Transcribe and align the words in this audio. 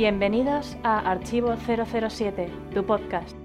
Bienvenidos 0.00 0.78
a 0.82 1.10
Archivo 1.10 1.54
007, 1.58 2.48
tu 2.72 2.86
podcast. 2.86 3.36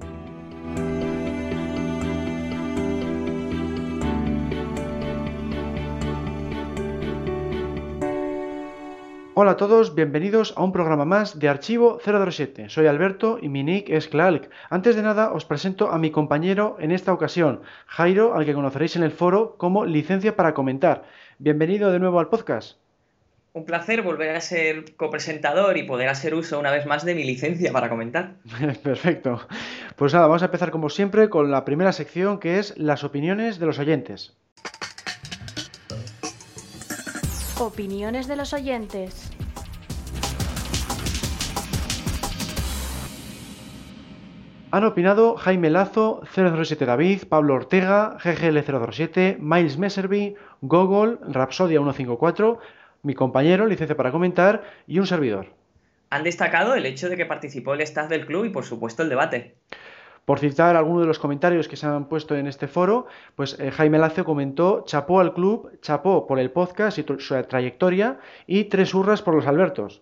Hola 9.33 9.51
a 9.51 9.57
todos, 9.57 9.95
bienvenidos 9.95 10.53
a 10.55 10.63
un 10.63 10.71
programa 10.71 11.03
más 11.03 11.37
de 11.37 11.49
Archivo 11.49 11.99
007. 11.99 12.69
Soy 12.69 12.87
Alberto 12.87 13.37
y 13.41 13.49
mi 13.49 13.61
nick 13.61 13.89
es 13.89 14.07
Clark. 14.07 14.49
Antes 14.69 14.95
de 14.95 15.01
nada 15.01 15.33
os 15.33 15.43
presento 15.43 15.91
a 15.91 15.97
mi 15.97 16.09
compañero 16.11 16.77
en 16.79 16.93
esta 16.93 17.11
ocasión, 17.11 17.63
Jairo, 17.85 18.33
al 18.33 18.45
que 18.45 18.53
conoceréis 18.53 18.95
en 18.95 19.03
el 19.03 19.11
foro 19.11 19.57
como 19.57 19.83
Licencia 19.83 20.37
para 20.37 20.53
Comentar. 20.53 21.03
Bienvenido 21.37 21.91
de 21.91 21.99
nuevo 21.99 22.17
al 22.17 22.29
podcast. 22.29 22.84
Un 23.55 23.63
placer 23.63 24.01
volver 24.01 24.35
a 24.35 24.41
ser 24.41 24.97
copresentador 24.97 25.77
y 25.77 25.83
poder 25.83 26.09
hacer 26.09 26.35
uso 26.35 26.59
una 26.59 26.71
vez 26.71 26.85
más 26.85 27.05
de 27.05 27.15
mi 27.15 27.23
licencia 27.23 27.71
para 27.71 27.87
comentar. 27.87 28.33
Perfecto. 28.83 29.47
Pues 29.95 30.13
nada, 30.13 30.27
vamos 30.27 30.41
a 30.41 30.47
empezar 30.47 30.71
como 30.71 30.89
siempre 30.89 31.29
con 31.29 31.49
la 31.49 31.63
primera 31.63 31.93
sección 31.93 32.37
que 32.39 32.59
es 32.59 32.77
las 32.77 33.05
opiniones 33.05 33.57
de 33.57 33.65
los 33.65 33.79
oyentes. 33.79 34.35
Opiniones 37.57 38.27
de 38.27 38.35
los 38.35 38.51
oyentes. 38.51 39.31
Han 44.71 44.83
opinado 44.83 45.37
Jaime 45.37 45.69
Lazo, 45.69 46.23
007 46.35 46.85
David, 46.85 47.21
Pablo 47.29 47.53
Ortega, 47.53 48.17
GGL007, 48.17 49.37
Miles 49.39 49.77
Messerby, 49.77 50.35
Gogol, 50.59 51.21
Rapsodia 51.29 51.79
154, 51.79 52.59
mi 53.05 53.13
compañero, 53.13 53.67
licencia 53.67 53.95
para 53.95 54.11
comentar, 54.11 54.63
y 54.87 54.99
un 54.99 55.07
servidor. 55.07 55.53
Han 56.09 56.23
destacado 56.23 56.75
el 56.75 56.85
hecho 56.85 57.07
de 57.09 57.17
que 57.17 57.25
participó 57.25 57.73
el 57.73 57.81
staff 57.81 58.09
del 58.09 58.25
club 58.25 58.45
y 58.45 58.49
por 58.49 58.65
supuesto 58.65 59.03
el 59.03 59.09
debate. 59.09 59.55
Por 60.25 60.39
citar 60.39 60.75
algunos 60.75 61.03
de 61.03 61.07
los 61.07 61.19
comentarios 61.19 61.67
que 61.67 61.75
se 61.75 61.85
han 61.85 62.09
puesto 62.09 62.35
en 62.35 62.47
este 62.47 62.67
foro, 62.67 63.05
pues 63.35 63.59
eh, 63.59 63.69
Jaime 63.69 63.99
Lazo 63.99 64.25
comentó 64.25 64.83
chapó 64.85 65.19
al 65.19 65.33
club, 65.33 65.79
chapó 65.81 66.25
por 66.25 66.39
el 66.39 66.49
podcast 66.49 66.97
y 66.97 67.05
su 67.19 67.43
trayectoria 67.43 68.17
y 68.47 68.63
tres 68.65 68.95
hurras 68.95 69.21
por 69.21 69.35
los 69.35 69.45
Albertos. 69.45 70.01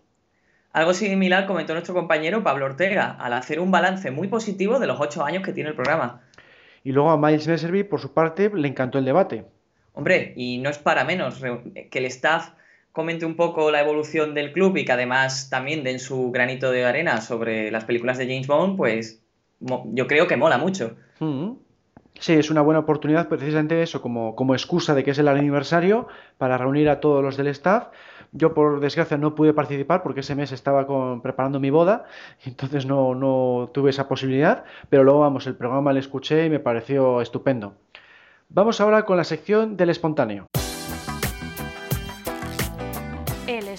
Algo 0.71 0.93
similar 0.93 1.45
comentó 1.45 1.73
nuestro 1.73 1.93
compañero 1.93 2.41
Pablo 2.41 2.65
Ortega, 2.65 3.11
al 3.19 3.33
hacer 3.33 3.59
un 3.59 3.69
balance 3.69 4.11
muy 4.11 4.29
positivo 4.29 4.79
de 4.79 4.87
los 4.87 4.99
ocho 4.99 5.25
años 5.25 5.43
que 5.43 5.51
tiene 5.51 5.71
el 5.71 5.75
programa. 5.75 6.21
Y 6.85 6.93
luego 6.93 7.11
a 7.11 7.17
Miles 7.17 7.47
Messerby, 7.47 7.83
por 7.83 7.99
su 7.99 8.13
parte, 8.13 8.49
le 8.53 8.67
encantó 8.67 8.97
el 8.97 9.05
debate. 9.05 9.45
Hombre, 9.91 10.33
y 10.35 10.57
no 10.57 10.69
es 10.69 10.79
para 10.79 11.03
menos 11.03 11.41
que 11.91 11.99
el 11.99 12.05
staff 12.05 12.51
comente 12.93 13.25
un 13.25 13.35
poco 13.35 13.71
la 13.71 13.81
evolución 13.81 14.33
del 14.33 14.53
club 14.53 14.77
y 14.77 14.85
que 14.85 14.91
además 14.91 15.49
también 15.49 15.83
den 15.83 15.99
su 15.99 16.31
granito 16.31 16.71
de 16.71 16.85
arena 16.85 17.19
sobre 17.19 17.71
las 17.71 17.83
películas 17.85 18.17
de 18.19 18.27
James 18.27 18.47
Bond, 18.47 18.77
pues 18.77 19.21
yo 19.59 20.07
creo 20.07 20.27
que 20.27 20.37
mola 20.37 20.57
mucho. 20.57 20.95
Mm. 21.19 21.53
Sí, 22.19 22.33
es 22.33 22.51
una 22.51 22.61
buena 22.61 22.79
oportunidad 22.79 23.27
precisamente 23.27 23.81
eso, 23.81 24.01
como, 24.01 24.53
excusa 24.53 24.93
de 24.93 25.03
que 25.03 25.11
es 25.11 25.17
el 25.17 25.27
aniversario, 25.27 26.07
para 26.37 26.57
reunir 26.57 26.87
a 26.87 26.99
todos 26.99 27.23
los 27.23 27.35
del 27.35 27.47
staff. 27.47 27.87
Yo, 28.31 28.53
por 28.53 28.79
desgracia, 28.79 29.17
no 29.17 29.33
pude 29.33 29.53
participar 29.53 30.03
porque 30.03 30.19
ese 30.19 30.35
mes 30.35 30.51
estaba 30.51 30.85
preparando 31.21 31.59
mi 31.59 31.71
boda, 31.71 32.05
y 32.45 32.49
entonces 32.49 32.85
no, 32.85 33.15
no 33.15 33.71
tuve 33.73 33.89
esa 33.89 34.07
posibilidad, 34.07 34.63
pero 34.89 35.03
luego, 35.03 35.21
vamos, 35.21 35.47
el 35.47 35.55
programa 35.55 35.91
lo 35.91 35.99
escuché 35.99 36.45
y 36.45 36.49
me 36.51 36.59
pareció 36.59 37.21
estupendo. 37.21 37.73
Vamos 38.49 38.79
ahora 38.79 39.03
con 39.03 39.17
la 39.17 39.23
sección 39.23 39.75
del 39.75 39.89
espontáneo. 39.89 40.45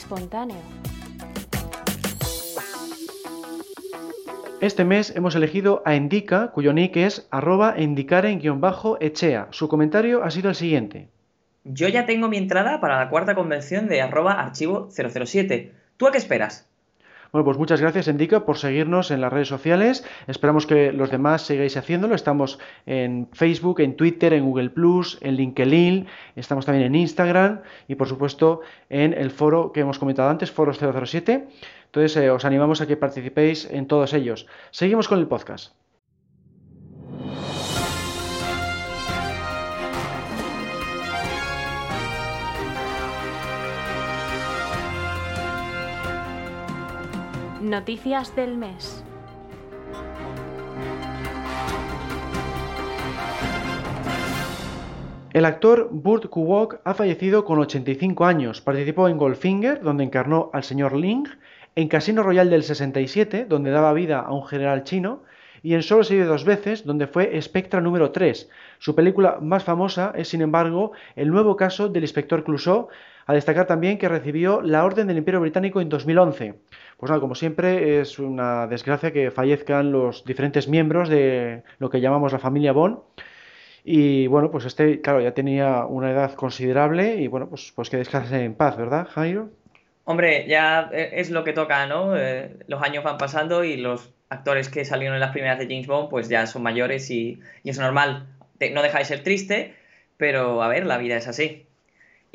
Espontáneo. 0.04 0.56
Este 4.60 4.84
mes 4.84 5.14
hemos 5.16 5.34
elegido 5.34 5.82
a 5.84 5.94
Indica, 5.94 6.52
cuyo 6.52 6.72
nick 6.72 6.96
es 6.96 7.26
arroba 7.30 7.74
indicaren-echea. 7.78 9.48
Su 9.50 9.68
comentario 9.68 10.22
ha 10.22 10.30
sido 10.30 10.50
el 10.50 10.54
siguiente. 10.54 11.08
Yo 11.64 11.88
ya 11.88 12.04
tengo 12.04 12.28
mi 12.28 12.36
entrada 12.36 12.80
para 12.80 12.98
la 12.98 13.08
cuarta 13.08 13.34
convención 13.34 13.88
de 13.88 14.02
arroba 14.02 14.32
archivo 14.32 14.88
007. 14.90 15.72
¿Tú 15.96 16.06
a 16.06 16.12
qué 16.12 16.18
esperas? 16.18 16.68
Bueno, 17.34 17.46
pues 17.46 17.58
muchas 17.58 17.80
gracias, 17.80 18.06
Indica, 18.06 18.44
por 18.44 18.58
seguirnos 18.58 19.10
en 19.10 19.20
las 19.20 19.32
redes 19.32 19.48
sociales. 19.48 20.04
Esperamos 20.28 20.68
que 20.68 20.92
los 20.92 21.10
demás 21.10 21.42
sigáis 21.42 21.76
haciéndolo. 21.76 22.14
Estamos 22.14 22.60
en 22.86 23.26
Facebook, 23.32 23.80
en 23.80 23.96
Twitter, 23.96 24.32
en 24.34 24.44
Google 24.44 24.70
Plus, 24.70 25.18
en 25.20 25.34
LinkedIn, 25.34 26.06
estamos 26.36 26.64
también 26.64 26.86
en 26.86 26.94
Instagram 26.94 27.62
y, 27.88 27.96
por 27.96 28.06
supuesto, 28.06 28.60
en 28.88 29.14
el 29.14 29.32
foro 29.32 29.72
que 29.72 29.80
hemos 29.80 29.98
comentado 29.98 30.30
antes, 30.30 30.52
Foros 30.52 30.78
007. 30.78 31.48
Entonces, 31.86 32.16
eh, 32.18 32.30
os 32.30 32.44
animamos 32.44 32.80
a 32.80 32.86
que 32.86 32.96
participéis 32.96 33.68
en 33.68 33.88
todos 33.88 34.12
ellos. 34.12 34.46
Seguimos 34.70 35.08
con 35.08 35.18
el 35.18 35.26
podcast. 35.26 35.83
Noticias 47.64 48.36
del 48.36 48.58
mes. 48.58 49.02
El 55.32 55.46
actor 55.46 55.88
Burt 55.90 56.26
Kuwok 56.26 56.80
ha 56.84 56.92
fallecido 56.92 57.46
con 57.46 57.58
85 57.58 58.26
años. 58.26 58.60
Participó 58.60 59.08
en 59.08 59.16
Goldfinger, 59.16 59.80
donde 59.80 60.04
encarnó 60.04 60.50
al 60.52 60.62
señor 60.62 60.94
Ling, 60.94 61.26
en 61.74 61.88
Casino 61.88 62.22
Royale 62.22 62.50
del 62.50 62.64
67, 62.64 63.46
donde 63.46 63.70
daba 63.70 63.94
vida 63.94 64.20
a 64.20 64.34
un 64.34 64.44
general 64.44 64.84
chino, 64.84 65.22
y 65.62 65.72
en 65.72 65.82
Solo 65.82 66.04
se 66.04 66.12
vive 66.12 66.26
dos 66.26 66.44
veces, 66.44 66.84
donde 66.84 67.06
fue 67.06 67.40
Spectra 67.40 67.80
número 67.80 68.10
3. 68.10 68.50
Su 68.78 68.94
película 68.94 69.38
más 69.40 69.64
famosa 69.64 70.12
es, 70.14 70.28
sin 70.28 70.42
embargo, 70.42 70.92
El 71.16 71.30
nuevo 71.30 71.56
caso 71.56 71.88
del 71.88 72.04
inspector 72.04 72.44
Clouseau, 72.44 72.88
a 73.26 73.32
destacar 73.34 73.66
también 73.66 73.98
que 73.98 74.08
recibió 74.08 74.60
la 74.60 74.84
Orden 74.84 75.06
del 75.06 75.18
Imperio 75.18 75.40
Británico 75.40 75.80
en 75.80 75.88
2011. 75.88 76.54
Pues 76.96 77.10
nada, 77.10 77.20
como 77.20 77.34
siempre, 77.34 78.00
es 78.00 78.18
una 78.18 78.66
desgracia 78.66 79.12
que 79.12 79.30
fallezcan 79.30 79.92
los 79.92 80.24
diferentes 80.24 80.68
miembros 80.68 81.08
de 81.08 81.62
lo 81.78 81.90
que 81.90 82.00
llamamos 82.00 82.32
la 82.32 82.38
familia 82.38 82.72
Bond. 82.72 82.98
Y 83.84 84.26
bueno, 84.28 84.50
pues 84.50 84.64
este, 84.64 85.00
claro, 85.00 85.20
ya 85.20 85.32
tenía 85.32 85.84
una 85.84 86.10
edad 86.10 86.34
considerable 86.34 87.16
y 87.16 87.28
bueno, 87.28 87.48
pues, 87.48 87.72
pues 87.74 87.90
que 87.90 87.98
descanse 87.98 88.42
en 88.42 88.54
paz, 88.54 88.76
¿verdad, 88.76 89.06
Jairo? 89.10 89.50
Hombre, 90.04 90.46
ya 90.46 90.90
eh, 90.92 91.10
es 91.14 91.30
lo 91.30 91.44
que 91.44 91.52
toca, 91.52 91.86
¿no? 91.86 92.16
Eh, 92.16 92.56
los 92.66 92.82
años 92.82 93.04
van 93.04 93.18
pasando 93.18 93.64
y 93.64 93.76
los 93.76 94.12
actores 94.28 94.68
que 94.68 94.84
salieron 94.84 95.14
en 95.14 95.20
las 95.20 95.32
primeras 95.32 95.58
de 95.58 95.66
James 95.66 95.86
Bond, 95.86 96.10
pues 96.10 96.28
ya 96.28 96.46
son 96.46 96.62
mayores 96.62 97.10
y, 97.10 97.40
es 97.64 97.78
normal. 97.78 98.26
No 98.72 98.82
deja 98.82 98.98
de 98.98 99.04
ser 99.04 99.22
triste, 99.22 99.74
pero 100.16 100.62
a 100.62 100.68
ver, 100.68 100.86
la 100.86 100.98
vida 100.98 101.16
es 101.16 101.28
así. 101.28 101.66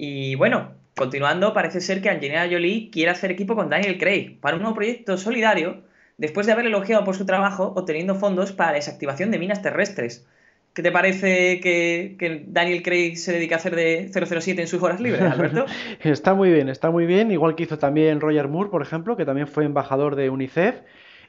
Y 0.02 0.36
bueno, 0.36 0.76
continuando, 0.96 1.54
parece 1.54 1.82
ser 1.82 2.02
que 2.02 2.10
Angelina 2.10 2.48
Jolie 2.50 2.90
quiere 2.90 3.12
hacer 3.12 3.32
equipo 3.32 3.54
con 3.54 3.70
Daniel 3.70 3.98
Craig 3.98 4.40
para 4.40 4.56
un 4.56 4.62
nuevo 4.62 4.74
proyecto 4.74 5.18
solidario 5.18 5.84
después 6.18 6.48
de 6.48 6.54
haber 6.54 6.68
elogiado 6.68 7.04
por 7.04 7.18
su 7.18 7.26
trabajo 7.26 7.74
obteniendo 7.76 8.16
fondos 8.16 8.54
para 8.54 8.72
la 8.72 8.78
desactivación 8.78 9.30
de 9.30 9.40
minas 9.40 9.62
terrestres. 9.62 10.26
¿Qué 10.72 10.84
te 10.84 10.94
parece 10.94 11.60
que, 11.60 12.46
Daniel 12.48 12.82
Craig 12.82 13.18
se 13.18 13.34
dedica 13.34 13.56
a 13.56 13.58
hacer 13.58 13.76
de 13.76 14.10
007 14.14 14.62
en 14.62 14.70
sus 14.70 14.82
horas 14.82 15.02
libres, 15.02 15.22
Alberto? 15.22 15.66
está 16.06 16.34
muy 16.34 16.50
bien, 16.50 16.70
está 16.70 16.92
muy 16.92 17.06
bien. 17.06 17.30
Igual 17.30 17.56
que 17.56 17.64
hizo 17.64 17.78
también 17.78 18.22
Roger 18.22 18.48
Moore, 18.48 18.70
por 18.70 18.82
ejemplo, 18.82 19.18
que 19.18 19.26
también 19.26 19.48
fue 19.48 19.66
embajador 19.66 20.16
de 20.16 20.30
UNICEF. 20.30 20.76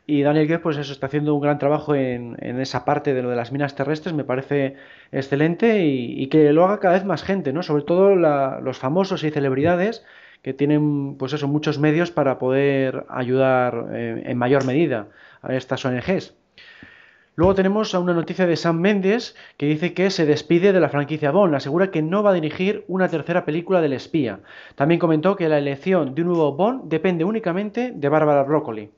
Y 0.07 0.23
Daniel 0.23 0.47
Craig, 0.47 0.61
pues 0.61 0.77
eso, 0.77 0.93
está 0.93 1.07
haciendo 1.07 1.35
un 1.35 1.41
gran 1.41 1.59
trabajo 1.59 1.95
en, 1.95 2.37
esa 2.61 2.85
parte 2.85 3.15
de 3.15 3.23
lo 3.23 3.31
de 3.31 3.37
las 3.37 3.53
minas 3.53 3.75
terrestres, 3.77 4.15
me 4.15 4.25
parece 4.25 4.77
excelente 5.13 5.85
y, 5.85 6.27
que 6.29 6.53
lo 6.53 6.65
haga 6.65 6.81
cada 6.81 6.95
vez 6.95 7.05
más 7.05 7.23
gente, 7.23 7.53
¿no? 7.53 7.63
Sobre 7.63 7.85
todo 7.85 8.17
los 8.17 8.79
famosos 8.79 9.23
y 9.23 9.31
celebridades 9.31 10.05
que 10.43 10.53
tienen, 10.55 11.17
pues 11.17 11.33
eso, 11.33 11.47
muchos 11.49 11.79
medios 11.79 12.11
para 12.11 12.39
poder 12.39 13.05
ayudar 13.09 13.89
eh, 13.93 14.23
en 14.27 14.39
mayor 14.39 14.65
medida 14.65 15.09
a 15.43 15.55
estas 15.55 15.85
ONGs. 15.85 16.35
Luego 17.37 17.55
tenemos 17.55 17.95
a 17.95 18.01
una 18.01 18.13
noticia 18.13 18.47
de 18.47 18.57
Sam 18.57 18.81
Mendes 18.81 19.37
que 19.57 19.67
dice 19.67 19.95
que 19.95 20.11
se 20.11 20.27
despide 20.27 20.73
de 20.73 20.81
la 20.81 20.89
franquicia 20.89 21.31
Bond, 21.31 21.55
asegura 21.55 21.91
que 21.91 22.03
no 22.03 22.23
va 22.23 22.31
a 22.31 22.35
dirigir 22.35 22.85
una 22.89 23.09
tercera 23.09 23.45
película 23.45 23.81
del 23.81 23.93
espía. 23.93 24.41
También 24.75 24.99
comentó 24.99 25.37
que 25.37 25.49
la 25.49 25.59
elección 25.59 26.15
de 26.15 26.23
un 26.23 26.29
nuevo 26.29 26.53
Bond 26.53 26.91
depende 26.91 27.25
únicamente 27.25 27.93
de 27.95 28.09
Bárbara 28.09 28.43
Broccoli. 28.43 28.91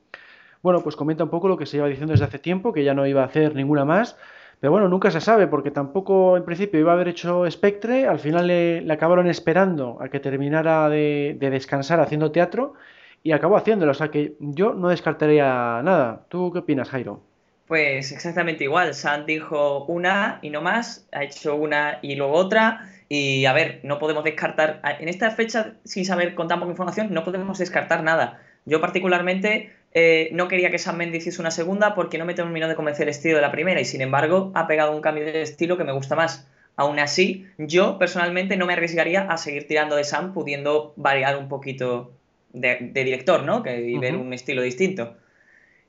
Bueno, 0.63 0.81
pues 0.81 0.95
comenta 0.95 1.25
un 1.25 1.29
poco 1.29 1.49
lo 1.49 1.57
que 1.57 1.65
se 1.65 1.77
lleva 1.77 1.89
diciendo 1.89 2.13
desde 2.13 2.25
hace 2.25 2.39
tiempo, 2.39 2.73
que 2.73 2.83
ya 2.83 2.93
no 2.93 3.05
iba 3.05 3.21
a 3.21 3.25
hacer 3.25 3.53
ninguna 3.53 3.83
más, 3.85 4.17
pero 4.61 4.71
bueno, 4.71 4.87
nunca 4.87 5.11
se 5.11 5.19
sabe, 5.19 5.45
porque 5.45 5.71
tampoco 5.71 6.37
en 6.37 6.45
principio 6.45 6.79
iba 6.79 6.91
a 6.91 6.95
haber 6.95 7.09
hecho 7.09 7.49
Spectre, 7.51 8.07
al 8.07 8.17
final 8.17 8.47
le, 8.47 8.91
acabaron 8.91 9.27
esperando 9.27 9.97
a 10.01 10.07
que 10.07 10.21
terminara 10.21 10.87
de, 10.87 11.35
de 11.37 11.49
descansar 11.49 11.99
haciendo 11.99 12.31
teatro 12.31 12.75
y 13.23 13.33
acabó 13.33 13.57
haciéndolo, 13.57 13.91
o 13.91 13.95
sea 13.95 14.07
que 14.09 14.35
yo 14.39 14.73
no 14.73 14.87
descartaría 14.87 15.81
nada. 15.83 16.25
¿Tú 16.29 16.49
qué 16.53 16.59
opinas, 16.59 16.89
Jairo? 16.89 17.21
Pues 17.67 18.11
exactamente 18.11 18.65
igual. 18.65 18.93
Sam 18.93 19.25
dijo 19.25 19.85
una 19.85 20.39
y 20.41 20.49
no 20.49 20.61
más, 20.61 21.07
ha 21.11 21.23
hecho 21.23 21.55
una 21.55 21.99
y 22.01 22.15
luego 22.15 22.33
otra. 22.33 22.89
Y 23.09 23.45
a 23.45 23.53
ver, 23.53 23.79
no 23.83 23.99
podemos 23.99 24.23
descartar. 24.23 24.81
En 24.99 25.07
esta 25.07 25.31
fecha, 25.31 25.73
sin 25.83 26.05
saber 26.05 26.35
con 26.35 26.47
tan 26.47 26.59
poca 26.59 26.71
información, 26.71 27.13
no 27.13 27.23
podemos 27.23 27.57
descartar 27.57 28.03
nada. 28.03 28.41
Yo, 28.65 28.79
particularmente, 28.79 29.73
eh, 29.93 30.29
no 30.31 30.47
quería 30.47 30.71
que 30.71 30.79
Sam 30.79 30.97
Mendes 30.97 31.21
hiciese 31.21 31.41
una 31.41 31.51
segunda 31.51 31.93
porque 31.93 32.17
no 32.17 32.25
me 32.25 32.33
terminó 32.33 32.67
de 32.67 32.75
convencer 32.75 33.03
el 33.03 33.09
estilo 33.09 33.35
de 33.35 33.41
la 33.41 33.51
primera 33.51 33.79
y 33.79 33.85
sin 33.85 34.01
embargo 34.01 34.51
ha 34.55 34.67
pegado 34.67 34.95
un 34.95 35.01
cambio 35.01 35.25
de 35.25 35.41
estilo 35.41 35.77
que 35.77 35.83
me 35.83 35.91
gusta 35.91 36.15
más. 36.15 36.47
Aún 36.75 36.97
así, 36.97 37.45
yo 37.59 37.99
personalmente 37.99 38.57
no 38.57 38.65
me 38.65 38.73
arriesgaría 38.73 39.21
a 39.21 39.37
seguir 39.37 39.67
tirando 39.67 39.95
de 39.95 40.03
Sam 40.03 40.33
pudiendo 40.33 40.93
variar 40.95 41.37
un 41.37 41.47
poquito 41.47 42.11
de, 42.51 42.91
director, 42.93 43.43
¿no? 43.43 43.61
Que, 43.61 43.81
y 43.81 43.97
ver 43.99 44.15
un 44.15 44.33
estilo 44.33 44.63
distinto. 44.63 45.15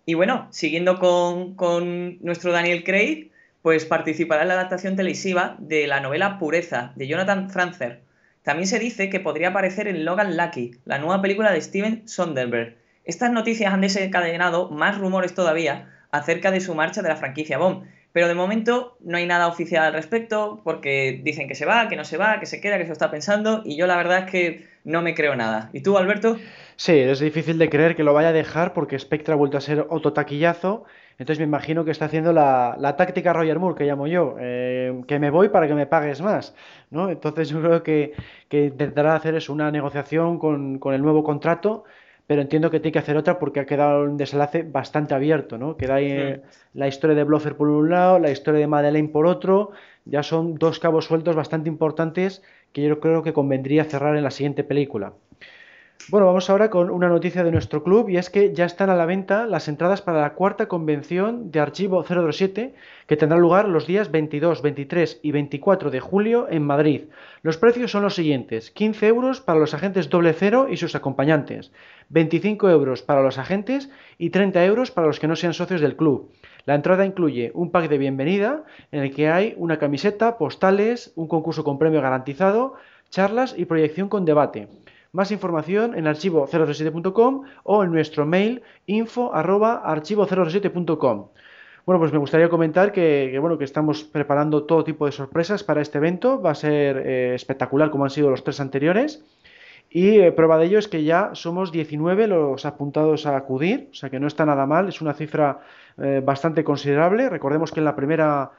Y 0.04 0.12
bueno, 0.12 0.48
siguiendo 0.50 0.98
con, 0.98 1.54
con 1.54 2.18
nuestro 2.20 2.52
Daniel 2.52 2.84
Craig, 2.84 3.30
pues 3.62 3.86
participará 3.86 4.42
en 4.42 4.48
la 4.48 4.54
adaptación 4.54 4.94
televisiva 4.94 5.56
de 5.58 5.86
la 5.86 6.00
novela 6.00 6.38
Pureza, 6.38 6.92
de 6.96 7.06
Jonathan 7.06 7.48
Franzer. 7.48 8.02
También 8.42 8.66
se 8.66 8.78
dice 8.78 9.08
que 9.08 9.20
podría 9.20 9.48
aparecer 9.48 9.88
en 9.88 10.04
Logan 10.04 10.36
Lucky, 10.36 10.72
la 10.84 10.98
nueva 10.98 11.22
película 11.22 11.50
de 11.50 11.62
Steven 11.62 12.06
Sonderberg. 12.06 12.76
Estas 13.04 13.30
noticias 13.30 13.72
han 13.72 13.82
desencadenado 13.82 14.70
más 14.70 14.98
rumores 14.98 15.34
todavía 15.34 15.90
acerca 16.10 16.50
de 16.50 16.60
su 16.60 16.74
marcha 16.74 17.02
de 17.02 17.08
la 17.10 17.16
franquicia 17.16 17.58
Bond, 17.58 17.86
pero 18.12 18.28
de 18.28 18.34
momento 18.34 18.96
no 19.00 19.18
hay 19.18 19.26
nada 19.26 19.48
oficial 19.48 19.84
al 19.84 19.92
respecto 19.92 20.60
porque 20.64 21.20
dicen 21.22 21.48
que 21.48 21.54
se 21.54 21.66
va, 21.66 21.88
que 21.88 21.96
no 21.96 22.04
se 22.04 22.16
va, 22.16 22.40
que 22.40 22.46
se 22.46 22.60
queda, 22.60 22.78
que 22.78 22.86
se 22.86 22.92
está 22.92 23.10
pensando 23.10 23.62
y 23.64 23.76
yo 23.76 23.86
la 23.86 23.96
verdad 23.96 24.20
es 24.20 24.30
que 24.30 24.68
no 24.84 25.02
me 25.02 25.14
creo 25.14 25.34
nada. 25.34 25.70
¿Y 25.72 25.80
tú, 25.80 25.98
Alberto? 25.98 26.38
Sí, 26.76 26.92
es 26.92 27.18
difícil 27.18 27.58
de 27.58 27.68
creer 27.68 27.96
que 27.96 28.04
lo 28.04 28.14
vaya 28.14 28.28
a 28.28 28.32
dejar 28.32 28.72
porque 28.72 28.98
Spectre 28.98 29.34
ha 29.34 29.36
vuelto 29.36 29.58
a 29.58 29.60
ser 29.60 29.86
otro 29.90 30.12
taquillazo. 30.12 30.84
Entonces 31.18 31.40
me 31.40 31.44
imagino 31.44 31.84
que 31.84 31.90
está 31.90 32.06
haciendo 32.06 32.32
la, 32.32 32.94
táctica 32.96 33.32
Roger 33.32 33.58
Moore, 33.58 33.76
que 33.76 33.84
llamo 33.84 34.06
yo, 34.06 34.36
eh, 34.40 35.02
que 35.06 35.18
me 35.18 35.30
voy 35.30 35.48
para 35.48 35.66
que 35.66 35.74
me 35.74 35.86
pagues 35.86 36.22
más. 36.22 36.54
¿no? 36.90 37.10
Entonces 37.10 37.48
yo 37.48 37.60
creo 37.60 37.82
que, 37.82 38.12
que 38.48 38.66
intentará 38.66 39.14
hacer 39.14 39.34
es 39.34 39.48
una 39.48 39.70
negociación 39.70 40.38
con, 40.38 40.78
con 40.78 40.94
el 40.94 41.02
nuevo 41.02 41.22
contrato 41.22 41.84
pero 42.26 42.40
entiendo 42.40 42.70
que 42.70 42.80
tiene 42.80 42.92
que 42.92 42.98
hacer 42.98 43.16
otra 43.16 43.38
porque 43.38 43.60
ha 43.60 43.66
quedado 43.66 44.04
un 44.04 44.16
desenlace 44.16 44.62
bastante 44.62 45.14
abierto, 45.14 45.58
¿no? 45.58 45.76
Queda 45.76 45.96
ahí 45.96 46.10
eh, 46.10 46.42
la 46.72 46.88
historia 46.88 47.14
de 47.14 47.24
Bloffer 47.24 47.56
por 47.56 47.68
un 47.68 47.90
lado, 47.90 48.18
la 48.18 48.30
historia 48.30 48.60
de 48.60 48.66
Madeleine 48.66 49.08
por 49.08 49.26
otro, 49.26 49.72
ya 50.04 50.22
son 50.22 50.54
dos 50.54 50.78
cabos 50.78 51.04
sueltos 51.04 51.36
bastante 51.36 51.68
importantes 51.68 52.42
que 52.72 52.82
yo 52.82 52.98
creo 52.98 53.22
que 53.22 53.32
convendría 53.32 53.84
cerrar 53.84 54.16
en 54.16 54.24
la 54.24 54.30
siguiente 54.30 54.64
película. 54.64 55.12
Bueno, 56.08 56.26
vamos 56.26 56.50
ahora 56.50 56.68
con 56.68 56.90
una 56.90 57.08
noticia 57.08 57.44
de 57.44 57.50
nuestro 57.50 57.82
club 57.82 58.10
y 58.10 58.18
es 58.18 58.28
que 58.28 58.52
ya 58.52 58.66
están 58.66 58.90
a 58.90 58.94
la 58.94 59.06
venta 59.06 59.46
las 59.46 59.68
entradas 59.68 60.02
para 60.02 60.20
la 60.20 60.34
cuarta 60.34 60.68
convención 60.68 61.50
de 61.50 61.60
Archivo 61.60 62.04
007 62.04 62.74
que 63.06 63.16
tendrá 63.16 63.38
lugar 63.38 63.66
los 63.66 63.86
días 63.86 64.10
22, 64.10 64.60
23 64.60 65.20
y 65.22 65.32
24 65.32 65.90
de 65.90 66.00
julio 66.00 66.46
en 66.50 66.62
Madrid. 66.62 67.04
Los 67.40 67.56
precios 67.56 67.90
son 67.90 68.02
los 68.02 68.14
siguientes: 68.14 68.70
15 68.70 69.06
euros 69.06 69.40
para 69.40 69.58
los 69.58 69.72
agentes 69.72 70.10
doble 70.10 70.34
cero 70.34 70.66
y 70.70 70.76
sus 70.76 70.94
acompañantes, 70.94 71.72
25 72.10 72.68
euros 72.68 73.00
para 73.00 73.22
los 73.22 73.38
agentes 73.38 73.88
y 74.18 74.28
30 74.28 74.62
euros 74.66 74.90
para 74.90 75.06
los 75.06 75.18
que 75.18 75.28
no 75.28 75.36
sean 75.36 75.54
socios 75.54 75.80
del 75.80 75.96
club. 75.96 76.30
La 76.66 76.74
entrada 76.74 77.06
incluye 77.06 77.50
un 77.54 77.70
pack 77.70 77.88
de 77.88 77.96
bienvenida 77.96 78.64
en 78.92 79.04
el 79.04 79.14
que 79.14 79.30
hay 79.30 79.54
una 79.56 79.78
camiseta, 79.78 80.36
postales, 80.36 81.12
un 81.16 81.28
concurso 81.28 81.64
con 81.64 81.78
premio 81.78 82.02
garantizado, 82.02 82.74
charlas 83.08 83.54
y 83.56 83.64
proyección 83.64 84.10
con 84.10 84.26
debate. 84.26 84.68
Más 85.14 85.30
información 85.30 85.96
en 85.96 86.06
archivo007.com 86.06 87.44
o 87.62 87.84
en 87.84 87.92
nuestro 87.92 88.26
mail 88.26 88.62
info 88.86 89.32
archivo007.com. 89.32 91.28
Bueno, 91.86 92.00
pues 92.00 92.12
me 92.12 92.18
gustaría 92.18 92.48
comentar 92.48 92.90
que, 92.90 93.38
bueno, 93.40 93.56
que 93.56 93.62
estamos 93.62 94.02
preparando 94.02 94.64
todo 94.64 94.82
tipo 94.82 95.06
de 95.06 95.12
sorpresas 95.12 95.62
para 95.62 95.82
este 95.82 95.98
evento. 95.98 96.42
Va 96.42 96.50
a 96.50 96.56
ser 96.56 96.96
eh, 96.96 97.32
espectacular 97.36 97.92
como 97.92 98.02
han 98.02 98.10
sido 98.10 98.28
los 98.28 98.42
tres 98.42 98.58
anteriores. 98.58 99.24
Y 99.88 100.18
eh, 100.18 100.32
prueba 100.32 100.58
de 100.58 100.66
ello 100.66 100.80
es 100.80 100.88
que 100.88 101.04
ya 101.04 101.30
somos 101.34 101.70
19 101.70 102.26
los 102.26 102.66
apuntados 102.66 103.24
a 103.26 103.36
acudir, 103.36 103.90
o 103.92 103.94
sea 103.94 104.10
que 104.10 104.18
no 104.18 104.26
está 104.26 104.44
nada 104.44 104.66
mal, 104.66 104.88
es 104.88 105.00
una 105.00 105.14
cifra 105.14 105.60
eh, 105.96 106.22
bastante 106.24 106.64
considerable. 106.64 107.30
Recordemos 107.30 107.70
que 107.70 107.78
en 107.78 107.84
la 107.84 107.94
primera 107.94 108.50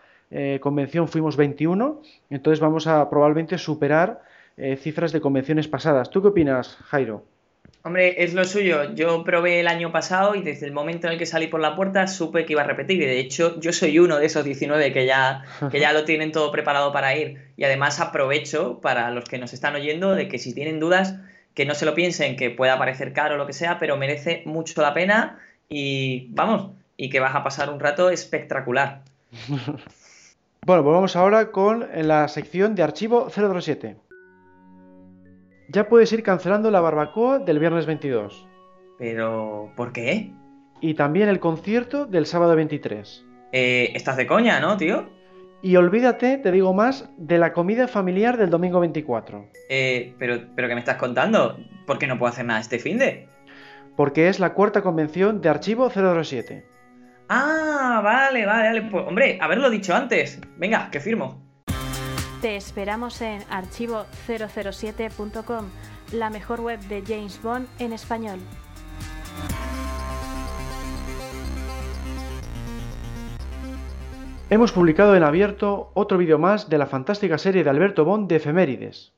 convención 0.59 1.07
fuimos 1.07 1.37
21, 1.37 2.01
entonces 2.31 2.59
vamos 2.59 2.87
a 2.87 3.09
probablemente 3.11 3.59
superar 3.59 4.21
eh, 4.57 4.77
cifras 4.77 5.11
de 5.11 5.21
convenciones 5.21 5.67
pasadas. 5.67 6.09
¿Tú 6.09 6.21
qué 6.21 6.29
opinas, 6.29 6.77
Jairo? 6.85 7.23
Hombre, 7.85 8.23
es 8.23 8.33
lo 8.33 8.45
suyo. 8.45 8.95
Yo 8.95 9.23
probé 9.23 9.59
el 9.59 9.67
año 9.67 9.91
pasado 9.91 10.33
y 10.33 10.41
desde 10.41 10.65
el 10.65 10.71
momento 10.71 11.05
en 11.05 11.13
el 11.13 11.19
que 11.19 11.27
salí 11.27 11.45
por 11.45 11.59
la 11.59 11.75
puerta 11.75 12.07
supe 12.07 12.43
que 12.43 12.53
iba 12.53 12.63
a 12.63 12.65
repetir. 12.65 12.99
Y 12.99 13.05
de 13.05 13.19
hecho, 13.19 13.59
yo 13.59 13.71
soy 13.73 13.99
uno 13.99 14.17
de 14.17 14.25
esos 14.25 14.43
19 14.43 14.91
que 14.91 15.05
ya, 15.05 15.43
que 15.69 15.79
ya 15.79 15.93
lo 15.93 16.03
tienen 16.03 16.31
todo 16.31 16.51
preparado 16.51 16.91
para 16.91 17.15
ir. 17.15 17.51
Y 17.57 17.63
además 17.63 17.99
aprovecho 17.99 18.79
para 18.81 19.11
los 19.11 19.25
que 19.25 19.37
nos 19.37 19.53
están 19.53 19.75
oyendo 19.75 20.15
de 20.15 20.27
que 20.27 20.39
si 20.39 20.53
tienen 20.55 20.79
dudas, 20.79 21.15
que 21.53 21.67
no 21.67 21.75
se 21.75 21.85
lo 21.85 21.93
piensen, 21.93 22.37
que 22.37 22.49
pueda 22.49 22.79
parecer 22.79 23.13
caro 23.13 23.35
o 23.35 23.37
lo 23.37 23.45
que 23.45 23.53
sea, 23.53 23.77
pero 23.77 23.97
merece 23.97 24.41
mucho 24.45 24.81
la 24.81 24.95
pena. 24.95 25.37
Y 25.69 26.29
vamos, 26.31 26.71
y 26.97 27.11
que 27.11 27.19
vas 27.19 27.35
a 27.35 27.43
pasar 27.43 27.69
un 27.69 27.79
rato 27.79 28.09
espectacular. 28.09 29.01
bueno, 29.47 29.77
pues 30.83 30.83
vamos 30.83 31.15
ahora 31.15 31.51
con 31.51 31.87
la 31.93 32.27
sección 32.29 32.73
de 32.73 32.81
archivo 32.81 33.29
007. 33.29 33.95
Ya 35.69 35.89
puedes 35.89 36.11
ir 36.13 36.23
cancelando 36.23 36.71
la 36.71 36.79
barbacoa 36.79 37.39
del 37.39 37.59
viernes 37.59 37.85
22. 37.85 38.47
Pero, 38.97 39.71
¿por 39.75 39.91
qué? 39.91 40.31
Y 40.79 40.93
también 40.93 41.29
el 41.29 41.39
concierto 41.39 42.05
del 42.05 42.25
sábado 42.25 42.55
23. 42.55 43.25
Eh, 43.51 43.91
estás 43.95 44.17
de 44.17 44.27
coña, 44.27 44.59
¿no, 44.59 44.77
tío? 44.77 45.09
Y 45.61 45.77
olvídate, 45.77 46.37
te 46.37 46.51
digo 46.51 46.73
más, 46.73 47.09
de 47.17 47.37
la 47.37 47.53
comida 47.53 47.87
familiar 47.87 48.37
del 48.37 48.49
domingo 48.49 48.79
24. 48.79 49.49
Eh, 49.69 50.13
pero, 50.19 50.41
pero 50.55 50.67
¿qué 50.67 50.75
me 50.75 50.79
estás 50.79 50.97
contando? 50.97 51.57
¿Por 51.87 51.97
qué 51.97 52.07
no 52.07 52.19
puedo 52.19 52.31
hacer 52.31 52.45
nada 52.45 52.59
este 52.59 52.77
fin 52.77 52.99
de? 52.99 53.27
Porque 53.95 54.27
es 54.27 54.39
la 54.39 54.53
cuarta 54.53 54.81
convención 54.81 55.41
de 55.41 55.49
Archivo 55.49 55.89
007. 55.89 56.65
Ah, 57.29 58.01
vale, 58.03 58.45
vale, 58.45 58.67
vale. 58.67 58.81
Pues, 58.83 59.07
hombre, 59.07 59.39
haberlo 59.41 59.69
dicho 59.69 59.95
antes. 59.95 60.39
Venga, 60.57 60.89
que 60.91 60.99
firmo. 60.99 61.44
Te 62.45 62.57
esperamos 62.57 63.23
en 63.23 63.41
archivo007.com, 63.45 65.65
la 66.11 66.29
mejor 66.29 66.61
web 66.61 66.79
de 66.81 67.01
James 67.01 67.41
Bond 67.41 67.67
en 67.79 67.91
español. 67.91 68.37
Hemos 74.51 74.71
publicado 74.71 75.15
en 75.15 75.23
abierto 75.23 75.89
otro 75.95 76.19
vídeo 76.19 76.37
más 76.37 76.69
de 76.69 76.77
la 76.77 76.85
fantástica 76.85 77.39
serie 77.39 77.63
de 77.63 77.69
Alberto 77.71 78.05
Bond 78.05 78.29
de 78.29 78.35
efemérides. 78.35 79.11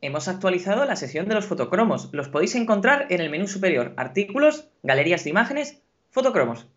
Hemos 0.00 0.28
actualizado 0.28 0.84
la 0.84 0.94
sesión 0.94 1.26
de 1.26 1.34
los 1.34 1.46
fotocromos. 1.46 2.10
Los 2.12 2.28
podéis 2.28 2.54
encontrar 2.54 3.06
en 3.10 3.20
el 3.20 3.30
menú 3.30 3.48
superior. 3.48 3.92
Artículos, 3.96 4.68
galerías 4.84 5.24
de 5.24 5.30
imágenes, 5.30 5.82
fotocromos. 6.12 6.68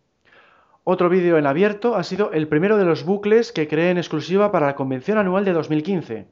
Otro 0.88 1.08
vídeo 1.08 1.36
en 1.36 1.48
abierto 1.48 1.96
ha 1.96 2.04
sido 2.04 2.30
el 2.30 2.46
primero 2.46 2.78
de 2.78 2.84
los 2.84 3.04
bucles 3.04 3.50
que 3.50 3.66
creé 3.66 3.90
en 3.90 3.98
exclusiva 3.98 4.52
para 4.52 4.66
la 4.66 4.76
convención 4.76 5.18
anual 5.18 5.44
de 5.44 5.52
2015. 5.52 6.26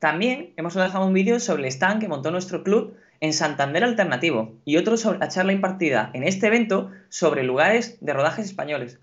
También 0.00 0.52
hemos 0.56 0.74
lanzado 0.74 1.06
un 1.06 1.12
vídeo 1.12 1.38
sobre 1.38 1.62
el 1.62 1.68
stand 1.68 2.00
que 2.00 2.08
montó 2.08 2.32
nuestro 2.32 2.64
club 2.64 2.96
en 3.20 3.32
Santander 3.32 3.84
Alternativo 3.84 4.54
y 4.64 4.78
otro 4.78 4.96
sobre 4.96 5.20
la 5.20 5.28
charla 5.28 5.52
impartida 5.52 6.10
en 6.12 6.24
este 6.24 6.48
evento 6.48 6.90
sobre 7.08 7.44
lugares 7.44 7.98
de 8.00 8.12
rodajes 8.12 8.46
españoles. 8.46 8.98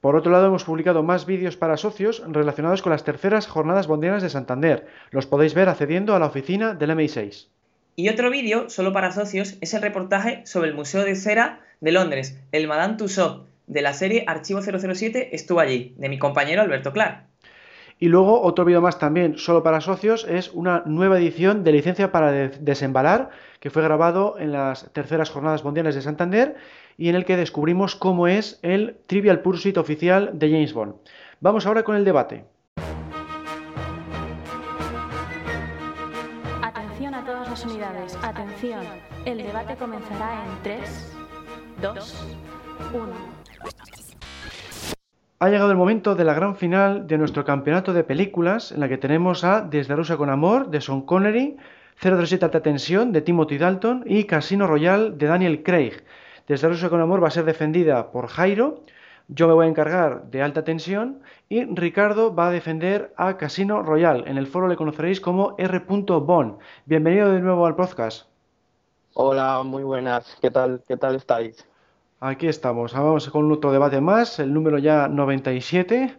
Por 0.00 0.16
otro 0.16 0.32
lado, 0.32 0.46
hemos 0.46 0.64
publicado 0.64 1.02
más 1.02 1.26
vídeos 1.26 1.58
para 1.58 1.76
socios 1.76 2.22
relacionados 2.26 2.80
con 2.80 2.92
las 2.92 3.04
terceras 3.04 3.46
jornadas 3.46 3.88
bondianas 3.88 4.22
de 4.22 4.30
Santander. 4.30 4.86
Los 5.10 5.26
podéis 5.26 5.52
ver 5.52 5.68
accediendo 5.68 6.16
a 6.16 6.18
la 6.18 6.28
oficina 6.28 6.72
del 6.72 6.92
MI6. 6.92 7.48
Y 7.96 8.08
otro 8.08 8.30
vídeo, 8.30 8.70
solo 8.70 8.94
para 8.94 9.12
socios, 9.12 9.58
es 9.60 9.74
el 9.74 9.82
reportaje 9.82 10.46
sobre 10.46 10.70
el 10.70 10.74
Museo 10.74 11.04
de 11.04 11.14
Cera 11.14 11.60
de 11.82 11.92
Londres, 11.92 12.40
el 12.52 12.68
Madame 12.68 12.96
Tussauds, 12.96 13.51
de 13.72 13.82
la 13.82 13.94
serie 13.94 14.24
Archivo 14.26 14.60
007 14.60 15.34
estuvo 15.34 15.60
allí, 15.60 15.94
de 15.96 16.08
mi 16.08 16.18
compañero 16.18 16.62
Alberto 16.62 16.92
Clar. 16.92 17.26
Y 17.98 18.08
luego 18.08 18.42
otro 18.42 18.64
vídeo 18.64 18.80
más 18.80 18.98
también, 18.98 19.38
solo 19.38 19.62
para 19.62 19.80
socios, 19.80 20.26
es 20.28 20.50
una 20.52 20.82
nueva 20.86 21.18
edición 21.18 21.62
de 21.62 21.72
Licencia 21.72 22.10
para 22.10 22.32
Desembalar, 22.32 23.30
que 23.60 23.70
fue 23.70 23.82
grabado 23.82 24.36
en 24.38 24.52
las 24.52 24.92
terceras 24.92 25.30
jornadas 25.30 25.64
mundiales 25.64 25.94
de 25.94 26.02
Santander 26.02 26.56
y 26.98 27.08
en 27.08 27.14
el 27.14 27.24
que 27.24 27.36
descubrimos 27.36 27.94
cómo 27.94 28.26
es 28.26 28.58
el 28.62 28.98
Trivial 29.06 29.40
Pursuit 29.40 29.78
oficial 29.78 30.30
de 30.34 30.50
James 30.50 30.74
Bond. 30.74 30.96
Vamos 31.40 31.64
ahora 31.64 31.84
con 31.84 31.96
el 31.96 32.04
debate. 32.04 32.44
Atención 36.60 37.14
a 37.14 37.24
todas 37.24 37.48
las 37.48 37.64
unidades, 37.64 38.18
atención. 38.22 38.80
El 39.24 39.38
debate 39.38 39.76
comenzará 39.76 40.44
en 40.44 40.62
3, 40.62 41.16
2, 41.80 42.26
1. 42.94 43.41
Ha 45.42 45.48
llegado 45.48 45.72
el 45.72 45.76
momento 45.76 46.14
de 46.14 46.24
la 46.24 46.34
gran 46.34 46.54
final 46.54 47.08
de 47.08 47.18
nuestro 47.18 47.44
campeonato 47.44 47.92
de 47.92 48.04
películas, 48.04 48.70
en 48.70 48.78
la 48.78 48.88
que 48.88 48.96
tenemos 48.96 49.42
a 49.42 49.60
Desde 49.60 49.96
Rusia 49.96 50.16
con 50.16 50.30
Amor, 50.30 50.70
de 50.70 50.80
Sean 50.80 51.02
Connery, 51.02 51.56
037 52.00 52.44
Alta 52.44 52.62
Tensión, 52.62 53.10
de 53.10 53.22
Timothy 53.22 53.58
Dalton, 53.58 54.04
y 54.06 54.24
Casino 54.24 54.68
Royale, 54.68 55.10
de 55.10 55.26
Daniel 55.26 55.64
Craig. 55.64 56.04
Desde 56.46 56.68
Rusia 56.68 56.90
con 56.90 57.00
Amor 57.00 57.22
va 57.24 57.26
a 57.26 57.32
ser 57.32 57.44
defendida 57.44 58.12
por 58.12 58.28
Jairo, 58.28 58.82
yo 59.26 59.48
me 59.48 59.54
voy 59.54 59.66
a 59.66 59.68
encargar 59.68 60.30
de 60.30 60.42
Alta 60.42 60.62
Tensión, 60.62 61.22
y 61.48 61.64
Ricardo 61.64 62.34
va 62.34 62.46
a 62.46 62.52
defender 62.52 63.12
a 63.16 63.36
Casino 63.36 63.82
Royale. 63.82 64.30
En 64.30 64.38
el 64.38 64.46
foro 64.46 64.68
le 64.68 64.76
conoceréis 64.76 65.20
como 65.20 65.56
R. 65.58 65.80
Bond. 65.80 66.58
Bienvenido 66.86 67.32
de 67.32 67.40
nuevo 67.40 67.66
al 67.66 67.74
podcast. 67.74 68.26
Hola, 69.14 69.62
muy 69.64 69.82
buenas. 69.82 70.36
¿Qué 70.40 70.52
tal? 70.52 70.82
¿Qué 70.86 70.96
tal 70.96 71.16
estáis? 71.16 71.66
Aquí 72.24 72.46
estamos, 72.46 72.92
vamos 72.92 73.28
con 73.30 73.50
otro 73.50 73.72
debate 73.72 74.00
más, 74.00 74.38
el 74.38 74.54
número 74.54 74.78
ya 74.78 75.08
97. 75.08 76.16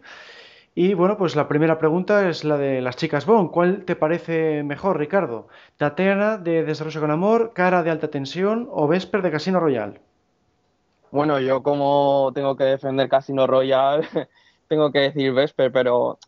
Y 0.76 0.96
bueno, 0.96 1.16
pues 1.16 1.38
la 1.38 1.48
primera 1.48 1.80
pregunta 1.80 2.28
es 2.28 2.44
la 2.44 2.58
de 2.58 2.82
las 2.82 2.98
chicas 2.98 3.26
Bond. 3.26 3.52
¿Cuál 3.52 3.86
te 3.86 3.96
parece 3.96 4.64
mejor, 4.64 5.00
Ricardo? 5.00 5.48
¿Tatiana 5.78 6.38
de 6.38 6.66
Desarrollo 6.66 7.00
con 7.00 7.12
Amor, 7.12 7.54
Cara 7.54 7.84
de 7.84 7.90
Alta 7.90 8.10
Tensión 8.10 8.68
o 8.70 8.86
Vesper 8.86 9.22
de 9.22 9.32
Casino 9.32 9.62
Royal? 9.62 10.02
Bueno, 11.10 11.40
yo 11.40 11.64
como 11.64 12.34
tengo 12.36 12.58
que 12.58 12.66
defender 12.66 13.08
Casino 13.08 13.48
Royal, 13.48 14.04
tengo 14.68 14.92
que 14.92 15.00
decir 15.00 15.32
Vesper, 15.32 15.72
pero 15.72 16.20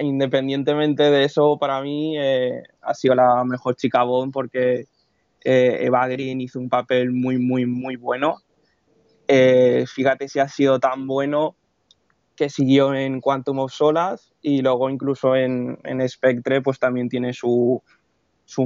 independientemente 0.00 1.04
de 1.04 1.24
eso, 1.24 1.56
para 1.58 1.80
mí 1.80 2.18
eh, 2.18 2.64
ha 2.82 2.92
sido 2.92 3.14
la 3.14 3.42
mejor 3.44 3.76
chica 3.76 4.02
Bond 4.02 4.30
porque 4.30 4.84
eh, 5.42 5.78
Eva 5.80 6.06
Green 6.06 6.42
hizo 6.42 6.58
un 6.58 6.68
papel 6.68 7.12
muy, 7.12 7.38
muy, 7.38 7.64
muy 7.64 7.96
bueno. 7.96 8.36
Eh, 9.34 9.86
fíjate 9.86 10.28
si 10.28 10.40
ha 10.40 10.48
sido 10.48 10.78
tan 10.78 11.06
bueno 11.06 11.56
que 12.36 12.50
siguió 12.50 12.92
en 12.92 13.22
Quantum 13.22 13.60
of 13.60 13.72
Solas 13.72 14.34
y 14.42 14.60
luego 14.60 14.90
incluso 14.90 15.34
en, 15.34 15.78
Spectre 16.06 16.60
pues 16.60 16.78
también 16.78 17.08
tiene 17.08 17.32
sus 17.32 17.80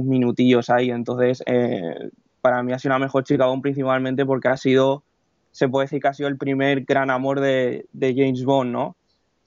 minutillos 0.03 0.69
ahí. 0.69 0.91
Entonces, 0.91 1.41
eh, 1.45 2.09
para 2.41 2.63
mí 2.63 2.73
ha 2.73 2.79
sido 2.79 2.95
una 2.95 3.05
mejor 3.05 3.23
chica 3.23 3.45
aún 3.45 3.61
principalmente 3.61 4.25
porque 4.25 4.49
ha 4.49 4.57
sido, 4.57 5.03
se 5.51 5.69
puede 5.69 5.85
decir 5.85 6.01
que 6.01 6.09
ha 6.09 6.13
sido 6.13 6.27
el 6.27 6.37
primer 6.37 6.81
gran 6.81 7.11
amor 7.11 7.39
de, 7.39 7.85
de 7.93 8.13
James 8.13 8.43
Bond, 8.43 8.73
¿no? 8.73 8.97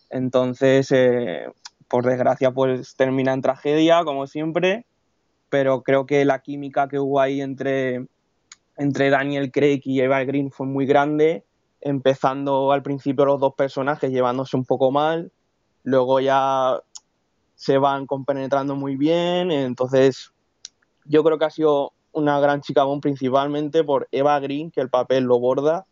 Entonces, 0.08 0.90
eh, 0.90 1.48
por 1.86 2.06
desgracia, 2.06 2.50
pues 2.50 2.96
termina 2.96 3.34
en 3.34 3.42
tragedia, 3.42 4.04
como 4.04 4.26
siempre, 4.26 4.86
pero 5.50 5.82
creo 5.82 6.06
que 6.06 6.24
la 6.24 6.38
química 6.38 6.88
que 6.88 6.98
hubo 6.98 7.20
ahí 7.20 7.42
entre, 7.42 8.06
entre 8.80 9.10
Daniel 9.10 9.52
Craig 9.52 9.82
y 9.84 10.00
Eva 10.00 10.24
Green 10.24 10.50
fue 10.50 10.66
muy 10.66 10.86
grande 10.86 11.44
empezando 11.82 12.72
al 12.72 12.82
principio 12.82 13.26
los 13.26 13.38
dos 13.38 13.52
personajes 13.54 14.10
llevándose 14.10 14.56
un 14.56 14.64
poco 14.64 14.90
mal, 14.90 15.30
luego 15.82 16.18
ya 16.18 16.80
se 17.54 17.76
van 17.76 18.06
compenetrando 18.06 18.76
muy 18.76 18.96
bien, 18.96 19.50
entonces 19.50 20.32
yo 21.04 21.22
creo 21.22 21.38
que 21.38 21.44
ha 21.44 21.50
sido 21.50 21.92
una 22.12 22.40
gran 22.40 22.62
chica 22.62 22.84
Bond 22.84 23.02
principalmente 23.02 23.84
por 23.84 24.08
Eva 24.12 24.40
Green, 24.40 24.70
que 24.70 24.80
el 24.80 24.88
papel 24.88 25.24
lo 25.24 25.38
borda, 25.38 25.84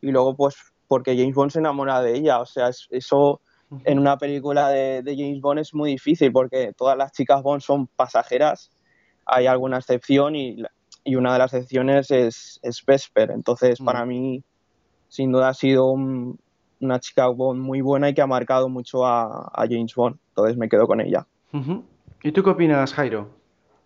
y 0.00 0.10
luego 0.10 0.34
pues 0.34 0.56
porque 0.88 1.16
James 1.16 1.36
Bond 1.36 1.52
se 1.52 1.60
enamora 1.60 2.02
de 2.02 2.16
ella, 2.16 2.40
o 2.40 2.46
sea, 2.46 2.70
eso 2.90 3.40
en 3.84 4.00
una 4.00 4.18
película 4.18 4.68
de, 4.68 5.02
James 5.16 5.40
Bond 5.40 5.60
es 5.60 5.74
muy 5.74 5.92
difícil 5.92 6.32
porque 6.32 6.72
todas 6.76 6.98
las 6.98 7.12
chicas 7.12 7.40
Bond 7.40 7.62
son 7.62 7.86
pasajeras, 7.86 8.72
hay 9.26 9.46
alguna 9.46 9.78
excepción 9.78 10.34
y, 10.34 10.64
una 11.06 11.32
de 11.32 11.38
las 11.38 11.52
excepciones 11.52 12.10
es, 12.10 12.60
es 12.62 12.84
Vesper, 12.84 13.30
entonces 13.30 13.78
para 13.80 14.04
mí 14.04 14.42
sin 15.08 15.30
duda 15.30 15.48
ha 15.50 15.54
sido 15.54 15.92
una 15.92 17.00
chica 17.00 17.26
Bond 17.26 17.60
muy 17.60 17.80
buena 17.80 18.08
y 18.08 18.14
que 18.14 18.22
ha 18.22 18.26
marcado 18.26 18.68
mucho 18.68 19.06
a, 19.06 19.50
James 19.68 19.94
Bond. 19.94 20.16
Entonces 20.30 20.56
me 20.56 20.68
quedo 20.68 20.86
con 20.86 21.00
ella. 21.00 21.26
¿Y 22.22 22.32
tú 22.32 22.42
qué 22.42 22.50
opinas, 22.50 22.94
Jairo? 22.94 23.28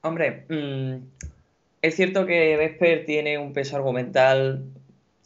Hombre, 0.03 0.45
mm, 0.49 1.05
es 1.83 1.97
cierto 1.97 2.27
que 2.27 2.57
Vesper 2.57 3.05
tiene 3.05 3.39
un 3.39 3.53
peso 3.53 3.77
argumental 3.77 4.65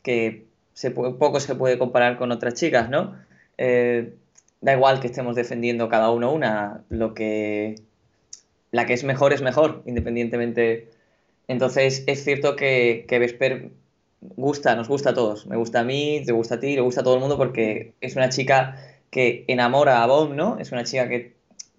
que 0.02 0.46
se 0.72 0.90
poco 0.90 1.38
se 1.38 1.54
puede 1.54 1.78
comparar 1.78 2.16
con 2.16 2.32
otras 2.32 2.54
chicas, 2.54 2.88
¿no? 2.88 3.14
Eh, 3.58 4.14
da 4.62 4.72
igual 4.72 5.00
que 5.00 5.08
estemos 5.08 5.36
defendiendo 5.36 5.88
cada 5.90 6.10
uno 6.10 6.32
una, 6.32 6.82
lo 6.88 7.12
que 7.12 7.74
la 8.70 8.86
que 8.86 8.94
es 8.94 9.04
mejor 9.04 9.32
es 9.32 9.42
mejor, 9.42 9.82
independientemente. 9.84 10.88
Entonces 11.50 12.04
es 12.06 12.22
cierto 12.22 12.54
que, 12.54 13.04
Vesper 13.10 13.70
gusta, 14.20 14.76
nos 14.76 14.86
gusta 14.86 15.10
a 15.10 15.14
todos. 15.14 15.48
Me 15.48 15.56
gusta 15.56 15.80
a 15.80 15.84
mí, 15.84 16.22
te 16.24 16.30
gusta 16.30 16.54
a 16.54 16.60
ti, 16.60 16.76
le 16.76 16.80
gusta 16.80 17.00
a 17.00 17.04
todo 17.04 17.14
el 17.14 17.20
mundo 17.20 17.36
porque 17.36 17.94
es 18.00 18.14
una 18.14 18.28
chica 18.28 18.76
que 19.10 19.44
enamora 19.48 20.04
a 20.04 20.06
Bond, 20.06 20.36
¿no? 20.36 20.60
Es 20.60 20.70
una 20.70 20.84
chica 20.84 21.08
que, 21.08 21.34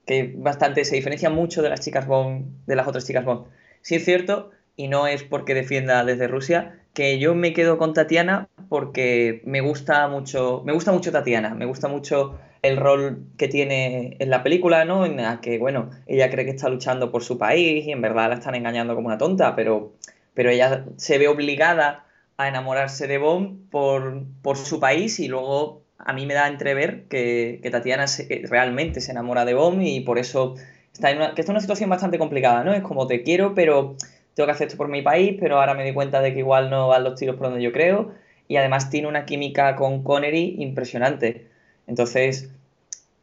que 0.05 0.33
bastante 0.35 0.83
se 0.83 0.97
diferencia 0.97 1.29
mucho 1.29 1.61
de 1.61 1.69
las 1.69 1.79
chicas 1.79 2.05
Bond, 2.05 2.65
de 2.65 2.75
las 2.75 2.85
otras 2.85 3.07
chicas 3.07 3.23
Bond. 3.23 3.45
Sí 3.81 3.95
es 3.95 4.03
cierto, 4.03 4.51
y 4.75 4.89
no 4.89 5.07
es 5.07 5.23
porque 5.23 5.53
defienda 5.53 6.03
desde 6.03 6.27
Rusia, 6.27 6.80
que 6.93 7.19
yo 7.19 7.35
me 7.35 7.53
quedo 7.53 7.77
con 7.77 7.93
Tatiana 7.93 8.49
porque 8.69 9.41
me 9.45 9.61
gusta 9.61 10.07
mucho, 10.07 10.61
me 10.65 10.73
gusta 10.73 10.91
mucho 10.91 11.11
Tatiana, 11.11 11.53
me 11.53 11.65
gusta 11.65 11.87
mucho 11.87 12.39
el 12.61 12.77
rol 12.77 13.25
que 13.37 13.47
tiene 13.47 14.17
en 14.19 14.29
la 14.29 14.43
película, 14.43 14.85
¿no? 14.85 15.05
En 15.05 15.17
la 15.17 15.41
que, 15.41 15.57
bueno, 15.57 15.89
ella 16.05 16.29
cree 16.29 16.45
que 16.45 16.51
está 16.51 16.69
luchando 16.69 17.11
por 17.11 17.23
su 17.23 17.37
país 17.37 17.85
y 17.85 17.91
en 17.91 18.01
verdad 18.01 18.29
la 18.29 18.35
están 18.35 18.55
engañando 18.55 18.95
como 18.95 19.07
una 19.07 19.17
tonta, 19.17 19.55
pero, 19.55 19.93
pero 20.33 20.49
ella 20.49 20.85
se 20.97 21.17
ve 21.17 21.27
obligada 21.27 22.05
a 22.37 22.47
enamorarse 22.47 23.07
de 23.07 23.17
Bond 23.17 23.69
por, 23.69 24.23
por 24.41 24.57
su 24.57 24.79
país 24.79 25.19
y 25.19 25.27
luego 25.27 25.81
a 25.97 26.13
mí 26.13 26.25
me 26.25 26.33
da 26.33 26.45
a 26.45 26.47
entrever 26.49 27.05
que, 27.07 27.59
que 27.61 27.69
Tatiana 27.71 28.05
realmente 28.43 29.01
se 29.01 29.11
enamora 29.11 29.45
de 29.45 29.53
Bond 29.53 29.81
y 29.83 30.01
por 30.01 30.17
eso 30.17 30.55
está 30.93 31.11
en 31.11 31.17
una, 31.17 31.33
que 31.33 31.41
está 31.41 31.51
en 31.51 31.55
una 31.55 31.61
situación 31.61 31.89
bastante 31.89 32.17
complicada, 32.19 32.63
¿no? 32.63 32.73
Es 32.73 32.81
como 32.81 33.07
te 33.07 33.23
quiero, 33.23 33.53
pero 33.55 33.95
tengo 34.33 34.47
que 34.47 34.53
hacer 34.53 34.67
esto 34.67 34.77
por 34.77 34.87
mi 34.87 35.01
país, 35.01 35.37
pero 35.39 35.59
ahora 35.59 35.73
me 35.73 35.83
di 35.83 35.93
cuenta 35.93 36.21
de 36.21 36.33
que 36.33 36.39
igual 36.39 36.69
no 36.69 36.87
van 36.87 37.03
los 37.03 37.15
tiros 37.15 37.35
por 37.35 37.47
donde 37.47 37.61
yo 37.61 37.71
creo. 37.71 38.11
Y 38.47 38.57
además 38.57 38.89
tiene 38.89 39.07
una 39.07 39.25
química 39.25 39.75
con 39.75 40.03
Connery 40.03 40.55
impresionante. 40.59 41.47
Entonces, 41.87 42.51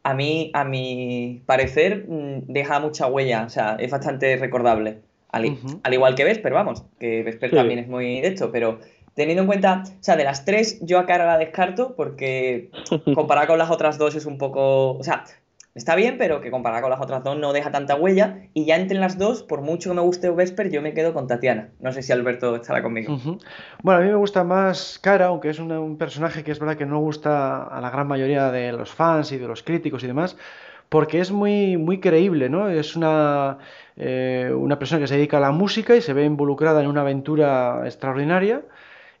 a 0.03 0.13
mí, 0.13 0.51
a 0.53 0.63
mi 0.63 1.41
parecer, 1.45 2.05
mm, 2.07 2.51
deja 2.51 2.79
mucha 2.79 3.07
huella, 3.07 3.43
o 3.45 3.49
sea, 3.49 3.75
es 3.79 3.91
bastante 3.91 4.35
recordable. 4.37 4.99
Al, 5.31 5.45
igual 5.91 6.15
que 6.15 6.23
Vesper, 6.23 6.53
vamos, 6.53 6.83
que 6.99 7.21
Vesper 7.21 7.51
también 7.51 7.79
es 7.79 7.87
muy 7.87 8.19
de 8.21 8.29
esto, 8.29 8.51
pero 8.51 8.79
teniendo 9.13 9.43
en 9.43 9.47
cuenta, 9.47 9.83
o 9.85 10.03
sea, 10.03 10.15
de 10.15 10.23
las 10.23 10.43
tres, 10.43 10.79
yo 10.81 10.97
a 10.97 11.05
cara 11.05 11.27
la 11.27 11.37
descarto 11.37 11.95
porque 11.95 12.71
comparada 13.13 13.45
con 13.45 13.59
las 13.59 13.69
otras 13.69 13.99
dos 13.99 14.15
es 14.15 14.25
un 14.25 14.39
poco, 14.39 14.93
o 14.93 15.03
sea, 15.03 15.25
está 15.79 15.95
bien, 15.95 16.17
pero 16.17 16.41
que 16.41 16.51
comparada 16.51 16.81
con 16.81 16.91
las 16.91 16.99
otras 16.99 17.23
dos 17.23 17.37
no 17.37 17.53
deja 17.53 17.71
tanta 17.71 17.95
huella. 17.95 18.43
Y 18.53 18.65
ya 18.65 18.75
entre 18.75 18.99
las 18.99 19.17
dos, 19.17 19.43
por 19.43 19.61
mucho 19.61 19.89
que 19.89 19.95
me 19.95 20.01
guste 20.01 20.29
Vesper, 20.29 20.69
yo 20.69 20.81
me 20.81 20.93
quedo 20.93 21.13
con 21.13 21.25
Tatiana. 21.25 21.69
No 21.79 21.91
sé 21.93 22.03
si 22.03 22.11
Alberto 22.11 22.55
estará 22.57 22.83
conmigo. 22.83 23.17
Bueno, 23.81 24.01
a 24.01 24.03
mí 24.03 24.09
me 24.09 24.15
gusta 24.15 24.43
más 24.43 24.99
Cara, 25.01 25.27
aunque 25.27 25.49
es 25.49 25.59
un, 25.59 25.97
personaje 25.97 26.43
que 26.43 26.51
es 26.51 26.59
verdad 26.59 26.75
que 26.75 26.85
no 26.85 26.99
gusta 26.99 27.63
a 27.63 27.79
la 27.79 27.89
gran 27.89 28.07
mayoría 28.07 28.51
de 28.51 28.73
los 28.73 28.91
fans 28.91 29.31
y 29.31 29.37
de 29.37 29.47
los 29.47 29.63
críticos 29.63 30.03
y 30.03 30.07
demás. 30.07 30.37
Porque 30.89 31.19
es 31.21 31.31
muy, 31.31 31.77
muy 31.77 31.99
creíble, 31.99 32.49
¿no? 32.49 32.67
Es 32.67 32.95
una, 32.95 33.59
eh, 33.95 34.51
una 34.53 34.77
persona 34.79 34.99
que 34.99 35.07
se 35.07 35.15
dedica 35.15 35.37
a 35.37 35.39
la 35.39 35.51
música 35.51 35.95
y 35.95 36.01
se 36.01 36.13
ve 36.13 36.25
involucrada 36.25 36.81
en 36.81 36.87
una 36.87 37.01
aventura 37.01 37.83
extraordinaria 37.85 38.63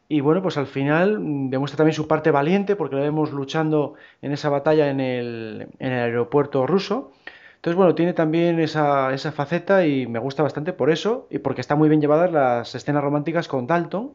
y 0.09 0.21
bueno, 0.21 0.41
pues 0.41 0.57
al 0.57 0.67
final 0.67 1.19
mm, 1.19 1.49
demuestra 1.51 1.77
también 1.77 1.93
su 1.93 2.07
parte 2.07 2.31
valiente 2.31 2.75
porque 2.75 2.95
lo 2.95 3.03
vemos 3.03 3.31
luchando 3.31 3.93
en 4.21 4.31
esa 4.33 4.49
batalla 4.49 4.89
en 4.89 4.99
el, 4.99 5.67
en 5.79 5.91
el 5.93 5.99
aeropuerto 6.05 6.65
ruso. 6.67 7.11
Entonces, 7.57 7.77
bueno, 7.77 7.95
tiene 7.95 8.13
también 8.13 8.59
esa, 8.59 9.13
esa, 9.13 9.31
faceta 9.31 9.85
y 9.85 10.07
me 10.07 10.19
gusta 10.19 10.43
bastante 10.43 10.73
por 10.73 10.89
eso 10.91 11.27
y 11.29 11.39
porque 11.39 11.61
está 11.61 11.75
muy 11.75 11.89
bien 11.89 12.01
llevadas 12.01 12.31
las 12.31 12.73
escenas 12.75 13.03
románticas 13.03 13.47
con 13.47 13.67
Dalton. 13.67 14.13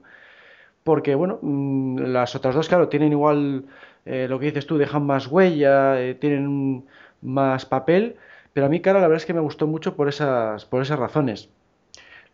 Porque, 0.85 1.15
bueno, 1.15 1.39
mm, 1.43 1.99
las 2.13 2.35
otras 2.37 2.55
dos, 2.55 2.69
claro, 2.69 2.89
tienen 2.89 3.13
igual 3.13 3.67
eh, 4.07 4.27
lo 4.29 4.39
que 4.39 4.47
dices 4.47 4.67
tú, 4.67 4.79
dejan 4.79 5.07
más 5.07 5.27
huella, 5.29 6.01
eh, 6.01 6.15
tienen 6.15 6.85
más 7.23 7.67
papel. 7.67 8.17
Pero 8.53 8.67
a 8.67 8.69
mí, 8.69 8.81
cara, 8.81 9.01
la 9.01 9.09
verdad 9.09 9.23
es 9.23 9.27
que 9.27 9.35
me 9.35 9.41
gustó 9.41 9.67
mucho 9.67 9.97
por 9.97 10.09
esas, 10.09 10.65
por 10.67 10.83
esas 10.83 10.99
razones. 10.99 11.51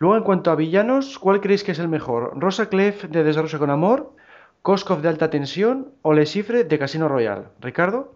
Luego, 0.00 0.16
en 0.16 0.22
cuanto 0.22 0.50
a 0.50 0.54
villanos, 0.54 1.18
¿cuál 1.18 1.42
creéis 1.42 1.62
que 1.62 1.72
es 1.72 1.78
el 1.78 1.88
mejor? 1.88 2.32
¿Rosa 2.40 2.70
Clef 2.70 3.04
de 3.04 3.22
Desarrollo 3.22 3.58
con 3.58 3.68
Amor? 3.68 4.14
¿Koskov 4.62 5.02
de 5.02 5.10
Alta 5.10 5.28
Tensión? 5.28 5.92
¿O 6.00 6.14
Le 6.14 6.24
Cifre 6.24 6.64
de 6.64 6.78
Casino 6.78 7.06
Royal? 7.06 7.50
¿Ricardo? 7.60 8.14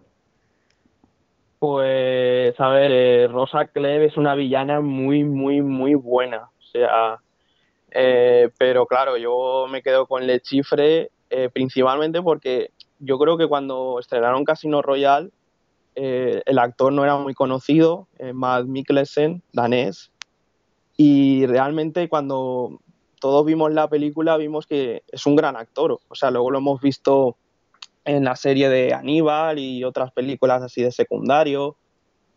Pues, 1.59 2.59
a 2.59 2.69
ver, 2.69 2.91
eh, 2.91 3.27
Rosa 3.27 3.67
Clef 3.67 4.01
es 4.01 4.17
una 4.17 4.33
villana 4.33 4.81
muy, 4.81 5.23
muy, 5.23 5.61
muy 5.61 5.93
buena. 5.93 6.49
O 6.57 6.63
sea, 6.71 7.19
eh, 7.91 8.49
pero 8.57 8.87
claro, 8.87 9.15
yo 9.17 9.67
me 9.69 9.83
quedo 9.83 10.07
con 10.07 10.25
Le 10.25 10.39
Cifre 10.39 11.11
eh, 11.29 11.49
principalmente 11.53 12.19
porque 12.19 12.71
yo 12.97 13.19
creo 13.19 13.37
que 13.37 13.47
cuando 13.47 13.99
estrenaron 13.99 14.43
Casino 14.43 14.81
Royal, 14.81 15.31
el 15.93 16.59
actor 16.59 16.91
no 16.91 17.03
era 17.03 17.15
muy 17.15 17.33
conocido, 17.33 18.07
Matt 18.33 18.65
Mikkelsen, 18.65 19.41
danés, 19.53 20.11
y 20.97 21.45
realmente 21.45 22.07
cuando 22.07 22.79
todos 23.19 23.45
vimos 23.45 23.73
la 23.73 23.89
película 23.89 24.37
vimos 24.37 24.67
que 24.67 25.03
es 25.11 25.25
un 25.25 25.35
gran 25.35 25.55
actor. 25.55 25.99
O 26.07 26.15
sea, 26.15 26.31
luego 26.31 26.51
lo 26.51 26.59
hemos 26.59 26.81
visto 26.81 27.37
en 28.05 28.23
la 28.23 28.35
serie 28.35 28.69
de 28.69 28.93
Aníbal 28.93 29.59
y 29.59 29.83
otras 29.83 30.11
películas 30.11 30.61
así 30.61 30.81
de 30.81 30.91
secundario. 30.91 31.75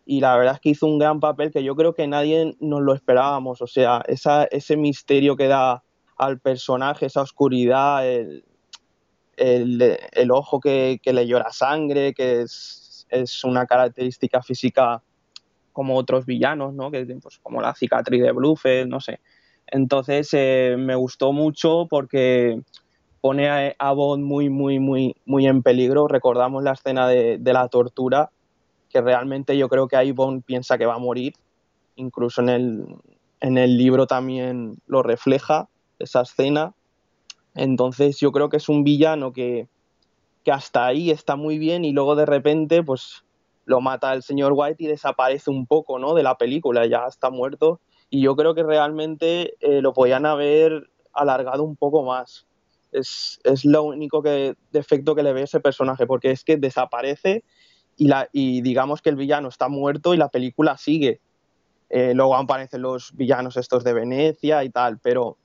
Y 0.07 0.21
la 0.21 0.37
verdad 0.37 0.55
es 0.55 0.61
que 0.61 0.71
hizo 0.71 0.87
un 0.87 0.99
gran 0.99 1.21
papel 1.21 1.53
que 1.53 1.63
yo 1.63 1.77
creo 1.77 1.95
que 1.95 2.07
nadie 2.07 2.57
nos 2.61 2.81
lo 2.81 2.95
esperábamos. 2.95 3.61
O 3.61 3.67
sea, 3.67 4.03
ese 4.09 4.77
misterio 4.77 5.37
que 5.37 5.47
da 5.47 5.83
al 6.17 6.41
personaje, 6.41 7.07
esa 7.07 7.21
oscuridad, 7.21 8.09
el, 8.09 8.43
el, 9.37 10.31
ojo 10.31 10.59
que, 10.59 10.99
que, 11.03 11.13
le 11.13 11.27
llora 11.27 11.53
sangre, 11.53 12.15
que 12.15 12.41
es, 12.41 13.07
es 13.11 13.45
una 13.45 13.67
característica 13.67 14.43
física 14.43 15.03
como 15.79 15.95
otros 15.95 16.27
villanos, 16.27 16.75
¿no? 16.75 16.91
Que, 16.91 17.07
pues, 17.23 17.39
como 17.39 17.61
la 17.61 17.73
cicatriz 17.73 18.21
de 18.21 18.33
Bluffel, 18.33 18.89
no 18.89 18.99
sé. 18.99 19.21
Entonces 19.69 20.29
eh, 20.33 20.75
me 20.77 20.97
gustó 20.97 21.33
mucho 21.33 21.87
porque 21.89 22.61
pone 23.21 23.77
a, 23.79 23.93
Bond 23.93 24.25
muy, 24.25 24.51
muy, 24.51 24.81
muy, 24.81 25.15
muy 25.25 25.47
en 25.47 25.63
peligro. 25.63 26.09
Recordamos 26.09 26.65
la 26.65 26.73
escena 26.73 27.07
de, 27.07 27.39
la 27.45 27.69
tortura, 27.69 28.31
que 28.91 29.01
realmente 29.01 29.57
yo 29.57 29.69
creo 29.69 29.87
que 29.87 29.95
ahí 29.95 30.11
Bond 30.11 30.43
piensa 30.43 30.79
que 30.79 30.87
va 30.87 30.95
a 30.95 30.99
morir. 30.99 31.35
Incluso 31.95 32.41
en 32.41 32.49
el, 32.49 32.85
en 33.39 33.57
el 33.57 33.79
libro 33.79 34.09
también 34.09 34.79
lo 34.89 35.05
refleja 35.05 35.69
esa 36.01 36.23
escena. 36.23 36.75
Entonces 37.55 38.19
yo 38.19 38.33
creo 38.33 38.49
que 38.49 38.57
es 38.57 38.69
un 38.69 38.83
villano 38.83 39.33
que, 39.33 39.69
que 40.43 40.51
hasta 40.51 40.87
ahí 40.87 41.13
está 41.13 41.37
muy 41.37 41.57
bien 41.57 41.85
y 41.85 41.93
luego 41.93 42.17
de 42.17 42.27
repente 42.27 42.83
pues 42.83 43.23
lo 43.69 43.83
mata 43.83 44.15
el 44.15 44.23
señor 44.23 44.55
White 44.57 44.83
y 44.83 44.87
desaparece 44.87 45.51
un 45.51 45.67
poco 45.67 45.99
¿no? 45.99 46.15
de 46.15 46.23
la 46.23 46.39
película, 46.39 46.87
ya 46.87 47.05
está 47.07 47.29
muerto. 47.29 47.81
Y 48.09 48.23
yo 48.23 48.35
creo 48.35 48.55
que 48.55 48.63
realmente 48.63 49.57
eh, 49.61 49.83
lo 49.83 49.93
podían 49.93 50.25
haber 50.25 50.89
alargado 51.13 51.65
un 51.65 51.77
poco 51.77 52.03
más. 52.03 52.47
Es, 52.93 53.39
lo 53.65 53.83
único 53.83 54.23
que, 54.23 54.57
defecto 54.73 55.15
que 55.15 55.23
le 55.23 55.35
ve 55.35 55.43
a 55.43 55.45
ese 55.45 55.61
personaje, 55.61 56.07
porque 56.07 56.31
es 56.31 56.45
que 56.45 56.57
desaparece 56.57 57.45
y, 57.99 58.09
la, 58.09 58.31
y 58.33 58.63
digamos 58.63 59.03
que 59.03 59.11
el 59.11 59.17
villano 59.17 59.49
está 59.49 59.69
muerto 59.69 60.15
y 60.15 60.17
la 60.17 60.31
película 60.31 60.79
sigue. 60.79 61.21
Eh, 61.91 62.15
luego 62.15 62.37
aparecen 62.37 62.81
los 62.81 63.15
villanos 63.15 63.59
estos 63.59 63.85
de 63.85 63.93
Venecia 63.93 64.65
y 64.65 64.71
tal, 64.71 64.99
pero 64.99 65.37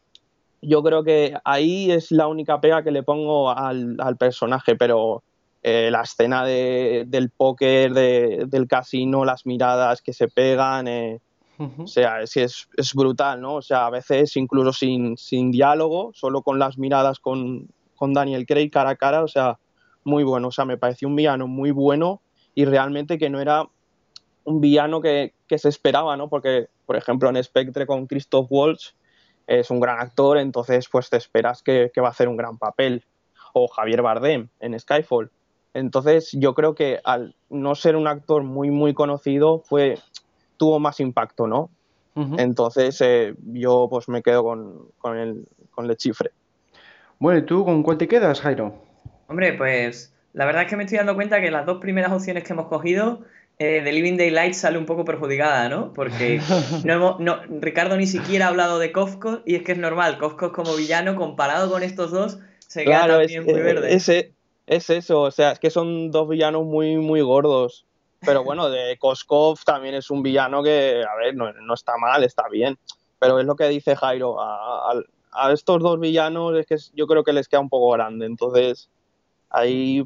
yo 0.62 0.82
creo 0.82 1.04
que 1.04 1.36
ahí 1.44 1.92
es 1.92 2.10
la 2.10 2.28
única 2.28 2.62
pega 2.62 2.84
que 2.84 2.92
le 2.92 3.04
pongo 3.04 3.50
al, 3.50 3.98
al 4.00 4.16
personaje, 4.16 4.78
pero 4.78 5.24
eh, 5.66 5.90
la 5.90 6.02
escena 6.02 6.44
del 6.44 7.30
póker, 7.30 7.94
del 7.94 8.68
casino, 8.68 9.24
las 9.24 9.46
miradas 9.46 10.02
que 10.02 10.12
se 10.12 10.28
pegan, 10.28 10.90
eh, 10.90 11.22
o 11.58 11.88
sea, 11.88 12.22
es, 12.22 12.36
es, 12.36 12.68
es, 12.76 12.94
brutal, 12.94 13.40
¿no? 13.40 13.56
O 13.56 13.62
sea, 13.62 13.86
a 13.86 13.90
veces 13.90 14.36
incluso 14.36 14.74
sin, 14.74 15.16
sin 15.16 15.52
diálogo, 15.52 16.12
solo 16.14 16.42
con 16.42 16.60
las 16.60 16.78
miradas 16.78 17.20
con, 17.22 17.70
con, 17.96 18.12
Daniel 18.12 18.46
Craig 18.46 18.72
cara 18.72 18.90
a 18.90 18.96
cara, 18.98 19.24
o 19.24 19.30
sea, 19.30 19.58
muy 20.04 20.26
bueno, 20.26 20.50
o 20.50 20.52
sea, 20.52 20.66
me 20.66 20.78
pareció 20.78 21.08
un 21.08 21.16
villano 21.16 21.48
muy 21.48 21.72
bueno 21.72 22.22
y 22.54 22.66
realmente 22.66 23.18
que 23.18 23.30
no 23.30 23.40
era 23.40 23.66
un 24.44 24.60
villano 24.60 25.00
que, 25.00 25.34
que 25.48 25.58
se 25.58 25.70
esperaba, 25.70 26.18
¿no? 26.18 26.28
Porque, 26.28 26.68
por 26.86 26.98
ejemplo, 26.98 27.30
en 27.30 27.42
Spectre 27.42 27.88
con 27.88 28.08
Christoph 28.08 28.48
Waltz 28.50 28.96
es 29.48 29.72
un 29.72 29.80
gran 29.80 30.02
actor, 30.02 30.38
entonces 30.40 30.90
pues 30.92 31.10
te 31.10 31.16
esperas 31.16 31.64
que, 31.64 31.90
que 31.94 32.02
va 32.02 32.10
a 32.10 32.12
hacer 32.12 32.28
un 32.28 32.36
gran 32.36 32.58
papel. 32.58 33.06
O 33.54 33.68
Javier 33.68 34.02
Bardem 34.02 34.50
en 34.60 34.78
Skyfall 34.78 35.32
entonces 35.74 36.32
yo 36.34 36.54
creo 36.54 36.76
que 36.76 37.00
al 37.04 37.36
no 37.50 37.76
ser 37.76 37.96
un 37.96 38.08
actor 38.08 38.44
muy 38.44 38.70
muy 38.72 38.94
conocido 38.94 39.60
fue 39.60 39.98
tuvo 40.58 40.80
más 40.80 41.00
impacto, 41.00 41.48
¿no? 41.48 41.70
Entonces 42.38 43.02
eh, 43.02 43.34
yo 43.54 43.88
pues 43.90 44.08
me 44.08 44.22
quedo 44.22 44.44
con, 44.44 44.88
con, 45.00 45.18
el, 45.18 45.48
con 45.72 45.90
el 45.90 45.98
chifre. 45.98 46.30
Bueno, 47.18 47.40
¿y 47.40 47.46
tú 47.46 47.66
con 47.66 47.82
cuál 47.82 47.98
te 47.98 48.08
quedas, 48.08 48.40
Jairo? 48.42 48.76
Hombre, 49.28 49.54
pues 49.54 50.14
la 50.34 50.46
verdad 50.46 50.64
es 50.64 50.70
que 50.70 50.76
me 50.76 50.84
estoy 50.84 51.00
dando 51.00 51.16
cuenta 51.16 51.42
que 51.42 51.50
las 51.50 51.66
dos 51.66 51.80
primeras 51.80 52.12
opciones 52.12 52.44
que 52.44 52.54
hemos 52.54 52.68
cogido 52.68 53.22
eh, 53.58 53.82
de 53.82 53.92
Living 53.92 54.18
Daylight 54.18 54.54
sale 54.54 54.78
un 54.78 54.86
poco 54.86 55.06
perjudicada, 55.06 55.70
¿no? 55.70 55.94
Porque 55.94 56.40
no 56.84 57.18
no, 57.18 57.42
Ricardo 57.60 57.98
ni 57.98 58.06
siquiera 58.06 58.46
ha 58.46 58.50
hablado 58.50 58.78
de 58.78 58.92
Kofko 58.92 59.42
y 59.46 59.56
es 59.56 59.64
que 59.64 59.72
es 59.72 59.78
normal, 59.80 60.20
Kofko 60.20 60.52
como 60.52 60.76
villano 60.76 61.16
comparado 61.16 61.72
con 61.72 61.82
estos 61.82 62.12
dos 62.12 62.40
se 62.68 62.86
queda 62.86 63.08
también 63.08 63.44
muy 63.44 63.62
verde. 63.62 63.94
Ese, 63.94 64.34
es 64.68 64.90
eso, 64.90 65.22
o 65.22 65.32
sea, 65.32 65.52
es 65.52 65.60
que 65.60 65.70
son 65.70 66.12
dos 66.12 66.28
villanos 66.28 66.66
muy, 66.66 66.98
muy 66.98 67.22
gordos. 67.22 67.86
Pero 68.26 68.44
bueno, 68.44 68.70
de 68.70 68.98
Koskov 68.98 69.64
también 69.66 69.96
es 69.96 70.10
un 70.10 70.24
villano 70.24 70.64
que, 70.64 71.04
a 71.04 71.16
ver, 71.16 71.36
no, 71.36 71.74
está 71.74 71.98
mal, 71.98 72.24
está 72.24 72.48
bien. 72.50 72.78
Pero 73.20 73.40
es 73.40 73.46
lo 73.46 73.56
que 73.56 73.68
dice 73.70 73.96
Jairo, 73.96 74.38
a, 74.40 75.04
estos 75.52 75.82
dos 75.82 76.00
villanos 76.00 76.56
es 76.58 76.68
que 76.68 76.76
yo 76.96 77.08
creo 77.08 77.24
que 77.24 77.34
les 77.34 77.48
queda 77.48 77.60
un 77.60 77.70
poco 77.70 77.92
grande. 77.92 78.26
Entonces, 78.26 78.90
ahí 79.50 80.04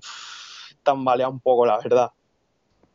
tambalea 0.83 1.27
un 1.27 1.39
poco, 1.39 1.65
la 1.65 1.79
verdad. 1.79 2.11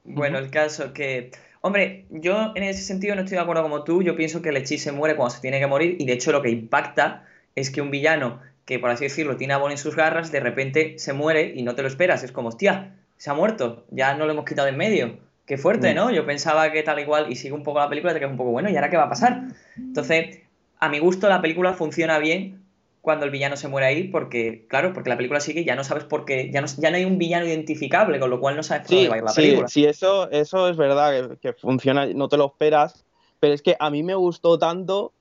Bueno, 0.04 0.38
el 0.38 0.50
caso 0.50 0.92
que... 0.92 1.30
Hombre, 1.60 2.06
yo 2.10 2.52
en 2.56 2.64
ese 2.64 2.82
sentido 2.82 3.14
no 3.14 3.20
estoy 3.20 3.36
de 3.36 3.42
acuerdo 3.42 3.62
como 3.62 3.84
tú. 3.84 4.02
Yo 4.02 4.16
pienso 4.16 4.42
que 4.42 4.48
el 4.48 4.66
se 4.66 4.92
muere 4.92 5.14
cuando 5.14 5.34
se 5.34 5.40
tiene 5.40 5.60
que 5.60 5.66
morir 5.68 5.96
y 6.00 6.06
de 6.06 6.14
hecho 6.14 6.32
lo 6.32 6.42
que 6.42 6.50
impacta 6.50 7.24
es 7.54 7.70
que 7.70 7.80
un 7.80 7.92
villano 7.92 8.40
que 8.64 8.78
por 8.78 8.90
así 8.90 9.04
decirlo 9.04 9.36
tiene 9.36 9.54
a 9.54 9.58
Bond 9.58 9.72
en 9.72 9.78
sus 9.78 9.96
garras, 9.96 10.30
de 10.30 10.40
repente 10.40 10.98
se 10.98 11.12
muere 11.12 11.52
y 11.54 11.62
no 11.62 11.74
te 11.74 11.82
lo 11.82 11.88
esperas. 11.88 12.22
Es 12.22 12.32
como, 12.32 12.48
hostia, 12.48 12.96
se 13.16 13.30
ha 13.30 13.34
muerto, 13.34 13.84
ya 13.90 14.14
no 14.14 14.26
lo 14.26 14.32
hemos 14.32 14.44
quitado 14.44 14.68
en 14.68 14.76
medio. 14.76 15.18
Qué 15.46 15.58
fuerte, 15.58 15.92
mm. 15.92 15.96
¿no? 15.96 16.10
Yo 16.10 16.24
pensaba 16.24 16.70
que 16.70 16.82
tal 16.82 17.00
igual 17.00 17.30
y 17.30 17.36
sigue 17.36 17.54
un 17.54 17.64
poco 17.64 17.80
la 17.80 17.88
película, 17.88 18.12
te 18.12 18.20
quedas 18.20 18.30
un 18.30 18.38
poco 18.38 18.50
bueno, 18.50 18.70
¿y 18.70 18.76
ahora 18.76 18.90
qué 18.90 18.96
va 18.96 19.04
a 19.04 19.08
pasar? 19.08 19.42
Entonces, 19.76 20.40
a 20.78 20.88
mi 20.88 20.98
gusto 20.98 21.28
la 21.28 21.40
película 21.40 21.74
funciona 21.74 22.18
bien 22.18 22.62
cuando 23.00 23.24
el 23.24 23.32
villano 23.32 23.56
se 23.56 23.66
muere 23.66 23.88
ahí, 23.88 24.04
porque, 24.04 24.64
claro, 24.68 24.92
porque 24.92 25.10
la 25.10 25.16
película 25.16 25.40
sigue 25.40 25.62
y 25.62 25.64
ya 25.64 25.74
no 25.74 25.82
sabes 25.82 26.04
por 26.04 26.24
qué, 26.24 26.50
ya 26.52 26.60
no, 26.60 26.68
ya 26.78 26.90
no 26.90 26.96
hay 26.96 27.04
un 27.04 27.18
villano 27.18 27.46
identificable, 27.46 28.20
con 28.20 28.30
lo 28.30 28.38
cual 28.38 28.54
no 28.54 28.62
sabes 28.62 28.86
por 28.86 28.94
dónde 28.94 29.08
va 29.08 29.14
a 29.16 29.18
ir 29.18 29.24
la 29.24 29.34
película. 29.34 29.68
Sí, 29.68 29.84
eso, 29.84 30.30
eso 30.30 30.68
es 30.68 30.76
verdad, 30.76 31.30
que, 31.30 31.36
que 31.38 31.52
funciona, 31.52 32.06
no 32.06 32.28
te 32.28 32.36
lo 32.36 32.46
esperas, 32.46 33.04
pero 33.40 33.54
es 33.54 33.62
que 33.62 33.76
a 33.78 33.90
mí 33.90 34.04
me 34.04 34.14
gustó 34.14 34.56
tanto 34.56 35.12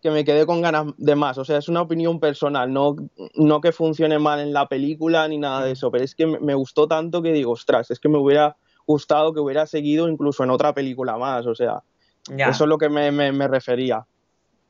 que 0.00 0.10
me 0.10 0.24
quedé 0.24 0.46
con 0.46 0.62
ganas 0.62 0.86
de 0.96 1.14
más. 1.14 1.38
O 1.38 1.44
sea, 1.44 1.58
es 1.58 1.68
una 1.68 1.82
opinión 1.82 2.20
personal, 2.20 2.72
no, 2.72 2.96
no 3.34 3.60
que 3.60 3.72
funcione 3.72 4.18
mal 4.18 4.40
en 4.40 4.52
la 4.52 4.66
película 4.66 5.28
ni 5.28 5.38
nada 5.38 5.64
de 5.64 5.72
eso, 5.72 5.90
pero 5.90 6.04
es 6.04 6.14
que 6.14 6.26
me 6.26 6.54
gustó 6.54 6.88
tanto 6.88 7.22
que 7.22 7.32
digo, 7.32 7.52
ostras, 7.52 7.90
es 7.90 8.00
que 8.00 8.08
me 8.08 8.18
hubiera 8.18 8.56
gustado 8.86 9.32
que 9.32 9.40
hubiera 9.40 9.66
seguido 9.66 10.08
incluso 10.08 10.44
en 10.44 10.50
otra 10.50 10.74
película 10.74 11.16
más. 11.16 11.46
O 11.46 11.54
sea, 11.54 11.82
eso 12.28 12.64
es 12.64 12.68
lo 12.68 12.78
que 12.78 12.88
me, 12.88 13.10
me, 13.10 13.48
refería. 13.48 14.04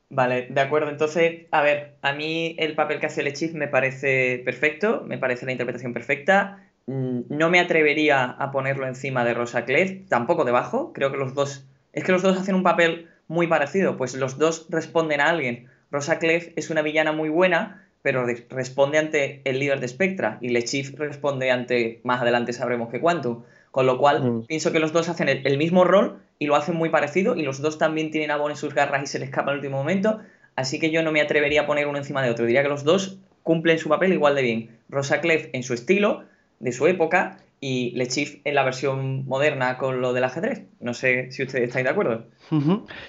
Vale, 0.09 0.49
de 0.51 0.61
acuerdo. 0.61 0.91
Entonces, 0.91 1.47
a 1.51 1.63
ver, 1.63 1.97
a 2.03 2.13
mí 2.13 2.57
el 2.59 2.75
papel 2.75 3.01
que 3.01 3.07
hace 3.07 3.23
Lechif 3.23 3.55
me 3.55 3.69
parece 3.69 4.43
perfecto, 4.45 5.03
me 5.07 5.19
parece 5.19 5.47
la 5.47 5.53
interpretación 5.53 5.93
perfecta. 5.93 6.67
Mm, 6.87 7.21
no 7.29 7.51
me 7.51 7.61
atrevería 7.61 8.25
a 8.25 8.51
ponerlo 8.51 8.87
encima 8.87 9.25
de 9.25 9.35
Rosa 9.35 9.65
Clef, 9.65 10.09
tampoco 10.09 10.45
debajo. 10.45 10.93
Creo 10.93 11.11
que 11.11 11.19
los 11.19 11.35
dos. 11.35 11.67
Es 11.93 12.05
que 12.05 12.13
los 12.13 12.23
dos 12.23 12.37
hacen 12.39 12.55
un 12.55 12.63
papel 12.63 13.10
muy 13.31 13.47
parecido, 13.47 13.97
pues 13.97 14.15
los 14.17 14.39
dos 14.39 14.67
responden 14.71 15.21
a 15.21 15.29
alguien. 15.29 15.69
Rosa 15.93 16.19
Clef 16.19 16.49
es 16.57 16.69
una 16.69 16.83
villana 16.83 17.13
muy 17.13 17.29
buena, 17.29 17.87
pero 18.03 18.27
responde 18.27 18.99
ante 18.99 19.41
el 19.45 19.61
líder 19.61 19.79
de 19.79 19.87
Spectra 19.87 20.39
y 20.41 20.49
Lechif 20.49 20.99
responde 20.99 21.53
ante, 21.53 22.01
más 22.03 22.21
adelante 22.21 22.53
sabremos 22.53 22.91
que 22.91 23.01
cuánto. 23.01 23.45
Con 23.71 23.87
lo 23.87 23.99
cual, 23.99 24.25
mm. 24.25 24.47
pienso 24.47 24.73
que 24.73 24.81
los 24.81 24.93
dos 24.93 25.09
hacen 25.09 25.29
el, 25.29 25.59
mismo 25.59 25.85
rol 25.85 26.19
y 26.41 26.47
lo 26.47 26.57
hacen 26.57 26.75
muy 26.75 26.89
parecido 26.89 27.37
y 27.37 27.43
los 27.43 27.63
dos 27.63 27.79
también 27.79 28.11
tienen 28.11 28.33
a 28.33 28.37
Bond 28.37 28.51
en 28.51 28.57
sus 28.57 28.75
garras 28.75 29.05
y 29.05 29.07
se 29.07 29.21
le 29.21 29.27
escapa 29.27 29.53
en 29.53 29.59
el 29.59 29.59
último 29.59 29.77
momento. 29.77 30.19
Así 30.57 30.81
que 30.81 30.91
yo 30.91 31.05
no 31.05 31.13
me 31.13 31.21
atrevería 31.21 31.63
a 31.63 31.67
poner 31.67 31.87
uno 31.87 31.99
encima 31.99 32.25
de 32.25 32.31
otro. 32.31 32.47
Diría 32.47 32.65
que 32.65 32.69
los 32.69 32.83
dos 32.83 33.19
cumplen 33.45 33.79
su 33.79 33.89
papel 33.89 34.13
igual 34.13 34.35
de 34.35 34.43
bien. 34.43 34.79
Rosa 34.89 35.21
Clef 35.21 35.51
en 35.53 35.63
su 35.63 35.73
estilo, 35.73 36.25
de 36.59 36.73
su 36.73 36.89
época, 36.89 37.39
y 37.61 37.91
Lechif 37.95 38.41
en 38.45 38.55
la 38.55 38.65
versión 38.65 39.27
moderna 39.27 39.77
con 39.77 40.01
lo 40.01 40.15
del 40.15 40.25
ajedrez. 40.25 40.67
No 40.81 40.95
sé 40.95 41.31
si 41.31 41.43
ustedes 41.43 41.69
están 41.69 41.85
de 41.85 41.91
acuerdo. 41.91 42.25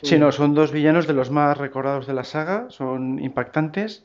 Sí, 0.04 0.20
no, 0.20 0.32
son 0.34 0.54
dos 0.54 0.74
villanos 0.74 1.08
de 1.08 1.14
los 1.14 1.32
más 1.32 1.58
recordados 1.58 2.06
de 2.06 2.14
la 2.14 2.26
saga, 2.26 2.66
son 2.70 3.20
impactantes. 3.20 4.04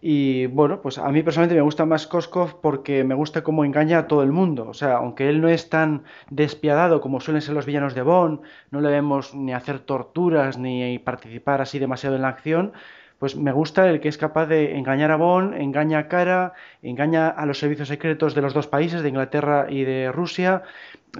Y 0.00 0.46
bueno, 0.46 0.80
pues 0.80 0.96
a 0.96 1.10
mí 1.10 1.22
personalmente 1.22 1.56
me 1.56 1.62
gusta 1.62 1.84
más 1.84 2.06
Koskov 2.06 2.62
porque 2.62 3.04
me 3.04 3.14
gusta 3.14 3.42
cómo 3.42 3.66
engaña 3.66 3.98
a 3.98 4.06
todo 4.06 4.22
el 4.22 4.32
mundo. 4.32 4.66
O 4.66 4.74
sea, 4.74 4.94
aunque 4.94 5.28
él 5.28 5.42
no 5.42 5.48
es 5.48 5.68
tan 5.68 6.04
despiadado 6.30 7.02
como 7.02 7.20
suelen 7.20 7.42
ser 7.42 7.54
los 7.54 7.66
villanos 7.66 7.94
de 7.94 8.00
Bond, 8.00 8.40
no 8.70 8.80
le 8.80 8.88
vemos 8.88 9.34
ni 9.34 9.52
hacer 9.52 9.80
torturas 9.80 10.56
ni 10.56 10.98
participar 11.00 11.60
así 11.60 11.78
demasiado 11.78 12.16
en 12.16 12.22
la 12.22 12.28
acción, 12.28 12.72
pues 13.22 13.36
me 13.36 13.52
gusta 13.52 13.88
el 13.88 14.00
que 14.00 14.08
es 14.08 14.18
capaz 14.18 14.46
de 14.46 14.76
engañar 14.76 15.12
a 15.12 15.16
Bond, 15.16 15.54
engaña 15.54 16.00
a 16.00 16.08
Cara, 16.08 16.54
engaña 16.82 17.28
a 17.28 17.46
los 17.46 17.60
servicios 17.60 17.86
secretos 17.86 18.34
de 18.34 18.42
los 18.42 18.52
dos 18.52 18.66
países, 18.66 19.00
de 19.00 19.10
Inglaterra 19.10 19.66
y 19.68 19.84
de 19.84 20.10
Rusia. 20.10 20.64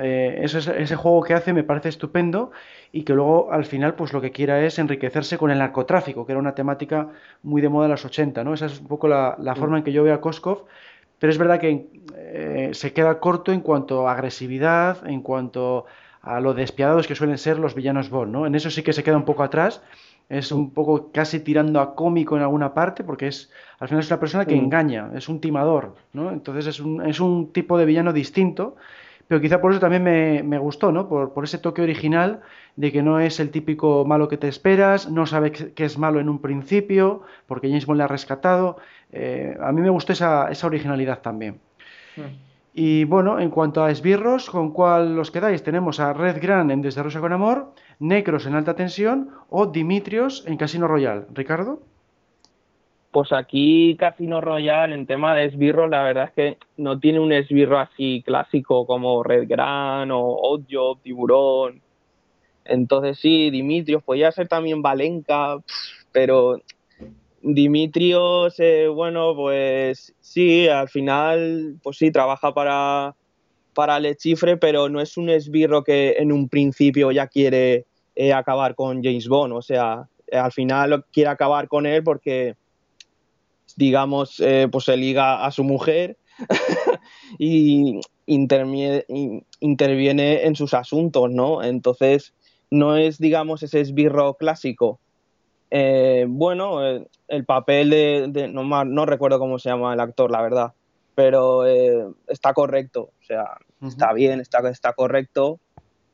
Eh, 0.01 0.41
ese 0.43 0.97
juego 0.97 1.23
que 1.23 1.35
hace 1.35 1.53
me 1.53 1.63
parece 1.63 1.91
estupendo 1.91 2.51
y 2.91 3.05
que 3.05 3.13
luego 3.13 3.53
al 3.53 3.67
final 3.67 3.95
pues 3.95 4.13
lo 4.13 4.21
que 4.21 4.33
quiera 4.33 4.65
es 4.65 4.81
enriquecerse 4.81 5.39
con 5.39 5.53
el 5.53 5.61
narcotráfico, 5.61 6.27
que 6.27 6.33
era 6.33 6.41
una 6.41 6.57
temática 6.57 7.11
muy 7.45 7.63
de 7.63 7.69
moda 7.69 7.87
en 7.87 7.93
los 7.93 8.05
80, 8.05 8.43
¿no? 8.43 8.53
Esa 8.53 8.67
es 8.67 8.81
un 8.81 8.89
poco 8.89 9.07
la, 9.07 9.55
forma 9.55 9.79
en 9.79 9.85
que 9.85 9.93
yo 9.93 10.03
veo 10.03 10.15
a 10.15 10.21
Koskov, 10.21 10.65
pero 11.21 11.31
es 11.31 11.39
verdad 11.39 11.61
que 11.61 11.87
eh, 12.17 12.71
se 12.73 12.93
queda 12.93 13.21
corto 13.21 13.53
en 13.53 13.61
cuanto 13.61 14.09
a 14.09 14.15
agresividad, 14.15 15.07
en 15.07 15.23
cuanto 15.23 15.87
a 16.21 16.41
lo 16.41 16.53
despiadados 16.53 17.07
que 17.07 17.15
suelen 17.15 17.39
ser 17.39 17.61
los 17.61 17.77
villanos 17.77 18.11
Bond, 18.11 18.33
¿no? 18.33 18.45
En 18.45 18.57
eso 18.57 18.71
sí 18.71 18.83
que 18.83 18.93
se 18.93 19.05
queda 19.05 19.17
un 19.17 19.25
poco 19.25 19.45
atrás 19.45 19.83
es 20.33 20.51
un 20.51 20.71
poco 20.71 21.11
casi 21.13 21.41
tirando 21.41 21.79
a 21.79 21.95
cómico 21.95 22.37
en 22.37 22.43
alguna 22.43 22.73
parte, 22.73 23.05
porque 23.05 23.29
es 23.29 23.51
al 23.79 23.89
final 23.89 24.01
es 24.01 24.11
una 24.11 24.19
persona 24.19 24.47
que 24.47 24.57
engaña, 24.57 25.11
es 25.15 25.29
un 25.29 25.41
timador, 25.41 25.95
¿no? 26.15 26.31
Entonces 26.33 26.67
es 26.67 26.81
un, 26.81 27.05
es 27.07 27.21
un 27.21 27.53
tipo 27.53 27.77
de 27.77 27.85
villano 27.85 28.15
distinto, 28.15 28.77
pero 29.29 29.43
quizá 29.43 29.61
por 29.61 29.73
eso 29.73 29.81
también 29.81 30.03
me, 30.03 30.43
me 30.43 30.57
gustó, 30.57 30.91
¿no? 30.91 31.07
Por, 31.07 31.35
por, 31.35 31.45
ese 31.45 31.59
toque 31.59 31.83
original 31.83 32.41
de 32.77 32.91
que 32.91 33.03
no 33.03 33.21
es 33.21 33.41
el 33.41 33.51
típico 33.51 34.07
malo 34.07 34.29
que 34.29 34.39
te 34.39 34.49
esperas, 34.49 35.11
no 35.11 35.27
sabe 35.27 35.53
que 35.53 35.85
es 35.85 35.99
malo 35.99 36.19
en 36.19 36.31
un 36.31 36.41
principio, 36.41 37.23
porque 37.47 37.69
James 37.69 37.85
Bond 37.85 37.99
le 37.99 38.05
ha 38.05 38.09
rescatado. 38.09 38.79
Eh, 39.13 39.55
a 39.61 39.71
mí 39.73 39.83
me 39.83 39.91
gustó 39.91 40.15
esa, 40.15 40.51
esa 40.51 40.67
originalidad 40.67 41.21
también. 41.21 41.61
Y 42.73 43.05
bueno, 43.05 43.39
en 43.39 43.51
cuanto 43.51 43.85
a 43.85 43.91
esbirros, 43.91 44.49
¿con 44.49 44.71
cuál 44.73 45.15
los 45.15 45.31
quedáis? 45.31 45.63
Tenemos 45.63 46.01
a 46.01 46.15
Red 46.15 46.41
Gran 46.41 46.71
en 46.71 46.81
Desde 46.81 47.03
Rosa 47.03 47.21
con 47.21 47.35
Amor, 47.35 47.75
Necros 47.99 48.47
en 48.47 48.55
Alta 48.55 48.75
Tensión 48.75 49.31
o 49.49 49.67
Dimitrios 49.67 50.45
en 50.47 50.57
Casino 50.57 50.89
Royal. 50.89 51.27
¿Ricardo? 51.33 51.81
Pues 53.11 53.31
aquí 53.33 53.95
Casino 53.99 54.41
Royale 54.41 54.95
en 54.95 55.07
tema 55.07 55.35
de 55.35 55.45
esbirros, 55.45 55.91
la 55.91 56.03
verdad 56.03 56.25
es 56.25 56.31
que 56.33 56.59
no 56.79 56.99
tiene 56.99 57.21
un 57.21 57.31
esbirro 57.33 57.79
así 57.79 58.23
clásico 58.25 58.87
como 58.87 59.23
Red 59.23 59.49
Gran 59.49 60.11
o 60.11 60.21
Oddjob, 60.21 61.03
Tiburón. 61.03 61.83
Entonces 62.65 63.19
sí, 63.19 63.51
Dimitrios, 63.51 64.03
podría 64.03 64.33
ser 64.33 64.49
también 64.49 64.81
Valenca, 64.81 65.59
pero 66.11 66.59
Dimitrios, 67.43 68.55
eh, 68.61 68.89
bueno, 68.89 69.35
pues 69.35 70.15
sí, 70.21 70.69
al 70.69 70.89
final, 70.89 71.77
pues 71.83 71.99
sí, 71.99 72.13
trabaja 72.13 72.55
para, 72.55 73.15
para 73.75 74.01
Lechifre, 74.01 74.57
pero 74.57 74.89
no 74.89 75.01
es 75.01 75.17
un 75.17 75.31
esbirro 75.31 75.83
que 75.85 76.17
en 76.19 76.33
un 76.33 76.49
principio 76.49 77.11
ya 77.11 77.27
quiere 77.27 77.87
eh, 78.15 78.33
acabar 78.33 78.75
con 78.75 79.03
James 79.03 79.29
Bond, 79.29 79.53
o 79.55 79.63
sea, 79.63 80.09
al 80.31 80.53
final 80.53 81.05
quiere 81.13 81.31
acabar 81.31 81.69
con 81.69 81.87
él 81.87 82.03
porque 82.03 82.57
digamos, 83.77 84.41
eh, 84.41 84.69
pues 84.71 84.85
se 84.85 84.97
liga 84.97 85.45
a 85.45 85.51
su 85.51 85.65
mujer 85.65 86.17
y 87.39 88.01
interviene, 88.27 89.05
en 90.45 90.57
sus 90.57 90.75
asuntos, 90.75 91.31
¿no? 91.31 91.63
Entonces, 91.63 92.35
no 92.71 92.97
es, 92.97 93.19
digamos, 93.19 93.63
ese 93.63 93.81
esbirro 93.81 94.35
clásico. 94.35 95.01
Eh, 95.71 96.27
bueno, 96.29 96.87
eh, 96.87 97.07
el 97.29 97.45
papel 97.45 97.91
de, 97.91 98.49
no, 98.53 98.85
no, 98.85 99.07
recuerdo 99.07 99.39
cómo 99.39 99.59
se 99.59 99.71
llama 99.71 99.95
el 99.95 100.01
actor, 100.01 100.31
la 100.31 100.43
verdad, 100.43 100.73
pero 101.15 101.65
está 102.27 102.55
correcto, 102.55 103.13
o 103.21 103.25
sea, 103.25 103.59
está 103.87 104.13
bien, 104.13 104.41
está, 104.41 104.67
está 104.69 104.93
correcto. 104.93 105.61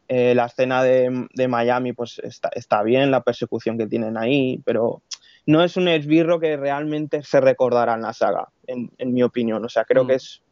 la 0.08 0.46
escena 0.46 0.82
de, 0.82 1.26
de 1.34 1.48
Miami, 1.48 1.92
pues 1.92 2.20
está, 2.22 2.50
está, 2.54 2.82
bien, 2.82 3.10
la 3.10 3.22
persecución 3.22 3.78
que 3.78 3.86
tienen 3.86 4.16
ahí, 4.16 4.60
pero 4.64 5.02
no 5.48 5.64
es 5.64 5.78
un 5.78 5.88
esbirro 5.88 6.38
que 6.38 6.58
realmente 6.58 7.22
se 7.22 7.40
recordará 7.40 7.94
en 7.94 8.02
la 8.02 8.12
saga, 8.12 8.50
en, 8.66 8.90
mi 9.14 9.22
opinión. 9.22 9.64
O 9.64 9.68
sea, 9.70 9.86
creo 9.86 10.06
que 10.06 10.12
mm. 10.12 10.16
es 10.16 10.42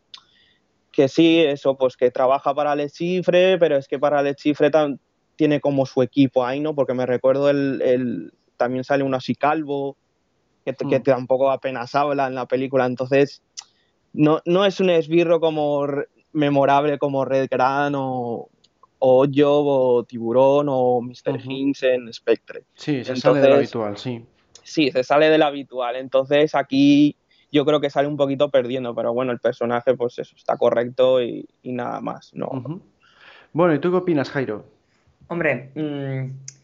que 0.90 1.08
sí, 1.08 1.40
eso, 1.40 1.76
pues 1.76 1.98
que 1.98 2.10
trabaja 2.10 2.54
para 2.54 2.74
Le 2.74 2.88
Chifre, 2.88 3.58
pero 3.58 3.76
es 3.76 3.88
que 3.88 3.98
para 3.98 4.22
Le 4.22 4.34
Chifre 4.34 4.70
tiene 5.36 5.60
como 5.60 5.84
su 5.84 6.00
equipo 6.00 6.46
ahí, 6.46 6.60
¿no? 6.60 6.74
Porque 6.74 6.94
me 6.94 7.04
recuerdo 7.04 7.50
el, 7.50 8.32
también 8.56 8.84
sale 8.84 9.04
uno 9.04 9.18
así 9.18 9.34
calvo, 9.34 9.98
que, 10.64 10.72
que, 10.72 10.98
mm. 10.98 11.02
tampoco 11.02 11.50
apenas 11.50 11.94
habla 11.94 12.26
en 12.26 12.34
la 12.34 12.46
película, 12.46 12.86
entonces 12.86 13.42
no, 14.16 14.40
no 14.44 14.64
es 14.64 14.80
un 14.80 14.90
esbirro 14.90 15.40
como 15.40 15.86
memorable 16.32 16.98
como 16.98 17.24
Red 17.24 17.48
Gran 17.50 17.94
o, 17.96 18.48
o 18.98 19.26
Job 19.32 19.66
o 19.66 20.04
Tiburón 20.04 20.66
o 20.68 21.00
Mr. 21.00 21.40
Hinks 21.42 21.84
en 21.84 22.12
Spectre. 22.12 22.64
Sí, 22.74 23.04
se 23.04 23.16
sale 23.16 23.40
de 23.40 23.48
lo 23.48 23.54
habitual, 23.54 23.96
sí 23.96 24.22
sí, 24.66 24.90
se 24.90 25.04
sale 25.04 25.30
del 25.30 25.42
habitual. 25.42 25.96
Entonces 25.96 26.54
aquí 26.54 27.16
yo 27.50 27.64
creo 27.64 27.80
que 27.80 27.90
sale 27.90 28.08
un 28.08 28.16
poquito 28.16 28.50
perdiendo, 28.50 28.94
pero 28.94 29.14
bueno, 29.14 29.32
el 29.32 29.38
personaje 29.38 29.94
pues 29.94 30.18
eso, 30.18 30.34
está 30.36 30.56
correcto 30.56 31.22
y, 31.22 31.48
nada 31.62 32.00
más. 32.00 32.32
No. 32.34 32.82
Bueno, 33.52 33.74
¿y 33.74 33.78
tú 33.78 33.90
qué 33.90 33.96
opinas, 33.96 34.28
Jairo? 34.30 34.66
Hombre, 35.28 35.70
mm, 35.74 36.55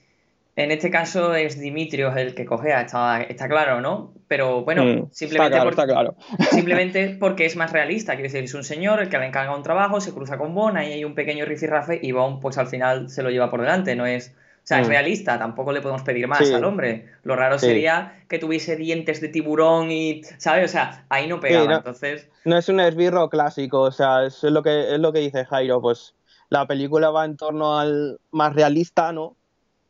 en 0.54 0.70
este 0.70 0.90
caso 0.90 1.34
es 1.34 1.58
Dimitrios 1.58 2.16
el 2.16 2.34
que 2.34 2.44
cogea, 2.44 2.82
está, 2.82 3.22
está 3.22 3.48
claro, 3.48 3.80
¿no? 3.80 4.12
Pero 4.28 4.64
bueno, 4.64 4.84
mm, 4.84 5.10
simplemente, 5.10 5.58
porque, 5.62 5.86
simplemente 6.50 7.16
porque 7.18 7.46
es 7.46 7.56
más 7.56 7.72
realista. 7.72 8.12
Quiere 8.12 8.28
decir, 8.28 8.44
es 8.44 8.54
un 8.54 8.64
señor 8.64 9.00
el 9.00 9.08
que 9.08 9.18
le 9.18 9.26
encarga 9.26 9.56
un 9.56 9.62
trabajo, 9.62 10.00
se 10.00 10.12
cruza 10.12 10.38
con 10.38 10.54
Bon, 10.54 10.76
ahí 10.76 10.92
hay 10.92 11.04
un 11.04 11.14
pequeño 11.14 11.44
rifirrafe 11.44 11.98
y 12.02 12.12
Bon 12.12 12.40
pues 12.40 12.58
al 12.58 12.66
final 12.66 13.08
se 13.08 13.22
lo 13.22 13.30
lleva 13.30 13.50
por 13.50 13.60
delante, 13.60 13.96
no 13.96 14.06
es 14.06 14.34
o 14.62 14.66
sea, 14.66 14.80
es 14.80 14.86
mm. 14.86 14.90
realista, 14.90 15.38
tampoco 15.40 15.72
le 15.72 15.80
podemos 15.80 16.02
pedir 16.02 16.28
más 16.28 16.48
al 16.52 16.62
hombre. 16.62 17.08
Lo 17.24 17.34
raro 17.34 17.58
sería 17.58 18.22
que 18.28 18.38
tuviese 18.38 18.76
dientes 18.76 19.20
de 19.20 19.26
tiburón 19.26 19.90
y, 19.90 20.22
¿sabes? 20.38 20.70
O 20.70 20.72
sea, 20.72 21.04
ahí 21.08 21.26
no 21.26 21.40
pegaba, 21.40 21.66
no, 21.66 21.76
entonces... 21.78 22.28
No 22.44 22.56
es 22.56 22.68
un 22.68 22.78
esbirro 22.78 23.28
clásico, 23.28 23.80
o 23.80 23.90
sea, 23.90 24.24
es 24.24 24.40
lo 24.44 24.62
que, 24.62 24.94
es 24.94 25.00
lo 25.00 25.12
que 25.12 25.18
dice 25.18 25.44
Jairo, 25.46 25.80
pues 25.80 26.14
la 26.48 26.68
película 26.68 27.10
va 27.10 27.24
en 27.24 27.36
torno 27.36 27.76
al 27.76 28.20
más 28.30 28.54
realista, 28.54 29.10
¿no? 29.10 29.36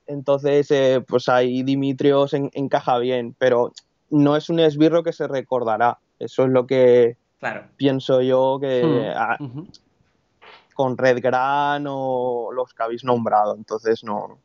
Entonces, 0.07 0.71
eh, 0.71 1.03
pues 1.07 1.29
ahí 1.29 1.63
Dimitrios 1.63 2.35
encaja 2.35 2.99
bien, 2.99 3.35
pero 3.39 3.73
no 4.11 4.37
es 4.37 4.51
un 4.51 4.61
esbirro 4.61 5.03
que 5.03 5.13
se 5.13 5.29
recordará. 5.29 5.99
Eso 6.19 6.45
es 6.45 6.51
lo 6.51 6.67
que 6.67 7.17
pienso 7.77 8.23
yo 8.23 8.59
que... 8.61 9.15
Hmm. 9.39 9.67
con 10.75 10.97
Red 10.97 11.21
Gran 11.21 11.85
o 11.87 12.51
los 12.53 12.73
que 12.73 12.83
habéis 12.83 13.05
nombrado, 13.05 13.55
entonces 13.55 14.03
no, 14.03 14.39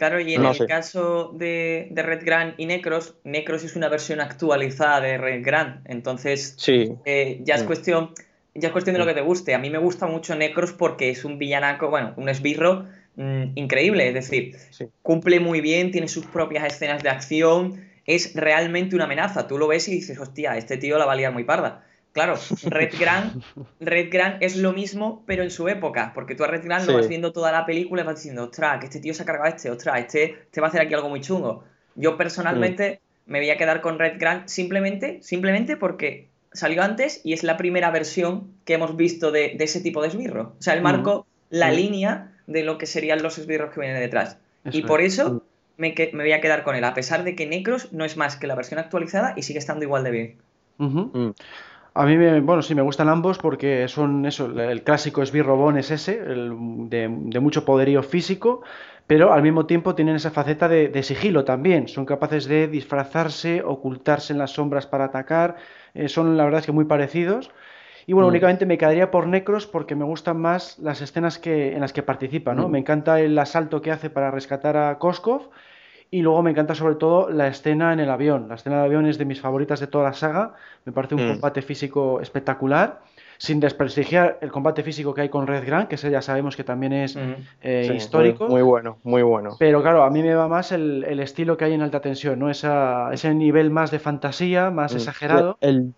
Claro, 0.00 0.18
y 0.18 0.32
en 0.32 0.46
el 0.46 0.66
caso 0.66 1.30
de, 1.34 1.92
Red 1.94 2.24
Grand 2.24 2.54
y 2.56 2.64
Necros, 2.64 3.16
Necros 3.22 3.64
es 3.64 3.76
una 3.76 3.90
versión 3.90 4.22
actualizada 4.22 4.98
de 5.02 5.18
Red 5.18 5.44
Grand, 5.44 5.82
entonces 5.84 6.56
eh, 7.04 7.38
ya 7.42 7.56
es 7.56 7.64
mm. 7.64 7.66
cuestión 7.66 8.14
ya 8.54 8.68
es 8.68 8.72
cuestión 8.72 8.94
de 8.94 8.98
lo 8.98 9.04
que 9.04 9.12
te 9.12 9.20
guste. 9.20 9.54
A 9.54 9.58
mí 9.58 9.68
me 9.68 9.76
gusta 9.76 10.06
mucho 10.06 10.34
Necros 10.34 10.72
porque 10.72 11.10
es 11.10 11.26
un 11.26 11.38
villanaco, 11.38 11.90
bueno, 11.90 12.14
un 12.16 12.30
esbirro 12.30 12.86
mm, 13.20 13.52
increíble, 13.54 14.08
es 14.08 14.14
decir, 14.14 14.56
cumple 15.02 15.40
muy 15.40 15.60
bien, 15.60 15.90
tiene 15.90 16.08
sus 16.08 16.26
propias 16.26 16.64
escenas 16.64 17.02
de 17.02 17.10
acción, 17.10 17.84
es 18.06 18.34
realmente 18.34 18.96
una 18.96 19.04
amenaza. 19.04 19.46
Tú 19.46 19.58
lo 19.58 19.68
ves 19.68 19.88
y 19.88 19.92
dices, 19.92 20.18
hostia, 20.18 20.56
este 20.56 20.76
tío 20.76 20.98
la 20.98 21.06
valía 21.06 21.30
muy 21.30 21.44
parda. 21.44 21.84
Claro, 22.12 22.34
Red 22.64 22.94
Grand, 22.98 23.40
Red 23.80 24.08
Grand 24.10 24.42
es 24.42 24.56
lo 24.56 24.72
mismo, 24.72 25.22
pero 25.26 25.44
en 25.44 25.50
su 25.50 25.68
época, 25.68 26.10
porque 26.14 26.34
tú 26.34 26.42
a 26.42 26.48
Red 26.48 26.64
Grand 26.64 26.86
lo 26.86 26.94
vas 26.94 27.08
viendo 27.08 27.32
toda 27.32 27.52
la 27.52 27.64
película 27.64 28.02
y 28.02 28.04
vas 28.04 28.16
diciendo, 28.16 28.44
ostras, 28.44 28.80
que 28.80 28.86
este 28.86 28.98
tío 28.98 29.14
se 29.14 29.22
ha 29.22 29.26
cargado 29.26 29.46
a 29.46 29.50
este, 29.50 29.70
ostras, 29.70 30.00
este, 30.00 30.24
este 30.24 30.60
va 30.60 30.66
a 30.66 30.70
hacer 30.70 30.80
aquí 30.80 30.94
algo 30.94 31.08
muy 31.08 31.20
chungo. 31.20 31.64
Yo 31.94 32.16
personalmente 32.16 33.00
me 33.26 33.38
voy 33.38 33.50
a 33.50 33.56
quedar 33.56 33.80
con 33.80 33.98
Red 33.98 34.18
Grand 34.18 34.48
simplemente, 34.48 35.18
simplemente 35.22 35.76
porque 35.76 36.28
salió 36.52 36.82
antes 36.82 37.20
y 37.22 37.32
es 37.32 37.44
la 37.44 37.56
primera 37.56 37.90
versión 37.92 38.54
que 38.64 38.74
hemos 38.74 38.96
visto 38.96 39.30
de, 39.30 39.56
ese 39.60 39.80
tipo 39.80 40.02
de 40.02 40.08
esbirro. 40.08 40.54
O 40.58 40.62
sea, 40.62 40.74
el 40.74 40.82
marco, 40.82 41.26
la 41.48 41.70
línea 41.70 42.32
de 42.50 42.64
lo 42.64 42.76
que 42.76 42.86
serían 42.86 43.22
los 43.22 43.38
esbirros 43.38 43.72
que 43.72 43.80
vienen 43.80 44.00
detrás. 44.00 44.38
y 44.70 44.82
por 44.82 45.00
eso 45.00 45.42
me, 45.78 45.94
me, 46.12 46.24
voy 46.24 46.32
a 46.32 46.40
quedar 46.40 46.62
con 46.62 46.74
él, 46.74 46.84
a 46.84 46.92
pesar 46.92 47.24
de 47.24 47.34
que 47.34 47.46
Necros 47.46 47.92
no 47.92 48.04
es 48.04 48.16
más 48.16 48.36
que 48.36 48.46
la 48.46 48.54
versión 48.54 48.78
actualizada 48.78 49.32
y 49.36 49.42
sigue 49.42 49.58
estando 49.58 49.84
igual 49.84 50.04
de 50.04 50.10
bien. 50.10 50.36
A 51.94 52.06
mí, 52.06 52.16
me, 52.16 52.40
bueno, 52.40 52.62
sí, 52.62 52.74
me 52.74 52.82
gustan 52.82 53.08
ambos 53.08 53.38
porque 53.38 53.88
son 53.88 54.24
eso, 54.26 54.46
el 54.46 54.82
clásico 54.82 55.22
esbirrobón 55.22 55.78
es 55.78 55.90
ese, 55.90 56.20
de, 56.20 57.08
mucho 57.40 57.64
poderío 57.64 58.02
físico, 58.02 58.62
pero 59.06 59.32
al 59.32 59.42
mismo 59.42 59.66
tiempo 59.66 59.94
tienen 59.94 60.16
esa 60.16 60.30
faceta 60.30 60.68
de, 60.68 61.02
sigilo 61.02 61.44
también. 61.44 61.88
Son 61.88 62.04
capaces 62.04 62.46
de 62.46 62.68
disfrazarse, 62.68 63.62
ocultarse 63.64 64.32
en 64.32 64.38
las 64.38 64.52
sombras 64.52 64.86
para 64.86 65.06
atacar. 65.06 65.56
Eh, 65.94 66.08
son, 66.08 66.36
la 66.36 66.44
verdad, 66.44 66.60
es 66.60 66.66
que 66.66 66.72
muy 66.72 66.84
parecidos. 66.84 67.50
Y 68.10 68.12
bueno, 68.12 68.26
mm. 68.26 68.30
únicamente 68.30 68.66
me 68.66 68.76
quedaría 68.76 69.12
por 69.12 69.28
Necros 69.28 69.68
porque 69.68 69.94
me 69.94 70.04
gustan 70.04 70.36
más 70.36 70.80
las 70.80 71.00
escenas 71.00 71.38
que, 71.38 71.74
en 71.74 71.80
las 71.80 71.92
que 71.92 72.02
participa, 72.02 72.54
¿no? 72.54 72.66
Mm. 72.66 72.70
Me 72.72 72.78
encanta 72.80 73.20
el 73.20 73.38
asalto 73.38 73.80
que 73.80 73.92
hace 73.92 74.10
para 74.10 74.32
rescatar 74.32 74.76
a 74.76 74.98
Koskov 74.98 75.50
y 76.10 76.22
luego 76.22 76.42
me 76.42 76.50
encanta 76.50 76.74
sobre 76.74 76.96
todo 76.96 77.30
la 77.30 77.46
escena 77.46 77.92
en 77.92 78.00
el 78.00 78.10
avión. 78.10 78.48
La 78.48 78.56
escena 78.56 78.78
del 78.78 78.86
avión 78.86 79.06
es 79.06 79.16
de 79.16 79.26
mis 79.26 79.40
favoritas 79.40 79.78
de 79.78 79.86
toda 79.86 80.02
la 80.02 80.12
saga. 80.12 80.54
Me 80.84 80.90
parece 80.90 81.14
un 81.14 81.24
mm. 81.24 81.30
combate 81.34 81.62
físico 81.62 82.20
espectacular. 82.20 83.00
Sin 83.38 83.60
desprestigiar 83.60 84.38
el 84.42 84.50
combate 84.50 84.82
físico 84.82 85.14
que 85.14 85.20
hay 85.20 85.28
con 85.28 85.46
Red 85.46 85.64
Grand, 85.64 85.86
que 85.86 85.94
ese 85.94 86.10
ya 86.10 86.20
sabemos 86.20 86.56
que 86.56 86.64
también 86.64 86.92
es 86.92 87.16
eh, 87.62 87.92
histórico. 87.94 88.48
Muy, 88.48 88.62
bueno, 88.62 88.98
muy 89.04 89.22
bueno. 89.22 89.50
Pero 89.56 89.82
claro, 89.82 90.02
a 90.02 90.10
mí 90.10 90.20
me 90.20 90.34
va 90.34 90.48
más 90.48 90.72
el, 90.72 91.04
estilo 91.20 91.56
que 91.56 91.64
hay 91.64 91.74
en 91.74 91.80
alta 91.80 92.00
tensión, 92.00 92.40
¿no? 92.40 92.50
Esa, 92.50 93.10
ese 93.12 93.32
nivel 93.32 93.70
más 93.70 93.92
de 93.92 94.00
fantasía, 94.00 94.70
más 94.70 94.94
exagerado. 94.96 95.56
El, 95.60 95.94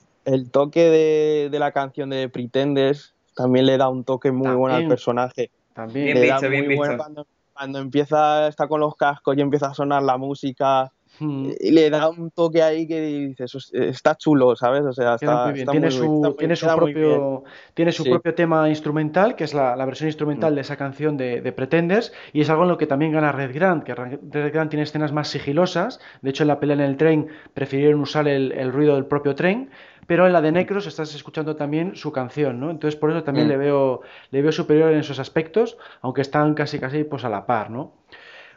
toque 0.50 1.48
de, 1.50 1.58
la 1.58 1.72
canción 1.72 2.10
de 2.10 2.28
Pretenders 2.28 3.14
también 3.34 3.66
le 3.66 3.76
da 3.78 3.88
un 3.88 4.04
toque 4.04 4.30
muy 4.30 4.54
bueno 4.54 4.76
al 4.76 4.88
personaje. 4.88 5.50
También. 5.74 6.14
Bien 6.14 6.20
visto, 6.20 6.48
bien 6.48 6.68
visto 6.68 7.26
cuando 7.52 7.78
empieza, 7.78 8.48
está 8.48 8.66
con 8.66 8.80
los 8.80 8.96
cascos 8.96 9.36
y 9.36 9.40
empieza 9.40 9.68
a 9.68 9.74
sonar 9.74 10.02
la 10.02 10.16
música, 10.16 10.90
hmm. 11.20 11.50
y 11.60 11.70
le 11.70 11.90
da 11.90 12.08
un 12.08 12.30
toque 12.30 12.62
ahí 12.62 12.86
que 12.88 13.00
dices, 13.00 13.70
está 13.72 14.16
chulo, 14.16 14.56
¿sabes? 14.56 14.82
O 14.82 14.92
sea, 14.92 15.14
está, 15.14 15.52
tiene, 15.52 15.90
su, 15.90 16.34
tiene 16.38 16.56
su 16.56 16.66
propio, 16.66 17.44
tiene 17.74 17.92
su 17.92 18.04
propio 18.04 18.34
tema 18.34 18.68
instrumental, 18.68 19.36
que 19.36 19.44
es 19.44 19.54
la, 19.54 19.76
versión 19.84 20.08
instrumental 20.08 20.52
hmm. 20.52 20.54
de 20.56 20.60
esa 20.60 20.76
canción 20.76 21.16
de, 21.16 21.52
Pretenders, 21.52 22.12
y 22.32 22.40
es 22.40 22.50
algo 22.50 22.62
en 22.62 22.70
lo 22.70 22.78
que 22.78 22.86
también 22.86 23.12
gana 23.12 23.32
Red 23.32 23.54
Grant, 23.54 23.84
que 23.84 23.94
Red 23.94 24.52
Grant 24.52 24.70
tiene 24.70 24.82
escenas 24.82 25.12
más 25.12 25.28
sigilosas, 25.28 26.00
de 26.22 26.30
hecho 26.30 26.44
en 26.44 26.48
la 26.48 26.58
pelea 26.58 26.74
en 26.74 26.80
el 26.82 26.96
tren 26.96 27.28
prefirieron 27.54 28.00
usar 28.00 28.26
el 28.26 28.72
ruido 28.72 28.94
del 28.94 29.06
propio 29.06 29.34
tren, 29.34 29.70
pero 30.06 30.26
en 30.26 30.32
la 30.32 30.40
de 30.40 30.52
Necros 30.52 30.86
estás 30.86 31.14
escuchando 31.14 31.56
también 31.56 31.96
su 31.96 32.12
canción, 32.12 32.60
¿no? 32.60 32.70
Entonces 32.70 32.98
por 32.98 33.10
eso 33.10 33.22
también 33.22 33.46
mm. 33.46 33.50
le, 33.50 33.56
veo, 33.56 34.00
le 34.30 34.42
veo 34.42 34.52
superior 34.52 34.92
en 34.92 34.98
esos 34.98 35.18
aspectos, 35.18 35.78
aunque 36.00 36.22
están 36.22 36.54
casi 36.54 36.78
casi 36.78 37.04
pues 37.04 37.24
a 37.24 37.28
la 37.28 37.46
par, 37.46 37.70
¿no? 37.70 37.94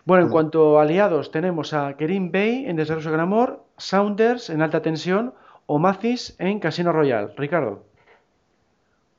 Bueno, 0.06 0.24
en 0.24 0.30
mm. 0.30 0.32
cuanto 0.32 0.80
a 0.80 0.84
aliados, 0.84 1.32
tenemos 1.32 1.74
a 1.74 1.96
Kerim 1.98 2.32
Bey 2.32 2.66
en 2.68 2.76
Desarrollo 2.76 3.12
Gran 3.12 3.22
Amor, 3.22 3.64
Saunders 3.78 4.50
en 4.50 4.62
Alta 4.62 4.82
Tensión 4.82 5.34
o 5.66 5.80
Macis 5.80 6.36
en 6.40 6.60
Casino 6.60 6.92
Royal. 6.92 7.34
Ricardo. 7.36 7.84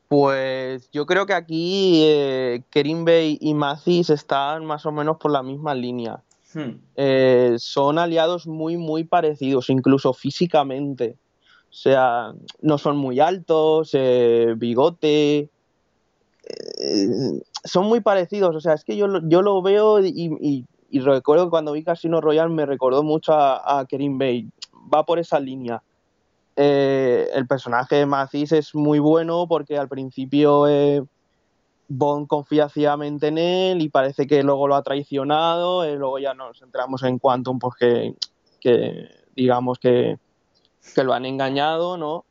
Pues 0.09 0.89
yo 0.93 1.05
creo 1.07 1.27
que 1.27 1.35
aquí 1.35 2.03
eh, 2.05 2.63
Kerim 2.71 3.05
Bey 3.05 3.39
y 3.41 3.55
Macis 3.55 4.11
están 4.11 4.65
más 4.65 4.87
o 4.87 4.93
menos 4.93 5.17
por 5.17 5.33
la 5.33 5.43
misma 5.43 5.75
línea. 5.75 6.23
Hmm. 6.55 6.79
Eh, 6.95 7.57
son 7.59 7.99
aliados 7.99 8.47
muy, 8.47 8.77
muy 8.77 9.03
parecidos, 9.03 9.69
incluso 9.69 10.13
físicamente. 10.13 11.17
O 11.77 11.79
sea, 11.79 12.33
no 12.63 12.79
son 12.79 12.97
muy 12.97 13.21
altos, 13.21 13.91
eh, 13.93 14.55
bigote. 14.57 15.51
eh, 16.49 17.41
son 17.65 17.85
muy 17.85 18.01
parecidos. 18.01 18.57
O 18.57 18.61
sea, 18.61 18.73
es 18.73 18.83
que 18.83 18.97
yo, 18.97 19.07
yo 19.25 19.43
lo 19.43 19.61
veo 19.61 20.01
y, 20.01 20.65
recuerdo 20.91 21.45
que 21.45 21.51
cuando 21.51 21.73
vi 21.73 21.85
Casino 21.85 22.23
Royale 22.23 22.55
me 22.55 22.65
recordó 22.65 23.03
mucho 23.03 23.35
a, 23.35 23.81
a 23.81 23.85
Kerim 23.85 24.17
Bey. 24.17 24.49
Va 24.93 25.05
por 25.05 25.19
esa 25.19 25.39
línea. 25.39 25.83
Eh, 26.57 27.29
el 27.35 27.47
personaje 27.47 27.97
de 27.97 28.07
Mathis 28.07 28.53
es 28.53 28.75
muy 28.75 28.99
bueno 28.99 29.47
porque 29.47 29.77
al 29.77 29.89
principio 29.89 30.65
Bond 31.89 32.27
confía 32.27 32.71
ciegamente 32.71 33.27
en 33.27 33.37
él 33.37 33.83
y 33.83 33.91
parece 33.91 34.27
que 34.27 34.43
luego 34.43 34.67
lo 34.67 34.77
ha 34.77 34.83
traicionado. 34.83 35.85
luego 35.95 36.19
ya 36.19 36.33
nos 36.33 36.63
entramos 36.63 37.03
en 37.03 37.19
Quantum, 37.19 37.59
pues 37.59 37.75
que, 37.79 38.15
que 38.61 39.11
digamos 39.35 39.79
que, 39.79 40.17
que 40.95 41.05
lo 41.05 41.13
han 41.13 41.25
engañado, 41.25 41.97
¿no? 41.97 42.25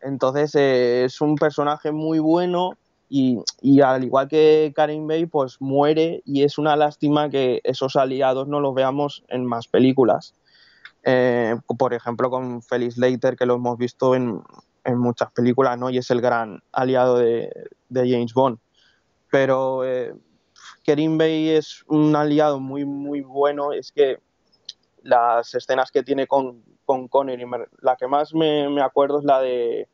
Entonces 0.00 0.54
eh, 0.54 1.04
es 1.04 1.20
un 1.20 1.36
personaje 1.36 1.92
muy 1.92 2.18
bueno 2.18 2.76
y, 3.08 3.38
y 3.60 3.80
al 3.82 4.04
igual 4.04 4.28
que 4.28 4.72
Karen 4.74 5.06
Bay, 5.06 5.26
pues 5.26 5.60
muere 5.60 6.22
y 6.24 6.42
es 6.42 6.58
una 6.58 6.76
lástima 6.76 7.30
que 7.30 7.60
esos 7.62 7.96
aliados 7.96 8.48
no 8.48 8.60
los 8.60 8.74
veamos 8.74 9.22
en 9.28 9.44
más 9.44 9.68
películas. 9.68 10.34
Eh, 11.04 11.56
por 11.78 11.94
ejemplo, 11.94 12.30
con 12.30 12.62
Felix 12.62 12.96
Leiter, 12.96 13.36
que 13.36 13.46
lo 13.46 13.54
hemos 13.54 13.76
visto 13.76 14.14
en, 14.14 14.40
en 14.84 14.98
muchas 14.98 15.30
películas, 15.32 15.78
¿no? 15.78 15.90
Y 15.90 15.98
es 15.98 16.10
el 16.10 16.20
gran 16.20 16.62
aliado 16.72 17.18
de, 17.18 17.52
de 17.88 18.10
James 18.10 18.34
Bond. 18.34 18.58
Pero 19.30 19.84
eh, 19.84 20.14
Kerim 20.84 21.18
Bay 21.18 21.50
es 21.50 21.84
un 21.88 22.14
aliado 22.14 22.60
muy, 22.60 22.84
muy 22.84 23.20
bueno. 23.20 23.72
Es 23.72 23.92
que 23.92 24.18
las 25.02 25.54
escenas 25.54 25.90
que 25.90 26.02
tiene 26.02 26.26
con, 26.26 26.62
con 26.84 27.08
Connery, 27.08 27.44
la 27.80 27.96
que 27.96 28.06
más 28.06 28.34
me, 28.34 28.68
me 28.68 28.82
acuerdo 28.82 29.18
es 29.18 29.24
la 29.24 29.40
de 29.40 29.88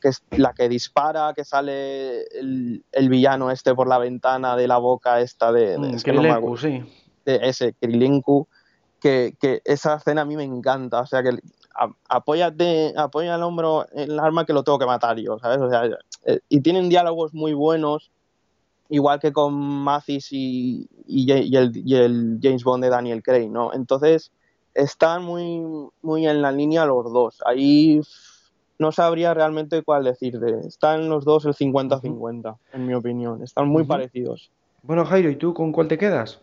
que 0.00 0.08
es 0.08 0.22
la 0.30 0.52
que 0.52 0.68
dispara, 0.68 1.32
que 1.34 1.44
sale 1.44 2.22
el, 2.38 2.84
el 2.92 3.08
villano 3.08 3.50
este 3.50 3.74
por 3.74 3.88
la 3.88 3.98
ventana 3.98 4.54
de 4.54 4.68
la 4.68 4.78
boca 4.78 5.20
esta 5.20 5.50
de, 5.50 5.70
de- 5.72 5.78
Mm, 5.78 5.94
es 5.94 6.04
que 6.04 6.12
no 6.12 6.22
me 6.22 6.28
Kirilenko, 6.28 6.54
acuerdo 6.54 6.56
sí. 6.84 7.02
de 7.24 7.40
ese 7.42 7.72
Kirilenko, 7.72 8.46
que, 9.00 9.34
que 9.40 9.60
esa 9.64 9.96
escena 9.96 10.20
a 10.22 10.24
mí 10.24 10.36
me 10.36 10.44
encanta, 10.44 11.00
o 11.00 11.06
sea 11.06 11.22
que 11.24 11.30
a- 11.74 11.90
apóyate, 12.08 12.94
apoya 12.96 13.34
el 13.34 13.42
hombro 13.42 13.86
en 13.92 14.12
el 14.12 14.20
arma 14.20 14.44
que 14.46 14.52
lo 14.52 14.62
tengo 14.62 14.78
que 14.78 14.86
matar 14.86 15.16
yo, 15.18 15.38
¿sabes? 15.40 15.58
O 15.58 15.68
sea, 15.68 15.82
eh, 16.26 16.40
y 16.48 16.60
tienen 16.60 16.88
diálogos 16.88 17.34
muy 17.34 17.52
buenos, 17.52 18.12
igual 18.88 19.18
que 19.18 19.32
con 19.32 19.52
Mathis 19.54 20.28
y, 20.30 20.88
y, 21.06 21.32
y 21.32 21.56
el, 21.56 21.72
y 21.76 21.94
el 21.96 22.38
James 22.40 22.62
Bond 22.62 22.84
de 22.84 22.90
Daniel 22.90 23.22
Craig, 23.22 23.48
¿no? 23.50 23.72
Entonces 23.74 24.30
están 24.78 25.24
muy, 25.24 25.60
muy 26.02 26.26
en 26.26 26.40
la 26.40 26.52
línea 26.52 26.86
los 26.86 27.12
dos, 27.12 27.42
ahí 27.44 28.00
no 28.78 28.92
sabría 28.92 29.34
realmente 29.34 29.82
cuál 29.82 30.04
decir, 30.04 30.38
de, 30.38 30.66
están 30.66 31.08
los 31.08 31.24
dos 31.24 31.44
el 31.44 31.54
50-50, 31.54 32.56
en 32.72 32.86
mi 32.86 32.94
opinión, 32.94 33.42
están 33.42 33.68
muy 33.68 33.84
parecidos. 33.84 34.50
Bueno, 34.82 35.04
Jairo, 35.04 35.30
¿y 35.30 35.36
tú 35.36 35.52
con 35.52 35.72
cuál 35.72 35.88
te 35.88 35.98
quedas? 35.98 36.40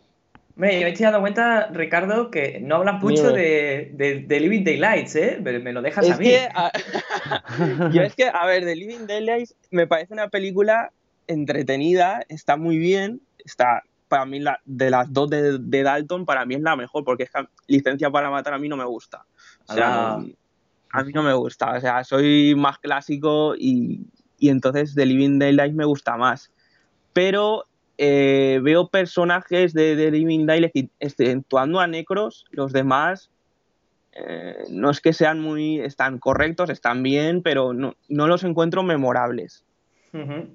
Me, 0.58 0.67
me 0.80 0.89
estoy 0.89 1.06
dando 1.06 1.21
cuenta, 1.21 1.67
Ricardo, 1.67 2.32
que 2.32 2.60
no 2.62 2.76
hablas 2.76 3.02
mucho 3.02 3.32
de, 3.32 3.91
de, 3.93 4.19
de 4.19 4.39
Living 4.39 4.63
Daylights, 4.63 5.15
¿eh? 5.15 5.39
Me, 5.41 5.60
me 5.60 5.74
lo 5.74 5.82
dejas 5.82 6.10
a 6.10 6.17
mí. 6.17 6.26
que, 6.26 6.48
a, 6.54 6.71
yo 7.93 8.02
es 8.02 8.15
que, 8.15 8.26
a 8.26 8.45
ver, 8.45 8.63
The 8.65 8.76
Living 8.76 9.06
Daylights 9.08 9.56
me 9.71 9.88
parece 9.88 10.13
una 10.13 10.30
película 10.30 10.91
entretenida, 11.28 12.21
está 12.30 12.58
muy 12.58 12.78
bien, 12.78 13.21
está, 13.43 13.84
para 14.08 14.26
mí, 14.26 14.39
la, 14.39 14.60
de 14.65 14.89
las 14.89 15.12
dos 15.12 15.30
de, 15.30 15.60
de 15.60 15.84
Dalton, 15.84 16.26
para 16.26 16.46
mí 16.46 16.56
es 16.56 16.62
la 16.62 16.76
mejor, 16.76 17.04
porque 17.04 17.24
es 17.24 17.32
que 17.32 17.46
Licencia 17.68 18.10
para 18.10 18.30
Matar 18.30 18.54
a 18.54 18.60
mí 18.60 18.70
no 18.70 18.78
me 18.78 18.86
gusta. 18.86 19.26
O 19.68 19.74
sea, 19.74 20.13
a 20.15 21.04
mí 21.04 21.12
no 21.13 21.24
me 21.24 21.34
gusta, 21.34 21.76
o 21.76 21.82
sea, 21.82 22.04
soy 22.04 22.56
más 22.56 22.78
clásico 22.80 23.56
y, 23.58 24.06
y 24.39 24.50
entonces 24.50 24.96
The 24.96 25.06
Living 25.06 25.39
Daylights 25.39 25.76
me 25.76 25.86
gusta 25.86 26.18
más. 26.18 26.52
Pero 27.13 27.65
eh, 27.98 28.60
veo 28.63 28.88
personajes 28.88 29.74
de 29.74 29.96
The 29.96 30.12
Living 30.12 30.46
Daylights 30.46 30.74
que, 30.74 30.89
exceptuando 31.00 31.80
a 31.80 31.88
Necros, 31.88 32.46
los 32.52 32.72
demás 32.72 33.30
eh, 34.13 34.56
no 34.70 34.89
es 34.89 35.02
que 35.02 35.12
sean 35.12 35.41
muy, 35.41 35.80
están 35.82 36.20
correctos, 36.20 36.70
están 36.70 37.04
bien, 37.04 37.41
pero 37.41 37.74
no, 37.74 37.96
no 38.08 38.28
los 38.28 38.44
encuentro 38.46 38.82
memorables. 38.82 39.64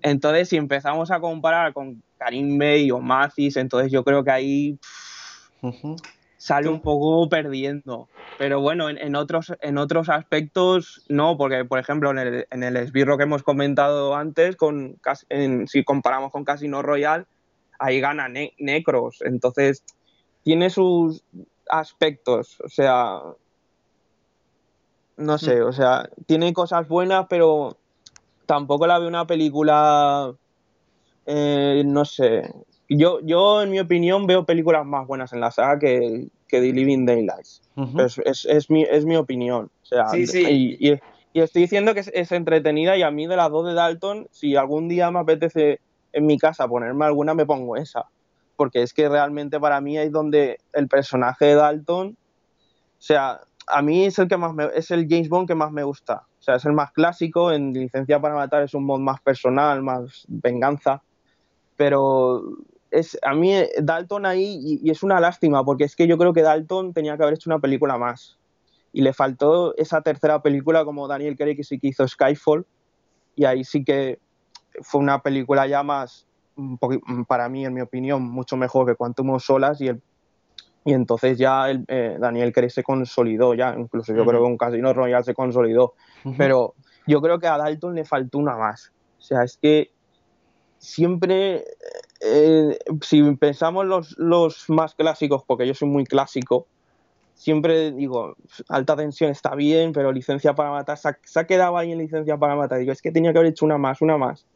Entonces, 0.03 0.49
si 0.49 0.57
empezamos 0.57 1.11
a 1.11 1.21
comparar 1.21 1.73
con 1.73 2.03
Karim 2.19 2.59
Bey 2.59 2.91
o 2.91 3.01
Mathis, 3.01 3.57
entonces 3.57 3.93
yo 3.93 4.03
creo 4.05 4.25
que 4.25 4.31
ahí 4.31 4.73
pff, 4.75 5.51
sale 6.39 6.69
un 6.69 6.81
poco 6.81 7.29
perdiendo. 7.29 8.09
Pero 8.39 8.61
bueno, 8.63 8.89
en, 8.89 8.97
en 8.97 9.15
otros, 9.17 9.53
en 9.61 9.77
otros 9.77 10.09
aspectos 10.09 11.05
no, 11.09 11.37
porque 11.37 11.65
por 11.67 11.79
ejemplo 11.79 12.11
en 12.11 12.19
el, 12.19 12.47
en 12.51 12.63
el 12.63 12.77
esbirro 12.77 13.19
que 13.19 13.25
hemos 13.25 13.43
comentado 13.43 14.17
antes, 14.17 14.57
con, 14.57 14.97
en- 15.29 15.69
si 15.69 15.85
comparamos 15.85 16.31
con 16.33 16.45
Casino 16.45 16.81
Royale, 16.81 17.27
ahí 17.79 18.01
gana 18.01 18.29
Ne- 18.29 18.55
Necros. 18.59 19.19
Entonces, 19.23 19.85
tiene 20.43 20.71
sus 20.71 21.23
aspectos, 21.69 22.59
o 22.65 22.69
sea, 22.71 23.21
no 25.19 25.37
sé, 25.39 25.61
o 25.63 25.73
sea, 25.73 26.09
tiene 26.27 26.53
cosas 26.55 26.89
buenas, 26.89 27.27
pero 27.29 27.77
tampoco 28.55 28.87
la 28.87 28.99
veo 28.99 29.09
una 29.09 29.27
película, 29.27 30.33
eh, 31.27 31.83
no 31.87 32.05
sé. 32.05 32.43
Yo, 32.89 33.21
yo, 33.23 33.63
en 33.63 33.71
mi 33.71 33.79
opinión, 33.79 34.27
veo 34.27 34.45
películas 34.45 34.85
más 34.85 35.07
buenas 35.07 35.33
en 35.33 35.41
la 35.41 35.51
saga 35.51 35.79
que, 35.79 36.27
que 36.49 36.61
The 36.61 36.73
Living 36.73 37.07
Daylights. 37.07 37.63
Es, 38.01 38.19
es, 38.25 38.45
es 38.47 38.71
mi, 38.71 38.83
es 38.83 39.05
mi 39.05 39.17
opinión. 39.17 39.67
O 39.83 39.85
sea, 39.87 40.09
Sí, 40.09 40.27
sí. 40.27 40.45
Y, 40.81 40.91
y- 40.93 41.01
y 41.33 41.41
estoy 41.43 41.63
diciendo 41.63 41.95
que 41.95 42.01
es, 42.01 42.11
es 42.13 42.33
entretenida 42.33 42.97
y 42.97 43.03
a 43.03 43.13
mí 43.13 43.29
de 43.29 43.37
las 43.37 43.51
dos 43.51 43.65
de 43.65 43.73
Dalton, 43.75 44.27
si 44.33 44.57
algún 44.57 44.89
día 44.89 45.13
me 45.13 45.21
apetece 45.21 45.79
en 46.13 46.27
mi 46.27 46.37
casa 46.39 46.67
ponerme 46.67 47.05
alguna, 47.05 47.35
me 47.35 47.47
pongo 47.47 47.77
esa. 47.77 48.07
Porque 48.57 48.83
es 48.83 48.93
que 48.93 49.09
realmente 49.09 49.61
para 49.61 49.81
mí 49.81 49.97
es 49.97 50.11
donde 50.11 50.59
el 50.73 50.89
personaje 50.89 51.45
de 51.45 51.55
Dalton, 51.55 52.09
o 52.09 52.17
sea, 52.99 53.41
a 53.69 53.81
mí 53.83 54.07
es 54.07 54.19
el 54.19 54.27
que 54.27 54.37
más 54.37 54.53
me, 54.53 54.71
es 54.75 54.91
el 54.91 55.07
James 55.09 55.29
Bond 55.29 55.47
que 55.47 55.55
más 55.55 55.71
me 55.71 55.85
gusta. 55.85 56.27
O 56.41 56.43
sea, 56.43 56.55
es 56.57 56.65
el 56.65 56.73
más 56.73 56.93
clásico, 56.93 57.53
en 57.53 57.73
Licencia 57.73 58.19
para 58.19 58.35
Matar 58.35 58.63
es 58.63 58.73
un 58.73 58.87
Bond 58.87 59.05
más 59.05 59.21
personal, 59.21 59.83
más 59.83 60.25
venganza. 60.27 61.03
Pero 61.77 62.43
es, 62.91 63.19
a 63.23 63.35
mí 63.35 63.55
eh, 63.55 63.71
Dalton 63.83 64.25
ahí, 64.25 64.59
y, 64.63 64.81
y 64.83 64.91
es 64.91 65.03
una 65.03 65.21
lástima, 65.21 65.65
porque 65.65 65.85
es 65.85 65.95
que 65.95 66.07
yo 66.07 66.17
creo 66.17 66.33
que 66.33 66.43
Dalton 66.43 66.95
tenía 66.95 67.17
que 67.17 67.23
haber 67.23 67.35
hecho 67.35 67.51
una 67.51 67.59
película 67.59 67.99
más. 67.99 68.39
Y 68.93 69.03
le 69.03 69.13
faltó 69.13 69.77
esa 69.77 70.01
tercera 70.01 70.43
película 70.43 70.85
como 70.85 71.07
Daniel 71.07 71.37
Craig 71.37 71.57
que 71.57 71.65
sí 71.65 71.79
que 71.79 71.89
hizo 71.89 72.09
Skyfall. 72.09 72.67
Y 73.37 73.45
ahí 73.45 73.63
sí 73.63 73.85
que 73.85 74.19
fue 74.83 75.01
una 75.01 75.23
película 75.23 75.67
ya 75.67 75.83
más, 75.83 76.27
para 77.29 77.49
mí, 77.49 77.65
en 77.65 77.75
mi 77.75 77.81
opinión, 77.81 78.23
mucho 78.23 78.57
mejor 78.57 78.87
que 78.87 78.97
Quantum 78.97 79.31
of 79.31 79.45
Solas. 79.45 79.81
Y, 79.81 79.89
el, 79.89 80.03
y 80.85 80.93
entonces 80.95 81.39
ya 81.39 81.71
el, 81.71 81.85
eh, 81.89 82.17
Daniel 82.19 82.53
Craig 82.53 82.71
se 82.71 82.83
consolidó 82.83 83.55
ya. 83.55 83.75
Incluso 83.77 84.15
yo 84.15 84.25
creo 84.25 84.41
que 84.41 84.47
un 84.47 84.57
Casino 84.57 84.93
Royale 84.93 85.25
se 85.25 85.35
consolidó. 85.35 85.95
Pero 86.39 86.75
yo 87.07 87.21
creo 87.21 87.39
que 87.39 87.47
a 87.47 87.59
Dalton 87.59 87.95
le 87.95 88.05
faltó 88.05 88.39
una 88.39 88.57
más. 88.57 88.93
O 89.19 89.23
sea, 89.23 89.43
es 89.43 89.59
que 89.61 89.91
siempre, 90.79 91.65
eh, 92.21 92.79
si 93.03 93.23
pensamos 93.37 93.85
los, 93.87 94.17
los 94.19 94.65
más 94.69 94.95
clásicos, 94.95 95.43
porque 95.47 95.67
yo 95.67 95.75
soy 95.75 95.89
muy 95.89 96.05
clásico, 96.05 96.67
siempre 97.35 97.93
digo, 97.93 98.37
alta 98.69 98.97
tensión 98.97 99.31
está 99.31 99.55
bien, 99.55 99.93
pero 99.93 100.13
licencia 100.13 100.55
para 100.55 100.71
matar, 100.71 100.97
se 100.97 101.09
ha, 101.09 101.19
se 101.23 101.41
ha 101.41 101.47
quedado 101.47 101.77
ahí 101.77 101.93
en 101.93 101.99
licencia 101.99 102.39
para 102.39 102.57
matar. 102.57 102.79
Digo, 102.79 102.93
es 102.93 103.03
que 103.03 103.13
tenía 103.13 103.33
que 103.33 103.39
haber 103.39 103.51
hecho 103.51 103.67
una 103.67 103.77
más, 103.77 104.01
una 104.01 104.17
más. 104.17 104.47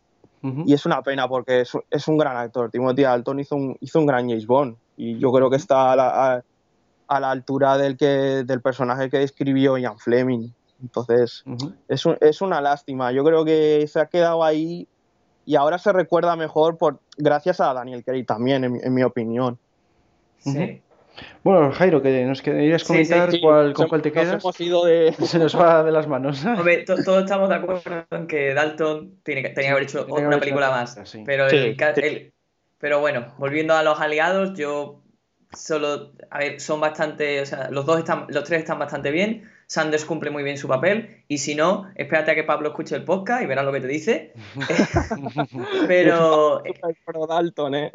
Y 0.67 0.75
es 0.75 0.85
una 0.85 1.01
pena 1.03 1.27
porque 1.27 1.63
es, 1.63 1.73
es 1.91 2.07
un 2.09 2.19
gran 2.19 2.37
actor. 2.37 2.71
Timothy 2.71 3.03
Dalton 3.03 3.41
hizo 3.41 3.57
un, 3.57 3.77
hizo 3.81 3.99
un 3.99 4.07
gran 4.07 4.29
James 4.29 4.47
Bond. 4.47 4.77
Y 4.97 5.19
yo 5.19 5.33
creo 5.33 5.49
que 5.51 5.57
está 5.57 5.93
a 5.93 5.97
la, 5.97 6.35
a, 6.35 6.43
a 7.09 7.21
la 7.21 7.31
altura 7.31 7.79
del, 7.79 7.97
que, 7.97 8.07
del 8.45 8.61
personaje 8.61 9.09
que 9.09 9.19
describió 9.19 9.79
Ian 9.79 9.99
Fleming. 9.99 10.51
Entonces, 10.83 11.45
es, 11.89 12.05
un- 12.05 12.19
es 12.21 12.43
una 12.43 12.61
lástima. 12.61 13.11
Yo 13.13 13.25
creo 13.25 13.45
que 13.45 13.87
se 13.89 14.01
ha 14.01 14.07
quedado 14.07 14.45
ahí 14.45 14.87
y 15.47 15.57
ahora 15.57 15.79
se 15.79 15.93
recuerda 15.93 16.37
mejor 16.37 16.77
por 16.77 17.01
gracias 17.17 17.61
a 17.61 17.73
Daniel 17.73 18.05
Craig 18.05 18.25
también, 18.27 18.65
en, 18.65 18.73
mi- 18.73 18.81
en 18.83 18.93
mi 18.95 19.03
opinión. 19.03 19.59
Sí. 20.39 20.83
Bueno, 21.43 21.71
Jairo, 21.73 22.03
que 22.03 22.25
nos 22.25 22.43
querías 22.43 22.83
Sí, 22.83 22.89
comentar 22.89 23.31
sí, 23.31 23.41
cuál, 23.41 23.73
con 23.75 23.87
cuál 23.89 24.03
te 24.03 24.11
nos 24.13 24.15
quedas. 24.25 24.43
hemos 24.43 24.61
ido 24.61 24.85
de... 24.85 25.13
Se 25.21 25.39
nos 25.39 25.59
va 25.59 25.83
de 25.85 25.93
las 25.93 26.07
manos. 26.09 26.45
Hombre, 26.57 26.85
to- 26.85 27.03
todos 27.03 27.23
estamos 27.25 27.49
de 27.49 27.55
acuerdo 27.57 28.07
en 28.11 28.27
que 28.27 28.55
Dalton 28.55 29.21
tiene 29.23 29.43
que, 29.43 29.49
tenía 29.51 29.69
que 29.71 29.73
haber 29.73 29.83
hecho 29.85 30.07
una 30.07 30.39
película 30.41 30.71
más. 30.71 30.97
Pero, 31.25 31.49
Sí, 31.49 31.57
el 31.57 31.77
el- 31.97 32.35
pero 32.79 33.01
bueno, 33.01 33.35
volviendo 33.39 33.75
a 33.75 33.83
los 33.83 33.99
aliados, 34.01 34.57
yo 34.59 35.03
solo, 35.53 36.13
a 36.31 36.39
ver, 36.39 36.61
son 36.61 36.81
bastante, 36.81 37.41
o 37.41 37.47
sea, 37.47 37.71
los 37.71 37.87
dos 37.87 37.99
están, 37.99 38.27
los 38.29 38.45
tres 38.45 38.61
están 38.61 38.79
bastante 38.79 39.11
bien. 39.11 39.51
Sanders 39.67 40.05
cumple 40.05 40.31
muy 40.31 40.43
bien 40.43 40.59
su 40.59 40.69
papel 40.69 41.23
y 41.29 41.39
si 41.39 41.55
no, 41.55 41.91
espérate 41.95 42.31
a 42.31 42.35
que 42.35 42.45
Pablo 42.45 42.69
escuche 42.69 42.95
el 42.97 43.05
podcast 43.05 43.43
y 43.43 43.47
verás 43.47 43.65
lo 43.65 43.73
que 43.73 43.81
te 43.81 43.87
dice. 43.89 44.33
Pero 45.89 46.63
Pro 47.05 47.27
Dalton, 47.27 47.75
¿eh? 47.75 47.93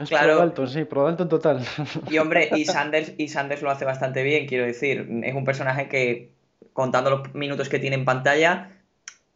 Es 0.00 0.08
Claro. 0.08 0.28
Pro 0.34 0.38
Dalton, 0.38 0.68
sí, 0.68 0.84
Pro 0.84 1.04
Dalton 1.04 1.28
total. 1.28 1.60
y 2.10 2.18
hombre, 2.18 2.48
y 2.54 2.64
Sanders 2.64 3.12
y 3.16 3.28
Sanders 3.28 3.62
lo 3.62 3.70
hace 3.70 3.84
bastante 3.84 4.22
bien, 4.22 4.46
quiero 4.46 4.64
decir, 4.64 5.08
es 5.24 5.34
un 5.34 5.44
personaje 5.44 5.88
que 5.88 6.30
contando 6.72 7.10
los 7.10 7.34
minutos 7.34 7.68
que 7.68 7.78
tiene 7.78 7.96
en 7.96 8.04
pantalla 8.04 8.70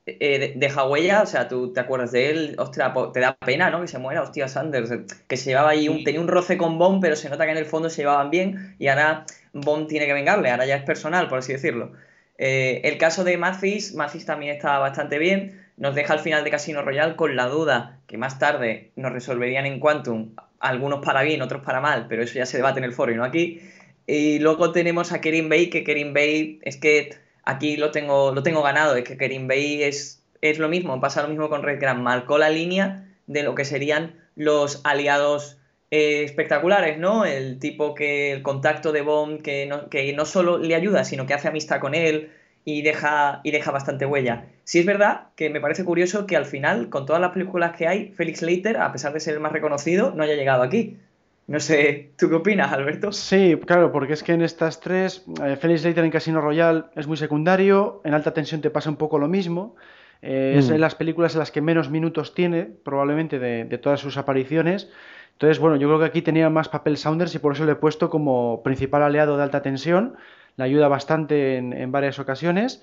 eh, 0.06 0.38
de- 0.38 0.52
deja 0.56 0.86
huella, 0.88 1.22
o 1.22 1.26
sea, 1.26 1.48
tú 1.48 1.72
te 1.72 1.80
acuerdas 1.80 2.12
de 2.12 2.30
él, 2.30 2.56
ostras, 2.58 2.92
te 3.12 3.20
da 3.20 3.36
pena, 3.36 3.70
¿no? 3.70 3.80
Que 3.82 3.88
se 3.88 3.98
muera, 3.98 4.22
hostia, 4.22 4.48
Sanders, 4.48 4.90
eh, 4.90 5.04
que 5.26 5.36
se 5.36 5.50
llevaba 5.50 5.70
ahí 5.70 5.88
un, 5.88 6.02
tenía 6.02 6.20
un 6.20 6.28
roce 6.28 6.56
con 6.56 6.78
Bond, 6.78 7.00
pero 7.02 7.14
se 7.14 7.28
nota 7.28 7.44
que 7.44 7.52
en 7.52 7.58
el 7.58 7.66
fondo 7.66 7.90
se 7.90 8.02
llevaban 8.02 8.30
bien 8.30 8.74
y 8.78 8.88
ahora 8.88 9.26
Bond 9.52 9.88
tiene 9.88 10.06
que 10.06 10.12
vengarle, 10.12 10.50
ahora 10.50 10.66
ya 10.66 10.76
es 10.76 10.84
personal, 10.84 11.28
por 11.28 11.38
así 11.38 11.52
decirlo. 11.52 11.92
Eh, 12.38 12.82
el 12.84 12.98
caso 12.98 13.24
de 13.24 13.36
Mathis, 13.36 13.94
Mathis 13.94 14.24
también 14.24 14.54
está 14.54 14.78
bastante 14.78 15.18
bien, 15.18 15.60
nos 15.76 15.94
deja 15.94 16.12
al 16.12 16.20
final 16.20 16.44
de 16.44 16.50
Casino 16.50 16.82
Royale 16.82 17.16
con 17.16 17.36
la 17.36 17.46
duda 17.46 17.98
que 18.06 18.16
más 18.16 18.38
tarde 18.38 18.90
nos 18.96 19.12
resolverían 19.12 19.66
en 19.66 19.80
Quantum, 19.80 20.34
algunos 20.60 21.04
para 21.04 21.22
bien, 21.22 21.42
otros 21.42 21.62
para 21.62 21.80
mal, 21.80 22.06
pero 22.08 22.22
eso 22.22 22.34
ya 22.34 22.46
se 22.46 22.56
debate 22.56 22.78
en 22.78 22.84
el 22.84 22.92
foro 22.92 23.12
y 23.12 23.16
no 23.16 23.24
aquí. 23.24 23.60
Y 24.06 24.38
luego 24.38 24.72
tenemos 24.72 25.12
a 25.12 25.20
Kerim 25.20 25.48
Bay, 25.48 25.68
que 25.68 25.84
Kerim 25.84 26.14
Bay 26.14 26.60
es 26.62 26.76
que 26.76 27.10
aquí 27.44 27.76
lo 27.76 27.90
tengo, 27.90 28.32
lo 28.32 28.42
tengo 28.42 28.62
ganado, 28.62 28.96
es 28.96 29.04
que 29.04 29.16
Kerim 29.16 29.46
Bay 29.46 29.82
es, 29.82 30.22
es 30.40 30.58
lo 30.58 30.68
mismo, 30.68 31.00
pasa 31.00 31.22
lo 31.22 31.28
mismo 31.28 31.48
con 31.48 31.62
Red 31.62 31.80
Grant, 31.80 32.00
marcó 32.00 32.38
la 32.38 32.50
línea 32.50 33.04
de 33.26 33.42
lo 33.42 33.54
que 33.54 33.64
serían 33.64 34.14
los 34.34 34.80
aliados 34.84 35.57
eh, 35.90 36.22
espectaculares, 36.24 36.98
¿no? 36.98 37.24
El 37.24 37.58
tipo 37.58 37.94
que 37.94 38.32
el 38.32 38.42
contacto 38.42 38.92
de 38.92 39.02
Bond 39.02 39.42
que 39.42 39.66
no, 39.66 39.88
que 39.88 40.12
no 40.12 40.24
solo 40.24 40.58
le 40.58 40.74
ayuda, 40.74 41.04
sino 41.04 41.26
que 41.26 41.34
hace 41.34 41.48
amistad 41.48 41.80
con 41.80 41.94
él 41.94 42.30
y 42.64 42.82
deja, 42.82 43.40
y 43.44 43.50
deja 43.50 43.70
bastante 43.70 44.04
huella. 44.04 44.44
Sí 44.64 44.78
es 44.80 44.84
verdad 44.86 45.28
que 45.36 45.48
me 45.48 45.60
parece 45.60 45.84
curioso 45.84 46.26
que 46.26 46.36
al 46.36 46.44
final, 46.44 46.90
con 46.90 47.06
todas 47.06 47.22
las 47.22 47.32
películas 47.32 47.74
que 47.76 47.88
hay, 47.88 48.12
Felix 48.14 48.42
Leiter, 48.42 48.76
a 48.76 48.92
pesar 48.92 49.12
de 49.14 49.20
ser 49.20 49.34
el 49.34 49.40
más 49.40 49.52
reconocido, 49.52 50.12
no 50.14 50.22
haya 50.22 50.34
llegado 50.34 50.62
aquí. 50.62 50.98
No 51.46 51.60
sé, 51.60 52.10
¿tú 52.18 52.28
qué 52.28 52.34
opinas, 52.34 52.70
Alberto? 52.74 53.10
Sí, 53.10 53.58
claro, 53.64 53.90
porque 53.90 54.12
es 54.12 54.22
que 54.22 54.32
en 54.34 54.42
estas 54.42 54.80
tres, 54.80 55.24
eh, 55.42 55.56
Felix 55.56 55.82
Leiter 55.82 56.04
en 56.04 56.10
Casino 56.10 56.42
Royale 56.42 56.84
es 56.94 57.06
muy 57.06 57.16
secundario, 57.16 58.02
en 58.04 58.12
alta 58.12 58.34
tensión 58.34 58.60
te 58.60 58.68
pasa 58.68 58.90
un 58.90 58.96
poco 58.96 59.18
lo 59.18 59.28
mismo, 59.28 59.74
eh, 60.20 60.56
es 60.58 60.68
Mm. 60.68 60.74
en 60.74 60.80
las 60.82 60.94
películas 60.94 61.32
en 61.32 61.38
las 61.38 61.50
que 61.50 61.62
menos 61.62 61.88
minutos 61.88 62.34
tiene, 62.34 62.64
probablemente 62.64 63.38
de, 63.38 63.64
de 63.64 63.78
todas 63.78 63.98
sus 64.00 64.18
apariciones. 64.18 64.90
Entonces, 65.38 65.60
bueno, 65.60 65.76
yo 65.76 65.86
creo 65.86 66.00
que 66.00 66.04
aquí 66.06 66.20
tenía 66.20 66.50
más 66.50 66.68
papel 66.68 66.96
Saunders 66.96 67.32
y 67.36 67.38
por 67.38 67.52
eso 67.52 67.64
le 67.64 67.72
he 67.72 67.76
puesto 67.76 68.10
como 68.10 68.60
principal 68.64 69.04
aliado 69.04 69.36
de 69.36 69.44
alta 69.44 69.62
tensión, 69.62 70.16
le 70.56 70.64
ayuda 70.64 70.88
bastante 70.88 71.58
en, 71.58 71.92
varias 71.92 72.18
ocasiones. 72.18 72.82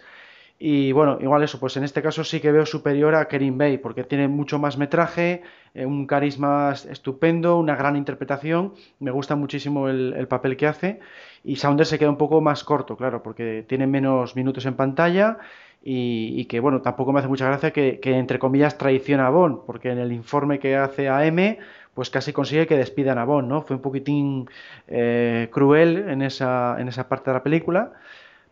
Y 0.58 0.94
bueno, 0.94 1.18
igual 1.20 1.44
eso, 1.44 1.60
pues 1.60 1.76
en 1.76 1.84
este 1.84 2.02
caso 2.02 2.24
sí 2.24 2.40
que 2.40 2.54
veo 2.54 2.66
superior 2.66 3.14
a 3.14 3.28
Kerim 3.28 3.58
Bay, 3.58 3.78
porque 3.78 4.06
tiene 4.06 4.30
mucho 4.30 4.58
más 4.58 4.78
metraje, 4.78 5.44
eh, 5.74 5.86
un 5.86 6.08
carisma 6.08 6.72
estupendo, 6.72 7.58
una 7.58 7.76
gran 7.76 7.98
interpretación, 7.98 8.74
me 9.00 9.12
gusta 9.12 9.36
muchísimo 9.36 9.90
el, 9.90 10.14
el 10.16 10.30
papel 10.30 10.56
que 10.56 10.68
hace, 10.68 11.02
y 11.44 11.58
Saunders 11.58 11.90
se 11.90 12.00
queda 12.00 12.10
un 12.10 12.18
poco 12.18 12.40
más 12.40 12.64
corto, 12.64 12.96
claro, 12.96 13.22
porque 13.22 13.66
tiene 13.68 13.86
menos 13.86 14.38
minutos 14.38 14.66
en 14.66 14.76
pantalla 14.76 15.40
y, 15.84 16.34
y 16.40 16.46
que, 16.46 16.62
bueno, 16.62 16.82
tampoco 16.82 17.12
me 17.12 17.20
hace 17.20 17.28
mucha 17.28 17.48
gracia 17.48 17.72
que, 17.72 18.00
que, 18.00 18.18
entre 18.18 18.40
comillas, 18.40 18.78
traiciona 18.78 19.28
a 19.28 19.30
Bond, 19.30 19.66
porque 19.66 19.92
en 19.92 20.00
el 20.00 20.14
informe 20.14 20.58
que 20.58 20.78
hace 20.78 21.10
a 21.10 21.26
M, 21.26 21.60
pues 21.96 22.10
casi 22.12 22.34
consigue 22.34 22.68
que 22.68 22.78
despidan 22.78 23.18
a 23.18 23.26
Bond, 23.26 23.48
¿no? 23.48 23.62
Fue 23.62 23.78
un 23.78 23.82
poquitín 23.82 24.50
eh, 24.88 25.50
cruel 25.52 26.10
en 26.10 26.22
esa, 26.22 26.76
en 26.78 26.90
esa 26.90 27.10
parte 27.10 27.32
de 27.32 27.38
la 27.38 27.44
película. 27.44 27.94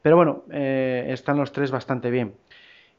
Pero 0.01 0.15
bueno, 0.15 0.43
eh, 0.49 1.05
están 1.09 1.37
los 1.37 1.51
tres 1.51 1.69
bastante 1.69 2.09
bien. 2.09 2.33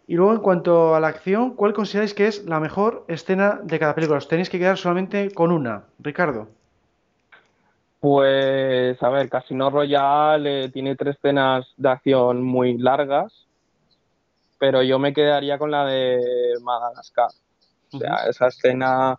Y 0.06 0.16
luego, 0.16 0.34
en 0.34 0.40
cuanto 0.40 0.94
a 0.94 1.00
la 1.00 1.08
acción, 1.08 1.54
¿cuál 1.54 1.72
consideráis 1.72 2.12
que 2.12 2.26
es 2.26 2.44
la 2.44 2.60
mejor 2.60 3.06
escena 3.08 3.58
de 3.62 3.78
cada 3.78 3.94
película? 3.94 4.18
Os 4.18 4.28
tenéis 4.28 4.50
que 4.50 4.58
quedar 4.58 4.76
solamente 4.76 5.30
con 5.32 5.50
una. 5.50 5.84
Ricardo. 5.98 6.48
Pues, 8.00 9.02
a 9.02 9.08
ver, 9.08 9.30
Casino 9.30 9.70
Royale 9.70 10.64
eh, 10.64 10.68
tiene 10.68 10.94
tres 10.94 11.16
escenas 11.16 11.66
de 11.78 11.88
acción 11.88 12.42
muy 12.42 12.76
largas, 12.76 13.46
pero 14.58 14.82
yo 14.82 14.98
me 14.98 15.14
quedaría 15.14 15.56
con 15.56 15.70
la 15.70 15.86
de 15.86 16.20
Madagascar. 16.60 17.30
O 17.94 17.98
sea, 17.98 18.26
esa 18.28 18.48
escena, 18.48 19.18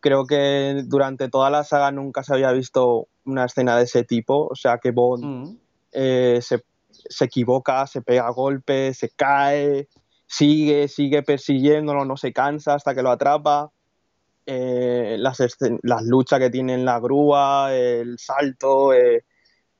creo 0.00 0.26
que 0.26 0.82
durante 0.86 1.28
toda 1.28 1.50
la 1.50 1.64
saga 1.64 1.90
nunca 1.90 2.22
se 2.22 2.32
había 2.34 2.52
visto 2.52 3.08
una 3.24 3.44
escena 3.44 3.76
de 3.76 3.84
ese 3.84 4.04
tipo. 4.04 4.46
O 4.50 4.54
sea, 4.54 4.78
que 4.78 4.90
Bond 4.90 5.24
Mm. 5.24 5.56
eh, 5.92 6.38
se, 6.42 6.62
se 6.90 7.24
equivoca, 7.24 7.86
se 7.86 8.02
pega 8.02 8.28
golpes, 8.30 8.98
se 8.98 9.10
cae, 9.10 9.88
sigue, 10.26 10.88
sigue 10.88 11.22
persiguiéndolo, 11.22 12.04
no 12.04 12.16
se 12.16 12.32
cansa 12.32 12.74
hasta 12.74 12.94
que 12.94 13.02
lo 13.02 13.10
atrapa. 13.10 13.70
Eh, 14.46 15.16
las, 15.18 15.38
las 15.82 16.02
luchas 16.04 16.38
que 16.38 16.50
tiene 16.50 16.74
en 16.74 16.84
la 16.84 16.98
grúa, 17.00 17.74
el 17.74 18.18
salto, 18.18 18.92
eh, 18.94 19.24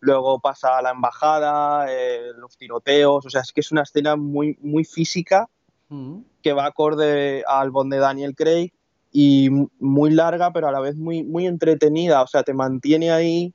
luego 0.01 0.41
pasa 0.41 0.77
a 0.79 0.83
la 0.83 0.91
embajada, 0.91 1.87
eh, 1.89 2.33
los 2.37 2.57
tiroteos, 2.59 3.25
o 3.25 3.31
sea, 3.31 3.41
es 3.41 3.53
que 3.53 3.61
es 3.61 3.73
una 3.73 3.83
escena 3.83 4.17
muy, 4.17 4.57
muy 4.61 4.85
física 4.85 5.49
Mm. 5.91 6.21
que 6.43 6.53
va 6.53 6.67
acorde 6.67 7.43
al 7.47 7.71
Bond 7.71 7.91
de 7.91 7.99
Daniel 7.99 8.35
Craig 8.35 8.73
y 9.21 9.51
muy 9.81 10.13
larga, 10.13 10.53
pero 10.53 10.69
a 10.69 10.73
la 10.73 10.79
vez 10.79 10.95
muy, 10.95 11.25
muy 11.25 11.45
entretenida, 11.45 12.23
o 12.23 12.29
sea, 12.29 12.45
te 12.45 12.55
mantiene 12.55 13.11
ahí 13.11 13.53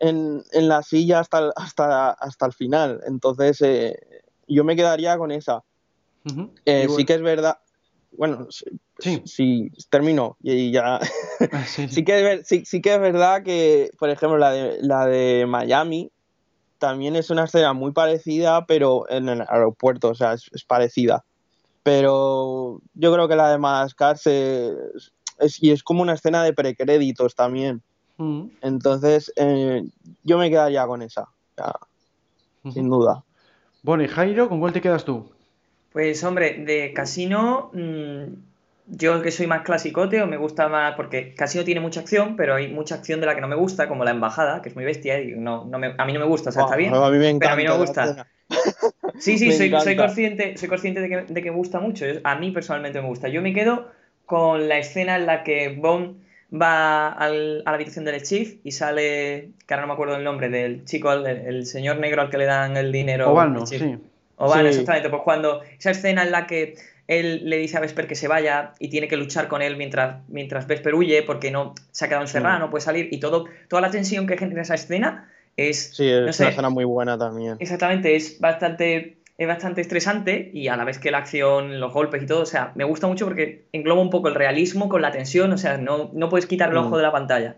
en, 0.00 0.42
en 0.50 0.68
la 0.68 0.82
silla 0.82 1.20
hasta 1.20 1.38
el, 1.38 1.52
hasta, 1.54 2.10
hasta 2.10 2.46
el 2.46 2.52
final. 2.52 3.00
Entonces, 3.06 3.62
eh, 3.62 3.96
yo 4.48 4.64
me 4.64 4.74
quedaría 4.74 5.16
con 5.16 5.30
esa. 5.30 5.62
Eh, 6.64 6.80
sí 6.82 6.86
bueno- 6.88 7.06
que 7.06 7.14
es 7.14 7.22
verdad, 7.22 7.58
bueno, 8.10 8.48
sí, 8.50 8.64
Sí. 8.98 9.22
sí, 9.26 9.70
termino 9.90 10.36
y 10.42 10.72
ya. 10.72 10.98
Sí, 11.66 11.86
sí, 11.88 12.04
que 12.04 12.16
es, 12.16 12.22
ver- 12.24 12.44
sí, 12.44 12.64
sí 12.64 12.80
que 12.80 12.94
es 12.94 13.00
verdad 13.00 13.44
que, 13.44 13.90
por 14.00 14.10
ejemplo, 14.10 14.38
la 14.38 14.50
de, 14.50 14.78
la 14.80 15.06
de 15.06 15.46
Miami 15.46 16.10
también 16.78 17.14
es 17.14 17.30
una 17.30 17.44
escena 17.44 17.74
muy 17.74 17.92
parecida, 17.92 18.66
pero 18.66 19.08
en 19.08 19.28
el 19.28 19.42
aeropuerto, 19.46 20.08
o 20.08 20.14
sea, 20.16 20.32
es, 20.32 20.50
es 20.52 20.64
parecida. 20.64 21.24
Pero 21.86 22.80
yo 22.94 23.12
creo 23.12 23.28
que 23.28 23.36
la 23.36 23.48
de 23.48 23.58
Madagascar 23.58 24.18
se, 24.18 24.72
es, 25.38 25.62
y 25.62 25.70
es 25.70 25.84
como 25.84 26.02
una 26.02 26.14
escena 26.14 26.42
de 26.42 26.52
precréditos 26.52 27.36
también. 27.36 27.80
Mm. 28.16 28.46
Entonces, 28.60 29.32
eh, 29.36 29.84
yo 30.24 30.36
me 30.36 30.50
quedaría 30.50 30.84
con 30.84 31.02
esa, 31.02 31.28
ya, 31.56 31.72
sin 32.72 32.88
duda. 32.88 33.22
Bueno, 33.84 34.02
y 34.02 34.08
Jairo, 34.08 34.48
¿con 34.48 34.58
cuál 34.58 34.72
te 34.72 34.80
quedas 34.80 35.04
tú? 35.04 35.30
Pues 35.92 36.24
hombre, 36.24 36.64
de 36.64 36.92
Casino, 36.92 37.70
mm, 37.72 38.32
yo 38.88 39.20
que 39.22 39.30
soy 39.32 39.46
más 39.46 39.62
clasicote 39.62 40.22
o 40.22 40.26
me 40.26 40.36
gusta 40.36 40.68
más, 40.68 40.94
porque 40.94 41.34
Casino 41.34 41.64
tiene 41.64 41.80
mucha 41.80 42.00
acción, 42.00 42.36
pero 42.36 42.54
hay 42.54 42.68
mucha 42.68 42.94
acción 42.96 43.20
de 43.20 43.26
la 43.26 43.34
que 43.34 43.40
no 43.40 43.48
me 43.48 43.56
gusta, 43.56 43.88
como 43.88 44.04
la 44.04 44.12
embajada, 44.12 44.62
que 44.62 44.68
es 44.68 44.74
muy 44.76 44.84
bestia 44.84 45.20
y 45.20 45.32
no, 45.32 45.64
no 45.64 45.78
me- 45.78 45.94
a 45.98 46.04
mí 46.04 46.12
no 46.12 46.20
me 46.20 46.26
gusta, 46.26 46.50
o 46.50 46.52
sea, 46.52 46.62
está 46.62 46.76
bien. 46.76 46.94
A 46.94 47.10
mí 47.10 47.18
me 47.18 47.34
pero 47.38 47.52
a 47.52 47.56
mí 47.56 47.64
no 47.64 47.72
me 47.74 47.78
gusta. 47.80 48.26
Sí, 49.18 49.38
sí, 49.38 49.50
soy, 49.52 49.70
soy 49.80 49.96
consciente, 49.96 50.56
soy 50.56 50.68
consciente 50.68 51.00
de 51.00 51.08
que, 51.08 51.16
de 51.32 51.42
que 51.42 51.50
me 51.50 51.56
gusta 51.56 51.80
mucho. 51.80 52.04
A 52.24 52.36
mí 52.36 52.50
personalmente 52.52 53.00
me 53.00 53.08
gusta. 53.08 53.28
Yo 53.28 53.42
me 53.42 53.52
quedo 53.52 53.90
con 54.24 54.68
la 54.68 54.78
escena 54.78 55.16
en 55.16 55.26
la 55.26 55.42
que 55.42 55.68
Bond 55.70 56.18
va 56.52 57.08
al- 57.08 57.62
a 57.66 57.70
la 57.70 57.74
habitación 57.76 58.04
del 58.04 58.22
chief 58.22 58.56
y 58.62 58.70
sale, 58.70 59.50
que 59.66 59.74
ahora 59.74 59.82
no 59.82 59.88
me 59.88 59.92
acuerdo 59.94 60.16
el 60.16 60.22
nombre, 60.24 60.48
del 60.48 60.84
chico, 60.84 61.12
el, 61.12 61.26
el 61.26 61.66
señor 61.66 61.98
negro 61.98 62.22
al 62.22 62.30
que 62.30 62.38
le 62.38 62.44
dan 62.44 62.76
el 62.76 62.92
dinero. 62.92 63.26
Chief. 63.64 63.80
sí. 63.82 63.98
Obano, 64.38 64.62
Sí. 64.64 64.68
exactamente. 64.68 65.08
Pues 65.10 65.22
cuando 65.22 65.62
esa 65.78 65.90
escena 65.90 66.22
en 66.22 66.30
la 66.30 66.46
que 66.46 66.74
él 67.08 67.48
le 67.48 67.56
dice 67.58 67.76
a 67.76 67.80
Vesper 67.80 68.06
que 68.06 68.14
se 68.16 68.28
vaya 68.28 68.72
y 68.80 68.88
tiene 68.88 69.06
que 69.08 69.16
luchar 69.16 69.48
con 69.48 69.62
él 69.62 69.76
mientras, 69.76 70.22
mientras 70.28 70.66
Vesper 70.66 70.94
huye 70.94 71.22
porque 71.22 71.50
no 71.50 71.74
se 71.92 72.04
ha 72.04 72.08
quedado 72.08 72.24
encerrada, 72.24 72.56
Mm. 72.58 72.60
no 72.60 72.70
puede 72.70 72.82
salir 72.82 73.08
y 73.12 73.18
todo, 73.20 73.44
toda 73.68 73.82
la 73.82 73.90
tensión 73.90 74.26
que 74.26 74.36
genera 74.36 74.62
esa 74.62 74.74
escena 74.74 75.30
es 75.56 75.94
Sí, 75.96 76.08
es 76.08 76.26
No 76.26 76.32
sé. 76.32 76.42
una 76.44 76.50
escena 76.50 76.70
muy 76.70 76.84
buena 76.84 77.16
también. 77.16 77.56
Exactamente, 77.60 78.16
es 78.16 78.40
bastante, 78.40 79.16
es 79.38 79.46
bastante 79.46 79.80
estresante 79.82 80.50
y 80.52 80.68
a 80.68 80.76
la 80.76 80.84
vez 80.84 80.98
que 80.98 81.10
la 81.10 81.18
acción, 81.18 81.78
los 81.80 81.92
golpes 81.92 82.22
y 82.22 82.26
todo, 82.26 82.42
o 82.42 82.46
sea, 82.46 82.72
me 82.74 82.84
gusta 82.84 83.06
mucho 83.06 83.24
porque 83.26 83.64
engloba 83.72 84.02
un 84.02 84.10
poco 84.10 84.28
el 84.28 84.34
realismo 84.34 84.88
con 84.88 85.00
la 85.00 85.12
tensión, 85.12 85.52
o 85.52 85.58
sea, 85.58 85.78
no, 85.78 86.10
no 86.12 86.28
puedes 86.28 86.46
quitar 86.46 86.70
el 86.70 86.74
Mm. 86.74 86.86
ojo 86.86 86.96
de 86.96 87.02
la 87.04 87.12
pantalla. 87.12 87.56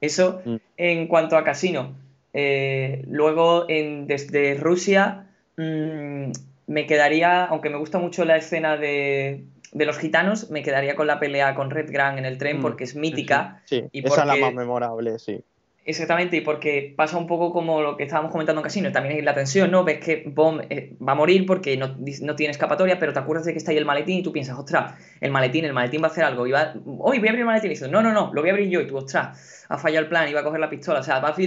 Eso 0.00 0.40
Mm. 0.44 0.56
en 0.78 1.06
cuanto 1.08 1.36
a 1.36 1.44
Casino. 1.44 1.94
Eh, 2.32 3.04
luego, 3.08 3.66
en, 3.68 4.06
desde 4.06 4.54
Rusia, 4.54 5.26
mm, 5.56 6.30
me 6.68 6.86
quedaría, 6.86 7.44
aunque 7.46 7.70
me 7.70 7.78
gusta 7.78 7.98
mucho 7.98 8.24
la 8.24 8.36
escena 8.36 8.76
de, 8.76 9.44
de 9.72 9.86
los 9.86 9.98
gitanos, 9.98 10.50
me 10.50 10.62
quedaría 10.62 10.94
con 10.94 11.06
la 11.06 11.18
pelea 11.18 11.54
con 11.54 11.70
Red 11.70 11.90
Grant 11.90 12.18
en 12.18 12.26
el 12.26 12.38
tren 12.38 12.58
Mm, 12.58 12.62
porque 12.62 12.84
es 12.84 12.90
sí, 12.90 12.98
mítica. 12.98 13.62
Sí, 13.64 13.84
Y 13.90 14.06
esa 14.06 14.20
es 14.20 14.26
la 14.26 14.36
más 14.36 14.54
memorable, 14.54 15.18
sí. 15.18 15.42
Exactamente, 15.84 16.36
y 16.36 16.42
porque 16.42 16.92
pasa 16.94 17.16
un 17.16 17.26
poco 17.26 17.50
como 17.50 17.80
lo 17.80 17.96
que 17.96 18.04
estábamos 18.04 18.30
comentando 18.30 18.60
en 18.60 18.64
Casino, 18.64 18.92
también 18.92 19.16
hay 19.16 19.22
la 19.22 19.34
tensión, 19.34 19.70
¿no? 19.70 19.84
Ves 19.84 20.00
que 20.00 20.22
Bomb 20.26 20.60
eh, 20.68 20.94
va 21.00 21.12
a 21.12 21.14
morir 21.14 21.46
porque 21.46 21.78
no, 21.78 21.96
no, 21.96 22.36
tiene 22.36 22.50
escapatoria, 22.50 22.98
pero 22.98 23.14
te 23.14 23.18
acuerdas 23.18 23.46
de 23.46 23.52
que 23.52 23.58
está 23.58 23.70
ahí 23.70 23.78
el 23.78 23.86
maletín 23.86 24.18
y 24.18 24.22
tú 24.22 24.30
piensas, 24.30 24.58
ostras, 24.58 24.92
el 25.22 25.30
maletín, 25.30 25.64
el 25.64 25.72
maletín 25.72 26.02
va 26.02 26.08
a 26.08 26.10
hacer 26.10 26.24
algo, 26.24 26.46
y 26.46 26.50
va, 26.50 26.74
hoy 26.84 27.18
voy 27.18 27.28
a 27.28 27.30
abrir 27.30 27.40
el 27.40 27.46
maletín 27.46 27.70
y 27.70 27.74
dices, 27.74 27.90
no, 27.90 28.02
no, 28.02 28.12
no, 28.12 28.30
lo 28.34 28.42
voy 28.42 28.50
a 28.50 28.52
abrir 28.52 28.68
yo, 28.68 28.82
y 28.82 28.86
tú, 28.86 28.98
ostras, 28.98 29.64
ha 29.66 29.78
fallado 29.78 30.02
el 30.02 30.10
plan, 30.10 30.28
iba 30.28 30.40
a 30.40 30.44
coger 30.44 30.60
la 30.60 30.68
pistola, 30.68 31.00
o 31.00 31.02
sea, 31.02 31.20
vas 31.20 31.38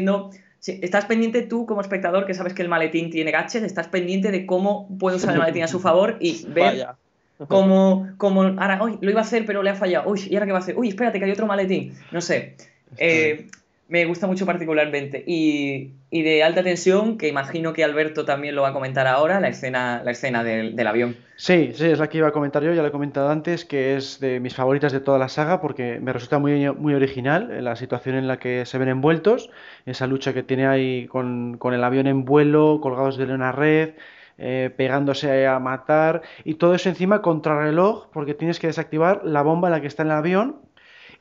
estás 0.66 1.06
pendiente 1.06 1.42
tú 1.42 1.66
como 1.66 1.82
espectador 1.82 2.26
que 2.26 2.34
sabes 2.34 2.54
que 2.54 2.62
el 2.62 2.70
maletín 2.70 3.10
tiene 3.10 3.32
gaches, 3.32 3.64
estás 3.64 3.88
pendiente 3.88 4.32
de 4.32 4.46
cómo 4.46 4.88
puede 5.00 5.18
usar 5.18 5.34
el 5.34 5.40
maletín 5.40 5.64
a 5.64 5.68
su 5.68 5.80
favor 5.80 6.18
y 6.20 6.46
ver... 6.50 6.88
Como, 7.48 8.08
como, 8.18 8.44
ahora, 8.44 8.80
lo 9.02 9.10
iba 9.10 9.20
a 9.20 9.24
hacer, 9.24 9.48
pero 9.48 9.64
le 9.64 9.72
ha 9.72 9.76
fallado. 9.76 10.08
Uy, 10.08 10.28
¿y 10.30 10.36
ahora 10.36 10.46
qué 10.46 10.52
va 10.52 10.60
a 10.60 10.62
hacer? 10.62 10.78
Uy, 10.78 10.90
espérate, 10.90 11.18
que 11.18 11.26
hay 11.26 11.32
otro 11.32 11.48
maletín. 11.48 11.92
No 12.12 12.22
sé. 12.22 12.56
Eh, 12.98 13.48
me 13.92 14.06
gusta 14.06 14.26
mucho 14.26 14.46
particularmente. 14.46 15.22
Y, 15.28 15.92
de 16.12 16.44
alta 16.44 16.64
tensión, 16.64 17.18
que 17.18 17.28
imagino 17.28 17.74
que 17.74 17.84
Alberto 17.84 18.24
también 18.24 18.56
lo 18.56 18.62
va 18.62 18.70
a 18.70 18.74
comentar 18.74 19.06
ahora, 19.06 19.42
la 19.42 19.50
escena, 19.50 20.02
la 20.06 20.12
escena 20.12 20.46
del, 20.46 20.88
avión. 20.88 21.18
Sí, 21.36 21.72
sí, 21.74 21.88
es 21.88 22.00
la 22.00 22.08
que 22.08 22.20
iba 22.20 22.30
a 22.30 22.32
comentar 22.32 22.64
yo, 22.64 22.74
ya 22.74 22.82
lo 22.82 22.88
he 22.88 22.92
comentado 22.92 23.30
antes, 23.30 23.66
que 23.66 23.98
es 23.98 24.22
de 24.22 24.40
mis 24.40 24.56
favoritas 24.56 24.94
de 24.94 25.02
toda 25.02 25.20
la 25.20 25.28
saga 25.28 25.60
porque 25.60 26.00
me 26.00 26.14
resulta 26.14 26.40
muy, 26.40 26.72
muy 26.72 26.94
original 26.94 27.64
la 27.64 27.76
situación 27.76 28.16
en 28.16 28.30
la 28.30 28.40
que 28.40 28.66
se 28.66 28.78
ven 28.78 28.88
envueltos, 28.88 29.50
esa 29.86 30.08
lucha 30.08 30.34
que 30.34 30.44
tiene 30.44 30.68
ahí 30.68 31.08
con, 31.08 31.60
el 31.62 31.84
avión 31.84 32.08
en 32.08 32.24
vuelo, 32.24 32.80
colgados 32.82 33.18
de 33.18 33.26
una 33.26 33.52
red. 33.52 33.92
Eh, 34.44 34.74
pegándose 34.76 35.46
a 35.46 35.60
matar 35.60 36.24
y 36.44 36.56
todo 36.56 36.74
eso 36.74 36.90
encima 36.90 37.22
contrarreloj 37.22 38.08
porque 38.12 38.34
tienes 38.34 38.60
que 38.60 38.66
desactivar 38.66 39.22
la 39.24 39.44
bomba 39.44 39.68
en 39.68 39.74
la 39.74 39.82
que 39.82 39.88
está 39.88 40.02
en 40.02 40.10
el 40.10 40.16
avión 40.16 40.56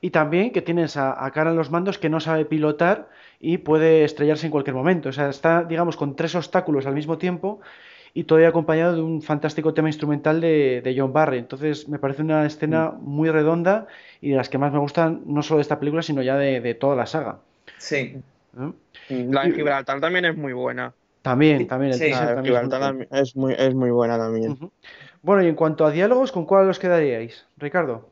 y 0.01 0.11
también 0.11 0.53
que 0.53 0.63
tienes 0.63 0.97
a, 0.97 1.31
cara 1.33 1.51
en 1.51 1.57
los 1.57 1.71
mandos 1.71 1.99
que 1.99 2.09
no 2.09 2.21
sabe 2.21 2.45
pilotar 2.45 3.09
y 3.39 3.59
puede 3.59 4.05
estrellarse 4.05 4.47
en 4.47 4.53
cualquier 4.53 4.75
momento. 4.75 5.11
O 5.11 5.13
sea, 5.13 5.29
está, 5.29 5.65
digamos, 5.65 5.97
con 5.97 6.17
tres 6.17 6.35
obstáculos 6.35 6.87
al 6.87 6.95
mismo 6.95 7.19
tiempo 7.19 7.61
y 8.15 8.25
todavía 8.25 8.49
acompañado 8.49 8.97
de 8.97 9.03
un 9.03 9.23
fantástico 9.23 9.75
tema 9.75 9.89
instrumental 9.89 10.41
de, 10.41 10.95
John 10.97 11.13
Barry. 11.13 11.39
Entonces, 11.39 11.89
me 11.89 11.99
parece 11.99 12.23
una 12.23 12.47
escena 12.47 12.91
mm. 12.91 13.05
muy 13.05 13.31
redonda 13.31 13.87
y 14.21 14.31
de 14.31 14.37
las 14.37 14.49
que 14.49 14.59
más 14.59 14.73
me 14.73 14.79
gustan, 14.79 15.23
no 15.27 15.43
solo 15.43 15.59
de 15.59 15.63
esta 15.63 15.79
película, 15.79 16.03
sino 16.03 16.23
ya 16.23 16.37
de, 16.37 16.75
toda 16.75 16.97
la 16.97 17.07
saga. 17.07 17.39
Sí. 17.77 18.17
¿Eh? 18.59 19.27
La 19.29 19.45
de 19.45 19.53
Gibraltar 19.53 20.01
también 20.01 20.25
es 20.25 20.37
muy 20.37 20.53
buena. 20.53 20.93
También, 21.23 21.67
también. 21.67 21.93
El 21.93 22.43
Gibraltar 22.43 23.07
es 23.13 23.37
muy, 23.37 23.55
es 23.57 23.75
muy 23.75 23.91
buena 23.91 24.17
también. 24.17 24.59
Bueno, 25.23 25.43
y 25.43 25.49
en 25.49 25.55
cuanto 25.55 25.85
a 25.85 25.91
diálogos, 25.91 26.33
¿con 26.33 26.47
cuál 26.47 26.69
os 26.71 26.79
quedaríais, 26.79 27.47
Ricardo? 27.59 28.09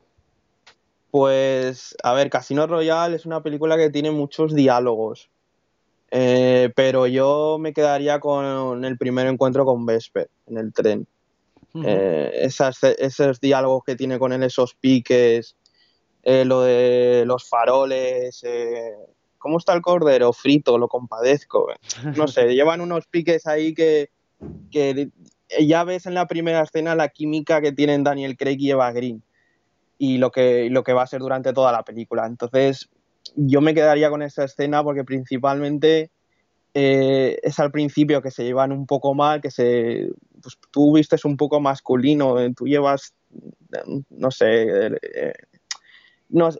Pues, 1.11 1.95
a 2.03 2.13
ver, 2.13 2.29
Casino 2.29 2.67
Royale 2.67 3.15
es 3.15 3.25
una 3.25 3.41
película 3.41 3.77
que 3.77 3.89
tiene 3.89 4.11
muchos 4.11 4.53
diálogos. 4.53 5.29
Eh, 6.11 6.71
pero 6.75 7.07
yo 7.07 7.57
me 7.59 7.73
quedaría 7.73 8.19
con 8.19 8.83
el 8.83 8.97
primer 8.97 9.27
encuentro 9.27 9.65
con 9.65 9.85
Vesper 9.85 10.29
en 10.47 10.57
el 10.57 10.73
tren. 10.73 11.07
Eh, 11.85 12.31
esos 12.97 13.39
diálogos 13.39 13.83
que 13.85 13.95
tiene 13.95 14.17
con 14.17 14.33
él, 14.33 14.41
esos 14.41 14.73
piques, 14.73 15.55
eh, 16.23 16.45
lo 16.45 16.61
de 16.61 17.23
los 17.25 17.47
faroles, 17.47 18.43
¿cómo 19.37 19.59
está 19.59 19.73
el 19.73 19.81
cordero? 19.81 20.33
Frito, 20.33 20.77
lo 20.77 20.87
compadezco. 20.87 21.67
No 22.15 22.27
sé, 22.27 22.47
llevan 22.55 22.81
unos 22.81 23.05
piques 23.07 23.45
ahí 23.45 23.73
que, 23.75 24.09
que 24.71 25.09
ya 25.59 25.83
ves 25.83 26.07
en 26.07 26.15
la 26.15 26.27
primera 26.27 26.63
escena 26.63 26.95
la 26.95 27.09
química 27.09 27.61
que 27.61 27.71
tienen 27.71 28.03
Daniel 28.03 28.35
Craig 28.35 28.57
y 28.59 28.71
Eva 28.71 28.91
Green 28.91 29.23
y 29.99 30.17
lo 30.17 30.31
que, 30.31 30.69
lo 30.71 30.83
que 30.83 30.93
va 30.93 31.03
a 31.03 31.07
ser 31.07 31.19
durante 31.19 31.53
toda 31.53 31.71
la 31.71 31.83
película. 31.83 32.25
Entonces, 32.25 32.89
yo 33.35 33.61
me 33.61 33.75
quedaría 33.75 34.09
con 34.09 34.23
esa 34.23 34.45
escena 34.45 34.81
porque 34.81 35.03
principalmente 35.03 36.09
eh, 36.73 37.37
es 37.43 37.59
al 37.59 37.69
principio 37.69 38.21
que 38.21 38.31
se 38.31 38.45
llevan 38.45 38.71
un 38.71 38.87
poco 38.87 39.13
mal, 39.13 39.41
que 39.41 39.51
se, 39.51 40.09
pues, 40.41 40.57
tú 40.71 40.95
vistes 40.95 41.25
un 41.25 41.35
poco 41.35 41.59
masculino, 41.59 42.39
eh, 42.39 42.53
tú 42.55 42.65
llevas, 42.65 43.13
no 44.09 44.31
sé, 44.31 44.87
eh, 44.87 45.33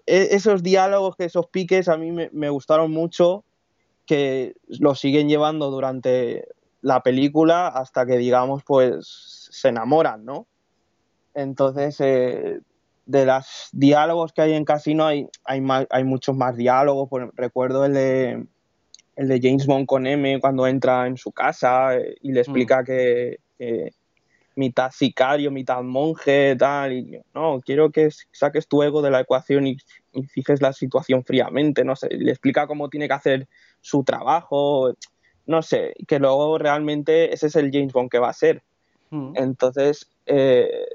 e, 0.05 0.27
esos 0.31 0.61
diálogos, 0.61 1.15
esos 1.19 1.47
piques 1.47 1.87
a 1.87 1.95
mí 1.95 2.11
me, 2.11 2.29
me, 2.33 2.49
gustaron 2.49 2.91
mucho, 2.91 3.45
que 4.05 4.55
lo 4.67 4.95
siguen 4.95 5.29
llevando 5.29 5.71
durante 5.71 6.45
la 6.81 7.01
película 7.03 7.69
hasta 7.69 8.05
que, 8.05 8.17
digamos, 8.17 8.63
pues 8.63 9.47
se 9.51 9.69
enamoran, 9.69 10.25
¿no? 10.25 10.45
Entonces, 11.33 12.01
de 13.10 13.26
los 13.26 13.70
diálogos 13.72 14.34
que 14.34 14.43
hay 14.43 14.53
en 14.53 14.64
Casino 14.64 15.07
hay, 15.07 15.28
hay, 15.43 15.64
hay 15.89 16.03
muchos 16.03 16.38
más 16.38 16.55
diálogos. 16.55 17.10
recuerdo 17.34 17.84
el 17.86 17.93
de, 17.95 18.45
el 19.16 19.28
de 19.28 19.39
James 19.41 19.66
Bond 19.66 19.88
con 19.88 20.05
M 20.05 20.39
cuando 20.39 20.68
entra 20.68 21.07
en 21.07 21.18
su 21.18 21.32
casa 21.32 21.97
eh, 21.97 22.18
y 22.22 22.32
le 22.32 22.41
explica 22.41 22.84
mm. 22.84 22.86
que, 22.86 23.39
mitad 24.55 24.91
sicario, 24.91 25.49
mitad 25.49 25.82
monje, 25.82 26.55
tal. 26.55 26.93
Y 26.93 27.20
no, 27.34 27.60
quiero 27.66 27.89
que 27.89 28.10
saques 28.32 28.68
tu 28.68 28.84
ego 28.84 29.01
de 29.01 29.10
la 29.10 29.22
ecuación 29.22 29.66
y, 29.66 29.78
fijes 30.32 30.62
la 30.62 30.72
situación 30.72 31.24
fríamente. 31.24 31.84
No 31.84 31.95
sé, 31.95 32.10
le 32.12 32.30
explica 32.30 32.68
cómo 32.68 32.89
tiene 32.89 33.07
que 33.07 33.14
hacer 33.16 33.47
su 33.82 34.03
trabajo. 34.03 34.93
No 35.47 35.64
sé, 35.64 35.95
que 36.07 36.20
luego 36.20 36.60
realmente 36.60 37.34
ese 37.34 37.47
es 37.47 37.55
el 37.55 37.72
James 37.72 37.91
Bond 37.91 38.12
que 38.12 38.20
va 38.20 38.30
a 38.30 38.34
ser. 38.34 38.62
Mm. 39.10 39.32
Entonces, 39.36 40.07
eh, 40.28 40.86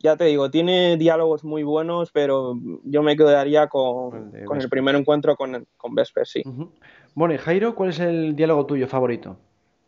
ya 0.00 0.16
te 0.16 0.24
digo, 0.24 0.50
tiene 0.50 0.96
diálogos 0.96 1.44
muy 1.44 1.62
buenos, 1.62 2.10
pero 2.12 2.54
yo 2.84 3.02
me 3.02 3.16
quedaría 3.16 3.66
con, 3.66 4.32
el, 4.34 4.68
primer 4.68 4.94
encuentro 4.94 5.36
con, 5.36 5.66
con 5.76 5.94
Vesper, 5.94 6.26
sí. 6.26 6.42
Bueno, 7.14 7.34
y 7.34 7.38
Jairo, 7.38 7.74
¿cuál 7.74 7.90
es 7.90 8.00
el 8.00 8.36
diálogo 8.36 8.66
tuyo 8.66 8.86
favorito? 8.86 9.36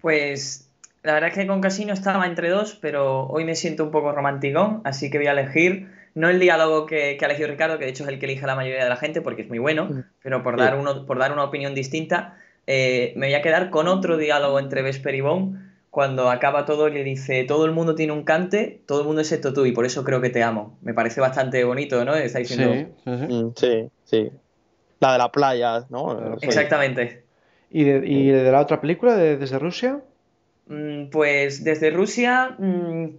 Pues 0.01 0.69
la 1.03 1.15
verdad 1.15 1.31
es 1.31 1.35
que 1.37 1.47
con 1.47 1.61
Casino 1.61 1.93
estaba 1.93 2.27
entre 2.27 2.51
dos, 2.51 2.77
pero 2.81 3.27
hoy 3.27 3.45
me 3.45 3.55
siento 3.55 3.85
un 3.85 3.91
poco 3.91 4.13
romanticón, 4.13 4.81
así 4.85 5.11
que 5.11 5.19
voy 5.19 5.29
a 5.29 5.33
elegir 5.33 5.89
no 6.15 6.29
el 6.29 6.41
diálogo 6.41 6.87
que, 6.87 7.17
ha 7.21 7.25
elegido 7.25 7.49
Ricardo, 7.49 7.79
que 7.79 7.85
de 7.85 7.93
hecho 7.93 8.03
es 8.03 8.09
el 8.09 8.19
que 8.19 8.27
elige 8.27 8.47
la 8.47 8.57
mayoría 8.57 8.83
de 8.83 8.91
la 8.91 8.97
gente 8.97 9.21
porque 9.21 9.43
es 9.43 9.49
muy 9.49 9.61
bueno, 9.61 10.05
pero 10.23 10.43
por 10.43 10.59
dar, 10.59 10.77
uno, 10.77 11.07
por 11.07 11.19
dar 11.19 11.33
una 11.33 11.45
opinión 11.45 11.75
distinta, 11.75 12.37
eh, 12.67 13.13
me 13.17 13.29
voy 13.29 13.35
a 13.35 13.43
quedar 13.43 13.71
con 13.71 13.87
otro 13.87 14.17
diálogo 14.17 14.59
entre 14.59 14.83
Vesper 14.83 15.15
y 15.15 15.21
Bond 15.21 15.70
cuando 15.91 16.31
acaba 16.31 16.65
todo 16.65 16.89
le 16.89 17.03
dice, 17.03 17.45
todo 17.45 17.67
el 17.67 17.73
mundo 17.73 17.95
tiene 17.97 18.13
un 18.13 18.23
cante, 18.23 18.83
todo 18.87 19.01
el 19.01 19.07
mundo 19.07 19.23
excepto 19.23 19.53
tú, 19.53 19.67
y 19.67 19.73
por 19.73 19.85
eso 19.85 20.05
creo 20.05 20.21
que 20.21 20.31
te 20.31 20.43
amo. 20.43 20.79
Me 20.83 20.95
parece 20.95 21.21
bastante 21.21 21.65
bonito, 21.65 22.05
¿no? 22.05 22.15
Está 22.15 22.39
diciendo... 22.39 22.91
Mm, 23.05 23.51
sí, 23.57 23.89
sí, 24.05 24.31
La 25.01 25.13
de 25.13 25.19
la 25.19 25.33
playa, 25.33 25.85
¿no? 25.91 26.37
Exactamente. 26.41 27.25
¿Y 27.71 27.85
de, 27.85 28.51
la 28.51 28.61
otra 28.61 28.81
película, 28.81 29.17
de, 29.17 29.37
desde 29.37 29.59
Rusia? 29.59 30.01
Mm, 30.67 31.07
pues 31.11 31.65
desde 31.65 31.91
Rusia... 31.91 32.55
Mm, 32.59 33.17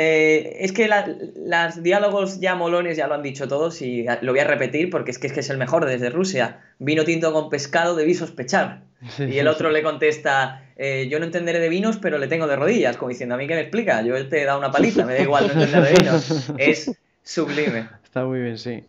eh, 0.00 0.58
es 0.60 0.70
que 0.70 0.88
los 0.88 1.82
diálogos 1.82 2.38
ya 2.38 2.54
molones 2.54 2.96
ya 2.96 3.08
lo 3.08 3.14
han 3.14 3.22
dicho 3.22 3.48
todos 3.48 3.82
y 3.82 4.06
lo 4.22 4.30
voy 4.30 4.38
a 4.38 4.44
repetir 4.44 4.90
porque 4.90 5.10
es 5.10 5.18
que, 5.18 5.26
es 5.26 5.32
que 5.32 5.40
es 5.40 5.50
el 5.50 5.58
mejor 5.58 5.86
desde 5.86 6.08
Rusia. 6.08 6.60
Vino 6.78 7.02
tinto 7.02 7.32
con 7.32 7.50
pescado, 7.50 7.96
debí 7.96 8.14
sospechar. 8.14 8.82
y 9.18 9.38
el 9.38 9.48
otro 9.48 9.70
le 9.70 9.82
contesta, 9.82 10.62
eh, 10.78 11.08
yo 11.10 11.18
no 11.18 11.24
entenderé 11.24 11.58
de 11.58 11.68
vinos, 11.68 11.98
pero 11.98 12.18
le 12.18 12.28
tengo 12.28 12.46
de 12.46 12.56
rodillas, 12.56 12.96
como 12.96 13.10
diciendo, 13.10 13.34
a 13.34 13.38
mí 13.38 13.46
que 13.46 13.54
me 13.54 13.60
explica, 13.62 14.00
yo 14.02 14.28
te 14.28 14.42
he 14.42 14.44
dado 14.44 14.60
una 14.60 14.70
paliza, 14.70 15.04
me 15.04 15.14
da 15.14 15.22
igual 15.22 15.48
no 15.48 15.52
entender 15.52 15.82
de 15.82 16.02
vinos. 16.02 16.52
Es 16.58 16.96
sublime. 17.24 17.88
Está 18.04 18.24
muy 18.24 18.40
bien, 18.40 18.56
sí. 18.56 18.84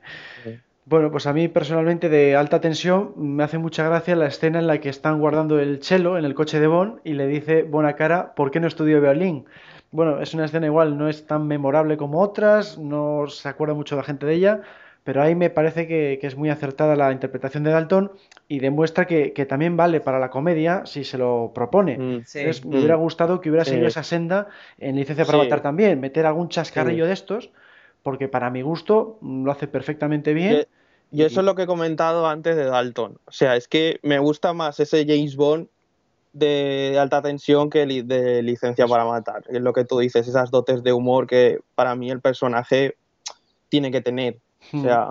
Bueno, 0.86 1.12
pues 1.12 1.28
a 1.28 1.34
mí 1.34 1.48
personalmente 1.48 2.10
de 2.10 2.36
alta 2.36 2.62
tensión 2.62 3.14
me 3.16 3.44
hace 3.44 3.58
mucha 3.58 3.84
gracia 3.84 4.16
la 4.16 4.28
escena 4.28 4.60
en 4.60 4.68
la 4.68 4.80
que 4.80 4.90
están 4.90 5.20
guardando 5.20 5.60
el 5.60 5.80
chelo 5.80 6.18
en 6.18 6.26
el 6.26 6.34
coche 6.34 6.60
de 6.60 6.68
Bond 6.68 7.00
y 7.04 7.14
le 7.14 7.28
dice 7.28 7.64
buena 7.64 7.96
cara, 7.96 8.34
¿por 8.34 8.50
qué 8.50 8.60
no 8.60 8.68
estudió 8.68 9.00
violín? 9.02 9.46
Bueno, 9.92 10.22
es 10.22 10.34
una 10.34 10.46
escena 10.46 10.68
igual, 10.68 10.98
no 10.98 11.10
es 11.10 11.26
tan 11.26 11.48
memorable 11.48 11.98
como 11.98 12.22
otras, 12.22 12.78
no 12.78 13.28
se 13.28 13.50
acuerda 13.50 13.74
mucho 13.74 13.96
la 13.96 14.04
gente 14.04 14.26
de 14.26 14.34
ella, 14.34 14.62
pero 15.04 15.22
ahí 15.22 15.36
me 15.36 15.50
parece 15.50 15.88
que, 15.88 16.20
es 16.22 16.36
muy 16.36 16.50
acertada 16.50 16.96
la 16.96 17.12
interpretación 17.12 17.64
de 17.64 17.72
Dalton 17.72 18.12
y 18.52 18.60
demuestra 18.60 19.06
que, 19.06 19.46
también 19.48 19.78
vale 19.78 20.02
para 20.02 20.20
la 20.20 20.32
comedia 20.32 20.84
si 20.88 21.04
se 21.04 21.20
lo 21.20 21.52
propone. 21.54 21.98
Mm, 22.00 22.02
Entonces, 22.02 22.66
me 22.66 22.80
hubiera 22.80 22.98
mm. 22.98 23.02
gustado 23.02 23.40
que 23.40 23.50
hubiera 23.50 23.64
seguido 23.64 23.88
esa 23.88 24.02
senda 24.02 24.48
en 24.80 24.96
Licencia 24.96 25.24
para 25.24 25.38
Matar 25.38 25.62
también, 25.62 26.00
meter 26.00 26.26
algún 26.26 26.50
chascarrillo 26.50 27.06
de 27.06 27.14
estos, 27.14 27.52
porque 28.02 28.28
para 28.28 28.50
mi 28.50 28.64
gusto 28.64 29.20
lo 29.22 29.52
hace 29.52 29.68
perfectamente 29.68 30.34
bien. 30.34 30.66
Y, 31.12 31.22
eso 31.22 31.42
es 31.42 31.46
lo 31.46 31.54
que 31.54 31.64
he 31.64 31.68
comentado 31.68 32.28
antes 32.28 32.56
de 32.56 32.66
Dalton. 32.66 33.20
O 33.26 33.32
sea, 33.32 33.56
es 33.56 33.68
que 33.68 34.00
me 34.02 34.18
gusta 34.18 34.54
más 34.54 34.80
ese 34.80 35.06
James 35.08 35.36
Bond 35.36 35.68
de 36.34 36.98
alta 37.00 37.22
tensión 37.22 37.70
que 37.70 37.86
de 37.86 38.42
licencia 38.42 38.88
para 38.88 39.06
matar. 39.06 39.44
Es 39.48 39.62
lo 39.62 39.74
que 39.74 39.86
tú 39.86 40.00
dices, 40.00 40.28
esas 40.28 40.50
dotes 40.50 40.82
de 40.82 40.92
humor 40.92 41.28
que 41.28 41.60
para 41.76 41.94
mí 41.94 42.10
el 42.10 42.20
personaje 42.20 42.96
tiene 43.70 43.92
que 43.92 44.02
tener. 44.02 44.38
O 44.74 44.78
hmm. 44.78 44.82
sea. 44.82 45.08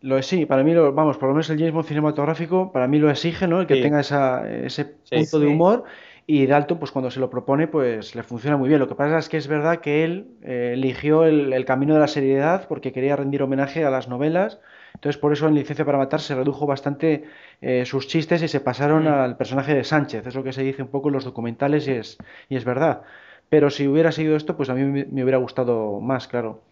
Lo 0.00 0.16
es, 0.16 0.26
sí, 0.26 0.46
para 0.46 0.62
mí, 0.62 0.72
lo, 0.74 0.92
vamos, 0.92 1.16
por 1.18 1.28
lo 1.28 1.34
menos 1.34 1.50
el 1.50 1.58
James 1.58 1.72
Bond 1.72 1.86
cinematográfico, 1.86 2.70
para 2.72 2.86
mí 2.86 2.98
lo 2.98 3.10
exige, 3.10 3.48
¿no? 3.48 3.60
El 3.60 3.66
que 3.66 3.82
tenga 3.82 4.00
esa, 4.00 4.48
ese 4.48 4.84
punto 5.10 5.40
de 5.40 5.46
humor. 5.46 5.84
y 6.26 6.46
Dalton, 6.46 6.78
pues 6.78 6.92
cuando 6.92 7.10
se 7.10 7.18
lo 7.18 7.30
propone, 7.30 7.66
pues 7.66 8.14
le 8.14 8.22
funciona 8.22 8.56
muy 8.56 8.68
bien. 8.68 8.78
Lo 8.80 8.88
que 8.88 8.94
pasa 8.94 9.18
es 9.18 9.28
que 9.28 9.36
es 9.36 9.48
verdad 9.48 9.80
que 9.80 10.04
él 10.04 10.28
eh, 10.42 10.72
eligió 10.74 11.24
el, 11.24 11.64
camino 11.64 11.94
de 11.94 12.00
la 12.00 12.08
seriedad 12.08 12.68
porque 12.68 12.92
quería 12.92 13.16
rendir 13.16 13.42
homenaje 13.42 13.84
a 13.84 13.90
las 13.90 14.08
novelas. 14.08 14.60
Entonces, 14.94 15.20
por 15.20 15.32
eso 15.32 15.48
en 15.48 15.54
Licencia 15.54 15.84
para 15.84 15.98
Matar 15.98 16.20
se 16.20 16.34
redujo 16.34 16.66
bastante 16.66 17.24
eh, 17.60 17.84
sus 17.84 18.06
chistes 18.06 18.42
y 18.42 18.48
se 18.48 18.60
pasaron 18.60 19.04
mm. 19.04 19.08
al 19.08 19.36
personaje 19.36 19.74
de 19.74 19.84
Sánchez. 19.84 20.26
Es 20.26 20.34
lo 20.34 20.44
que 20.44 20.52
se 20.52 20.62
dice 20.62 20.82
un 20.82 20.88
poco 20.88 21.08
en 21.08 21.14
los 21.14 21.24
documentales 21.24 21.88
y 21.88 21.92
es, 21.92 22.18
y 22.48 22.56
es 22.56 22.64
verdad. 22.64 23.02
Pero 23.48 23.70
si 23.70 23.88
hubiera 23.88 24.12
sido 24.12 24.36
esto, 24.36 24.56
pues 24.56 24.68
a 24.68 24.74
mí 24.74 24.84
me, 24.84 25.22
hubiera 25.22 25.38
gustado 25.38 26.00
más, 26.00 26.28
claro. 26.28 26.62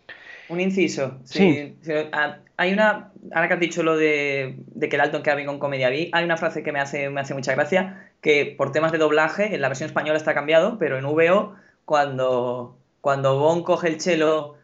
Un 0.48 0.60
inciso. 0.60 1.18
Sí. 1.24 1.76
Ah, 2.12 2.38
hay 2.56 2.72
una. 2.72 3.12
Ahora 3.32 3.48
que 3.48 3.54
has 3.54 3.60
dicho 3.60 3.82
lo 3.82 3.96
de, 3.96 4.56
que 4.80 4.96
Dalton 4.96 5.22
queda 5.22 5.34
bien 5.34 5.46
con 5.46 5.58
comedia 5.58 5.88
hay 5.88 6.24
una 6.24 6.36
frase 6.36 6.62
que 6.62 6.72
me 6.72 6.80
hace, 6.80 7.10
me 7.10 7.20
hace 7.20 7.34
mucha 7.34 7.52
gracia, 7.54 8.10
que 8.20 8.54
por 8.56 8.72
temas 8.72 8.92
de 8.92 8.98
doblaje, 8.98 9.54
en 9.54 9.60
la 9.60 9.68
versión 9.68 9.88
española 9.88 10.16
está 10.16 10.34
cambiado, 10.34 10.78
pero 10.78 10.98
en 10.98 11.04
VO, 11.04 11.54
cuando, 11.84 12.76
cuando 13.00 13.38
Bon 13.38 13.62
coge 13.62 13.88
el 13.88 13.98
chelo 13.98 14.56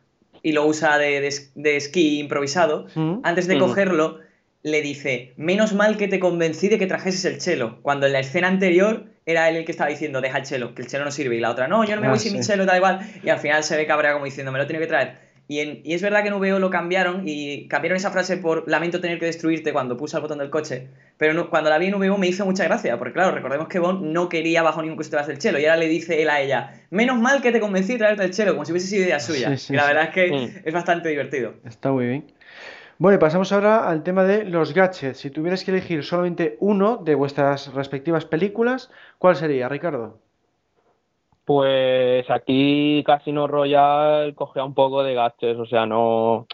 y 0.42 0.52
lo 0.52 0.66
usa 0.66 0.98
de, 0.98 1.26
esquí 1.26 2.20
improvisado, 2.20 2.86
mm. 2.94 3.20
antes 3.22 3.46
de 3.46 3.56
mm. 3.56 3.58
cogerlo, 3.58 4.20
le 4.62 4.80
dice, 4.80 5.32
menos 5.36 5.72
mal 5.72 5.96
que 5.96 6.08
te 6.08 6.20
convencí 6.20 6.68
de 6.68 6.78
que 6.78 6.86
trajeses 6.86 7.24
el 7.24 7.38
chelo, 7.38 7.80
cuando 7.82 8.06
en 8.06 8.12
la 8.12 8.20
escena 8.20 8.48
anterior 8.48 9.06
era 9.26 9.48
él 9.48 9.56
el 9.56 9.64
que 9.64 9.72
estaba 9.72 9.90
diciendo, 9.90 10.20
deja 10.20 10.38
el 10.38 10.44
chelo, 10.44 10.74
que 10.74 10.82
el 10.82 10.88
chelo 10.88 11.04
no 11.04 11.10
sirve, 11.10 11.36
y 11.36 11.40
la 11.40 11.50
otra, 11.50 11.68
no, 11.68 11.84
yo 11.84 11.94
no 11.94 12.02
me 12.02 12.08
voy 12.08 12.16
ah, 12.16 12.20
sin 12.20 12.32
mi 12.32 12.40
chelo, 12.40 12.64
da 12.64 12.76
igual, 12.76 13.00
y 13.22 13.28
al 13.28 13.38
final 13.38 13.62
se 13.62 13.76
ve 13.76 13.86
cabrea 13.86 14.12
como 14.12 14.24
diciendo, 14.24 14.50
me 14.52 14.58
lo 14.58 14.66
tiene 14.66 14.80
que 14.80 14.88
traer. 14.88 15.31
Y, 15.48 15.92
es 15.92 16.00
verdad 16.00 16.22
que 16.22 16.28
en 16.28 16.38
VO 16.38 16.58
lo 16.60 16.70
cambiaron 16.70 17.24
y 17.26 17.66
cambiaron 17.68 17.96
esa 17.96 18.10
frase 18.10 18.36
por 18.36 18.68
lamento 18.68 19.00
tener 19.00 19.18
que 19.18 19.26
destruirte 19.26 19.72
cuando 19.72 19.96
puse 19.96 20.16
el 20.16 20.22
botón 20.22 20.38
del 20.38 20.50
coche. 20.50 20.88
Pero 21.18 21.32
pero 21.32 21.48
cuando 21.48 21.70
la 21.70 21.78
vi 21.78 21.86
en 21.86 21.98
VO 21.98 22.18
me 22.18 22.26
hizo 22.26 22.44
mucha 22.44 22.64
gracia, 22.64 22.98
porque 22.98 23.14
claro, 23.14 23.34
recordemos 23.34 23.68
que 23.68 23.78
Bond 23.78 24.04
no 24.04 24.28
quería 24.28 24.62
bajo 24.62 24.82
ningún 24.82 24.98
coste 24.98 25.16
el 25.28 25.38
chelo 25.38 25.58
y 25.58 25.64
ahora 25.64 25.78
le 25.78 25.88
dice 25.88 26.20
él 26.20 26.28
a 26.28 26.40
ella, 26.40 26.74
menos 26.90 27.18
mal 27.18 27.40
que 27.40 27.52
te 27.52 27.60
convencí 27.60 27.94
de 27.94 28.00
traerte 28.00 28.24
el 28.24 28.32
chelo, 28.32 28.52
como 28.52 28.66
si 28.66 28.72
hubiese 28.72 28.88
sido 28.88 29.04
idea 29.04 29.18
suya. 29.18 29.56
y 29.68 29.72
la 29.72 29.86
verdad 29.86 30.04
es 30.04 30.10
que 30.10 30.62
es 30.64 30.74
bastante 30.74 31.08
divertido. 31.08 31.54
Está 31.64 31.90
muy 31.90 32.06
bien. 32.06 32.32
Bueno, 32.98 33.16
y 33.16 33.18
pasamos 33.18 33.50
ahora 33.52 33.88
al 33.88 34.02
tema 34.02 34.24
de 34.24 34.44
los 34.44 34.74
gadgets. 34.74 35.18
Si 35.18 35.30
tuvieras 35.30 35.64
que 35.64 35.70
elegir 35.70 36.04
solamente 36.04 36.56
uno 36.60 36.98
de 36.98 37.14
vuestras 37.14 37.72
respectivas 37.72 38.26
películas, 38.26 38.90
¿cuál 39.18 39.34
sería, 39.34 39.68
Ricardo? 39.68 40.21
Pues 41.52 42.30
aquí 42.30 43.04
Casino 43.04 43.46
Royale 43.46 44.34
cogea 44.34 44.64
un 44.64 44.72
poco 44.72 45.02
de 45.02 45.12
gadgets, 45.12 45.60
o 45.60 45.66
sea, 45.66 45.84
no... 45.84 46.46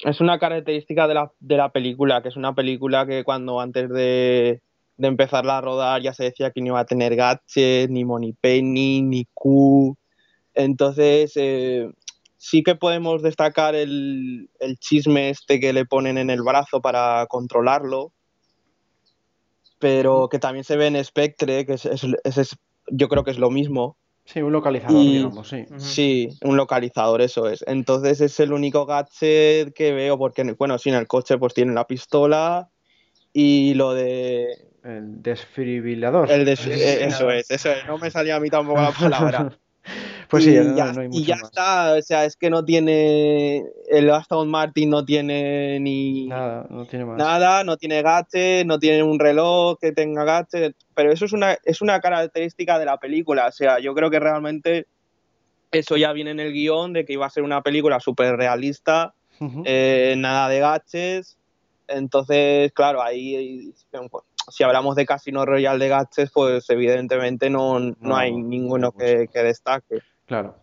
Es 0.00 0.20
una 0.20 0.38
característica 0.38 1.08
de 1.08 1.14
la, 1.14 1.32
de 1.40 1.56
la 1.56 1.72
película, 1.72 2.20
que 2.20 2.28
es 2.28 2.36
una 2.36 2.54
película 2.54 3.06
que 3.06 3.24
cuando 3.24 3.62
antes 3.62 3.88
de, 3.88 4.60
de 4.98 5.08
empezarla 5.08 5.56
a 5.56 5.60
rodar 5.62 6.02
ya 6.02 6.12
se 6.12 6.24
decía 6.24 6.50
que 6.50 6.60
no 6.60 6.66
iba 6.66 6.80
a 6.80 6.84
tener 6.84 7.16
gadgets, 7.16 7.88
ni 7.88 8.04
Money 8.04 8.34
Penny, 8.38 9.00
ni 9.00 9.26
Q. 9.32 9.96
Entonces, 10.52 11.32
eh, 11.36 11.90
sí 12.36 12.62
que 12.62 12.74
podemos 12.74 13.22
destacar 13.22 13.74
el, 13.74 14.50
el, 14.60 14.76
chisme 14.76 15.30
este 15.30 15.60
que 15.60 15.72
le 15.72 15.86
ponen 15.86 16.18
en 16.18 16.28
el 16.28 16.42
brazo 16.42 16.82
para 16.82 17.24
controlarlo, 17.26 18.12
pero 19.78 20.28
que 20.28 20.38
también 20.38 20.64
se 20.64 20.76
ve 20.76 20.88
en 20.88 21.02
Spectre, 21.02 21.64
que 21.64 21.72
es, 21.72 21.86
es, 21.86 22.58
yo 22.88 23.08
creo 23.08 23.24
que 23.24 23.30
es 23.30 23.38
lo 23.38 23.48
mismo. 23.48 23.96
Sí, 24.32 24.40
un 24.42 24.52
localizador, 24.52 25.02
digamos, 25.02 25.48
sí. 25.48 25.64
Sí, 25.78 26.28
un 26.42 26.56
localizador, 26.56 27.20
eso 27.20 27.48
es. 27.48 27.64
Entonces 27.66 28.20
es 28.20 28.38
el 28.38 28.52
único 28.52 28.86
gadget 28.86 29.74
que 29.74 29.92
veo, 29.92 30.16
porque, 30.18 30.44
bueno, 30.56 30.78
sin 30.78 30.94
el 30.94 31.08
coche 31.08 31.36
pues 31.36 31.52
tiene 31.52 31.72
la 31.72 31.86
pistola 31.86 32.68
y 33.32 33.74
lo 33.74 33.92
de... 33.92 34.68
El 34.84 35.20
desfibrilador. 35.20 36.30
El 36.30 36.46
eh, 36.46 36.52
eso 36.52 37.30
es, 37.30 37.50
eso 37.50 37.72
es. 37.72 37.84
No 37.86 37.98
me 37.98 38.10
salía 38.10 38.36
a 38.36 38.40
mí 38.40 38.48
tampoco 38.50 38.80
la 38.80 38.92
palabra. 38.92 39.58
Pues 40.30 40.44
sí, 40.44 40.50
y, 40.50 40.76
ya, 40.76 40.94
y 41.10 41.24
ya 41.24 41.34
está, 41.34 41.94
o 41.94 42.02
sea, 42.02 42.24
es 42.24 42.36
que 42.36 42.50
no 42.50 42.64
tiene, 42.64 43.64
el 43.88 44.08
Aston 44.10 44.48
Martin 44.48 44.88
no 44.88 45.04
tiene 45.04 45.80
ni 45.80 46.28
nada, 46.28 46.68
no 46.70 46.86
tiene 46.86 47.04
más. 47.04 47.18
Nada, 47.18 47.64
no 47.64 47.76
tiene 47.76 48.00
gache, 48.00 48.64
no 48.64 48.78
tiene 48.78 49.02
un 49.02 49.18
reloj 49.18 49.78
que 49.80 49.90
tenga 49.90 50.22
gache, 50.22 50.76
pero 50.94 51.10
eso 51.10 51.24
es 51.24 51.32
una, 51.32 51.58
es 51.64 51.82
una 51.82 52.00
característica 52.00 52.78
de 52.78 52.84
la 52.84 52.98
película, 52.98 53.48
o 53.48 53.52
sea, 53.52 53.80
yo 53.80 53.92
creo 53.92 54.08
que 54.08 54.20
realmente 54.20 54.86
eso 55.72 55.96
ya 55.96 56.12
viene 56.12 56.30
en 56.30 56.38
el 56.38 56.52
guion 56.52 56.92
de 56.92 57.04
que 57.04 57.14
iba 57.14 57.26
a 57.26 57.30
ser 57.30 57.42
una 57.42 57.62
película 57.62 57.98
súper 57.98 58.36
realista, 58.36 59.14
eh, 59.64 60.14
nada 60.16 60.48
de 60.48 60.60
gaches, 60.60 61.38
entonces, 61.88 62.70
claro, 62.72 63.02
ahí 63.02 63.74
si 64.50 64.62
hablamos 64.64 64.96
de 64.96 65.06
Casino 65.06 65.44
Royal 65.44 65.78
de 65.78 65.88
gaches, 65.88 66.30
pues 66.30 66.68
evidentemente 66.70 67.50
no, 67.50 67.78
no, 67.80 68.16
hay 68.16 68.32
ninguno 68.32 68.92
que, 68.92 69.28
que 69.32 69.42
destaque. 69.42 70.02
Claro. 70.30 70.54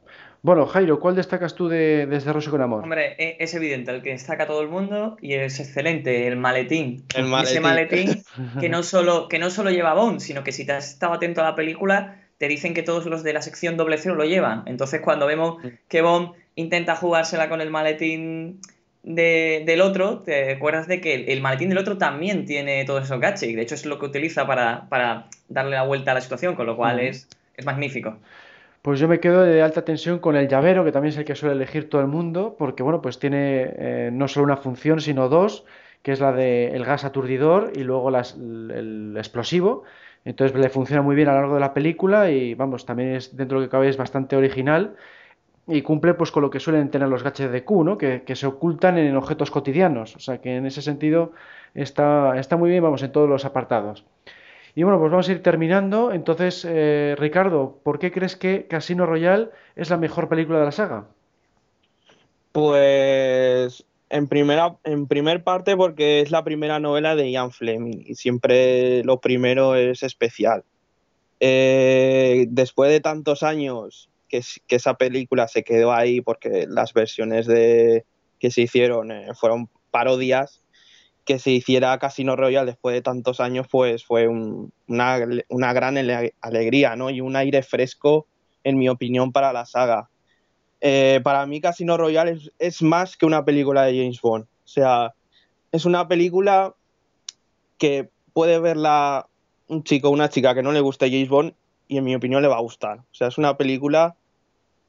Bueno, 0.43 0.65
Jairo, 0.65 0.97
¿cuál 1.01 1.18
destacas 1.18 1.53
tú 1.53 1.68
de, 1.68 2.05
Desde 2.05 2.32
Rosso 2.32 2.51
con 2.51 2.61
Amor? 2.61 2.84
Hombre, 2.84 3.18
e, 3.18 3.36
es 3.41 3.53
evidente, 3.53 3.91
el 3.91 4.01
que 4.01 4.11
destaca 4.11 4.47
todo 4.47 4.61
el 4.61 4.70
mundo 4.70 5.18
y 5.22 5.34
es 5.34 5.59
excelente, 5.59 6.26
el 6.26 6.38
maletín. 6.38 7.03
El 7.13 7.26
maletín. 7.26 7.51
Ese 7.51 7.59
maletín 7.59 8.24
que 8.61 8.70
no, 8.70 8.82
solo, 8.82 9.28
que 9.28 9.39
no 9.39 9.49
solo 9.49 9.70
lleva 9.70 9.93
Bond, 9.93 10.22
sino 10.22 10.45
que 10.45 10.53
si 10.53 10.65
te 10.65 10.72
has 10.72 10.91
estado 10.91 11.11
atento 11.11 11.41
a 11.41 11.43
la 11.43 11.55
película, 11.55 12.15
te 12.38 12.47
dicen 12.47 12.74
que 12.74 12.82
todos 12.82 13.07
los 13.07 13.24
de 13.24 13.34
la 13.34 13.41
sección 13.41 13.76
doble 13.76 13.97
cero 13.97 14.15
lo 14.15 14.24
llevan. 14.24 14.63
Entonces, 14.68 15.01
cuando 15.01 15.28
vemos 15.28 15.61
que 15.89 16.01
Bond 16.01 16.32
intenta 16.55 16.95
jugársela 16.95 17.49
con 17.49 17.59
el 17.59 17.70
maletín 17.70 18.61
del 19.03 19.82
otro, 19.82 20.20
te 20.20 20.53
acuerdas 20.53 20.88
de 20.88 21.01
que 21.01 21.26
el, 21.34 21.41
maletín 21.41 21.68
del 21.68 21.80
otro 21.80 21.97
también 21.97 22.45
tiene 22.45 22.86
todos 22.86 23.03
esos 23.03 23.20
gadgets. 23.20 23.41
De 23.41 23.61
hecho, 23.61 23.76
es 23.76 23.86
lo 23.86 23.99
que 23.99 24.05
utiliza 24.05 24.47
para, 24.47 25.28
darle 25.49 25.72
la 25.72 25.84
vuelta 25.84 26.11
a 26.11 26.13
la 26.13 26.22
situación, 26.22 26.55
con 26.55 26.68
lo 26.68 26.78
cual 26.78 27.01
es, 27.01 27.28
es 27.57 27.65
magnífico. 27.65 28.18
Pues 28.88 29.01
yo 29.01 29.09
me 29.09 29.19
quedo 29.19 29.41
de 29.41 29.61
alta 29.61 29.83
tensión 29.83 30.19
con 30.19 30.38
el 30.38 30.47
llavero, 30.47 30.85
que 30.85 30.93
también 30.93 31.09
es 31.09 31.17
el 31.17 31.25
que 31.25 31.35
suele 31.35 31.55
elegir 31.55 31.89
todo 31.89 31.99
el 31.99 32.07
mundo, 32.07 32.55
porque 32.57 32.83
bueno, 32.83 33.01
pues 33.01 33.19
tiene 33.19 33.73
eh, 33.75 34.09
no 34.13 34.29
solo 34.29 34.45
una 34.45 34.55
función, 34.55 35.01
sino 35.01 35.27
dos, 35.27 35.65
que 36.03 36.13
es 36.13 36.21
la 36.21 36.31
del 36.31 36.85
gas 36.85 37.03
aturdidor 37.03 37.73
y 37.75 37.83
luego 37.83 38.07
el 38.07 39.13
explosivo. 39.17 39.83
Entonces 40.23 40.57
le 40.57 40.69
funciona 40.69 41.01
muy 41.01 41.17
bien 41.17 41.27
a 41.27 41.33
lo 41.33 41.39
largo 41.39 41.55
de 41.55 41.59
la 41.59 41.73
película 41.73 42.31
y 42.31 42.53
vamos, 42.53 42.85
también 42.85 43.15
es 43.15 43.35
dentro 43.35 43.59
de 43.59 43.65
lo 43.65 43.69
que 43.69 43.71
cabe 43.71 43.89
es 43.89 43.97
bastante 43.97 44.38
original 44.38 44.95
y 45.67 45.81
cumple 45.81 46.13
pues 46.13 46.31
con 46.31 46.43
lo 46.43 46.49
que 46.49 46.61
suelen 46.61 46.89
tener 46.89 47.09
los 47.09 47.23
gadgets 47.23 47.51
de 47.51 47.65
Q, 47.65 47.83
¿no? 47.83 47.97
que, 47.97 48.23
que, 48.23 48.38
se 48.38 48.47
ocultan 48.47 48.97
en 48.97 49.17
objetos 49.17 49.51
cotidianos. 49.51 50.15
O 50.15 50.19
sea 50.19 50.39
que 50.39 50.55
en 50.55 50.65
ese 50.65 50.81
sentido 50.81 51.33
está, 51.73 52.39
está 52.39 52.55
muy 52.55 52.69
bien, 52.69 52.83
vamos, 52.83 53.03
en 53.03 53.11
todos 53.11 53.27
los 53.27 53.43
apartados. 53.43 54.05
Y 54.78 54.84
bueno, 54.84 54.99
pues 54.99 55.09
vamos 55.09 55.28
a 55.28 55.32
ir 55.32 55.41
terminando. 55.41 56.13
Entonces, 56.13 56.63
eh, 56.63 57.15
Ricardo, 57.17 57.80
¿por 57.82 57.97
qué 57.97 58.11
crees 58.11 58.36
que 58.36 58.67
Casino 58.67 59.07
Royale 59.07 59.49
es 59.75 59.89
la 59.89 59.97
mejor 59.97 60.30
película 60.30 60.59
de 60.59 60.65
la 60.65 60.71
saga? 60.71 61.07
Pues 62.51 63.84
en 64.11 64.28
primera, 64.28 64.75
en 64.84 65.07
primer 65.07 65.43
parte 65.43 65.75
porque 65.75 66.21
es 66.21 66.30
la 66.30 66.43
primera 66.43 66.80
novela 66.80 67.15
de 67.15 67.32
Ian 67.32 67.49
Fleming 67.49 68.03
y 68.05 68.13
siempre 68.13 69.03
lo 69.03 69.19
primero 69.19 69.73
es 69.73 70.03
especial. 70.03 70.63
Eh, 71.39 72.45
después 72.47 72.91
de 72.91 72.99
tantos 72.99 73.41
años 73.41 74.11
que, 74.30 74.43
esa 74.69 74.93
película 74.93 75.47
se 75.47 75.63
quedó 75.63 75.91
ahí 75.91 76.21
porque 76.21 76.67
las 76.69 76.93
versiones 76.93 77.47
de, 77.47 78.05
que 78.38 78.51
se 78.51 78.61
hicieron 78.61 79.09
eh, 79.11 79.30
fueron 79.34 79.69
parodias, 79.89 80.61
que 81.28 81.39
se 81.39 81.51
hiciera 81.51 81.99
Casino 81.99 82.38
Royale 82.38 82.71
después 82.71 82.93
de 82.95 83.01
tantos 83.01 83.41
años, 83.41 83.67
pues 83.69 84.05
fue 84.05 84.30
una, 84.30 85.17
gran 85.73 85.97
alegría, 86.41 86.95
¿no? 86.95 87.09
Y 87.09 87.19
un 87.19 87.36
aire 87.36 87.61
fresco, 87.63 88.25
en 88.63 88.78
mi 88.78 88.88
opinión, 88.88 89.34
para 89.34 89.51
la 89.51 89.65
saga. 89.65 90.09
Eh, 90.80 91.19
para 91.25 91.45
mí 91.45 91.59
Casino 91.59 91.97
Royale 91.97 92.39
es, 92.59 92.82
más 92.82 93.17
que 93.17 93.25
una 93.25 93.43
película 93.43 93.84
de 93.84 93.97
James 93.97 94.21
Bond. 94.21 94.45
O 94.45 94.67
sea, 94.67 95.13
es 95.73 95.84
una 95.84 96.07
película 96.07 96.73
que 97.78 98.09
puede 98.32 98.59
verla 98.59 99.28
un 99.67 99.84
chico 99.84 100.07
o 100.07 100.11
una 100.11 100.30
chica 100.30 100.55
que 100.55 100.63
no 100.63 100.71
le 100.71 100.80
guste 100.80 101.11
James 101.11 101.28
Bond 101.30 101.53
y 101.89 101.97
en 101.97 102.05
mi 102.05 102.15
opinión 102.15 102.41
le 102.41 102.47
va 102.47 102.55
a 102.55 102.61
gustar. 102.61 102.99
O 102.99 103.13
sea, 103.13 103.28
es 103.28 103.38
una 103.38 103.57
película 103.57 104.15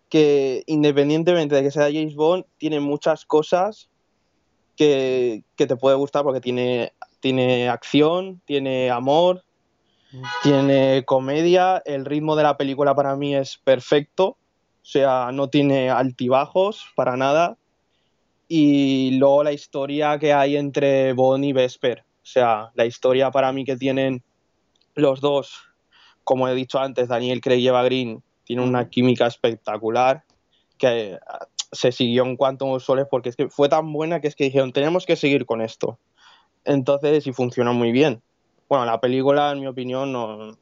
que 0.09 0.63
independientemente 0.67 1.57
de 1.57 1.65
que 1.65 1.73
sea 1.73 1.93
James 1.93 2.15
Bond, 2.15 2.45
tiene 2.59 2.79
muchas 2.79 3.27
cosas 3.27 3.91
que, 4.79 5.43
te 5.57 5.77
puede 5.77 5.97
gustar 5.97 6.23
porque 6.23 6.41
tiene, 6.41 6.93
tiene 7.21 7.69
acción, 7.69 8.41
tiene 8.45 8.91
amor, 8.91 9.45
mm. 10.13 10.23
tiene 10.45 11.05
comedia, 11.05 11.83
el 11.85 12.05
ritmo 12.05 12.37
de 12.37 12.45
la 12.45 12.57
película 12.57 12.95
para 12.95 13.17
mí 13.17 13.35
es 13.35 13.59
perfecto, 13.59 14.25
o 14.29 14.37
sea, 14.83 15.31
no 15.33 15.51
tiene 15.51 15.91
altibajos 15.91 16.87
para 16.95 17.17
nada. 17.17 17.59
Y 18.47 19.19
luego 19.19 19.45
la 19.45 19.53
historia 19.53 20.19
que 20.19 20.33
hay 20.33 20.57
entre 20.57 21.13
Bond 21.13 21.45
y 21.45 21.53
Vesper, 21.53 22.05
o 22.23 22.27
sea, 22.27 22.71
la 22.75 22.87
historia 22.87 23.31
para 23.31 23.53
mí 23.53 23.65
que 23.65 23.77
tienen 23.77 24.23
los 24.95 25.21
dos, 25.21 25.61
como 26.25 26.49
he 26.49 26.55
dicho 26.55 26.79
antes, 26.79 27.09
Daniel 27.09 27.41
Craig 27.43 27.59
y 27.59 27.69
Eva 27.69 27.83
Green, 27.83 28.23
tiene 28.45 28.63
una 28.63 28.89
química 28.89 29.27
espectacular 29.27 30.25
que 30.79 31.19
se 31.73 31.93
siguió 31.93 32.25
en 32.25 32.37
cuanto 32.37 32.79
soles 32.81 33.07
porque 33.11 33.29
es 33.29 33.37
que 33.37 33.49
fue 33.49 33.69
tan 33.69 33.93
buena 33.93 34.21
que 34.21 34.29
es 34.29 34.37
que 34.37 34.45
dijeron, 34.45 34.73
tenemos 34.73 35.07
que 35.07 35.17
seguir 35.17 35.47
con 35.47 35.61
esto. 35.61 35.99
Entonces, 36.65 37.27
y 37.27 37.33
funcionó 37.33 37.75
muy 37.75 37.93
bien. 37.93 38.23
Bueno, 38.69 38.85
la 38.85 39.01
película, 39.01 39.53
en 39.53 39.61
mi 39.61 39.67
opinión, 39.67 40.13
no, 40.13 40.57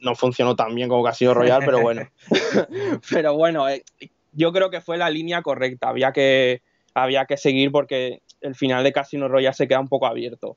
no 0.00 0.14
funcionó 0.14 0.56
tan 0.56 0.74
bien 0.74 0.88
como 0.88 1.04
Casino 1.04 1.34
Royale, 1.34 1.64
pero 1.64 1.80
bueno. 1.80 2.02
pero 3.10 3.34
bueno, 3.34 3.68
eh, 3.68 3.84
yo 4.32 4.52
creo 4.52 4.70
que 4.70 4.80
fue 4.80 4.98
la 4.98 5.10
línea 5.10 5.42
correcta. 5.42 5.88
Había 5.88 6.12
que, 6.12 6.62
había 6.94 7.26
que 7.26 7.36
seguir 7.36 7.72
porque 7.72 8.22
el 8.40 8.54
final 8.54 8.84
de 8.84 8.92
Casino 8.92 9.28
Royale 9.28 9.54
se 9.54 9.68
queda 9.68 9.80
un 9.80 9.88
poco 9.88 10.06
abierto. 10.06 10.56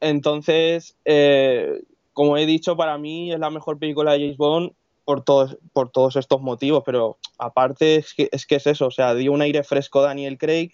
Entonces, 0.00 0.96
eh, 1.04 1.82
como 2.12 2.36
he 2.36 2.46
dicho, 2.46 2.76
para 2.76 2.98
mí 2.98 3.32
es 3.32 3.38
la 3.38 3.50
mejor 3.50 3.78
película 3.78 4.12
de 4.12 4.20
James 4.20 4.36
Bond 4.36 4.72
por 5.08 5.22
todos, 5.22 5.56
por 5.72 5.88
todos 5.88 6.16
estos 6.16 6.42
motivos, 6.42 6.82
pero 6.84 7.16
aparte 7.38 7.96
es 7.96 8.12
que, 8.12 8.28
es 8.30 8.44
que 8.44 8.56
es 8.56 8.66
eso, 8.66 8.88
o 8.88 8.90
sea, 8.90 9.14
dio 9.14 9.32
un 9.32 9.40
aire 9.40 9.64
fresco 9.64 10.02
Daniel 10.02 10.36
Craig, 10.36 10.72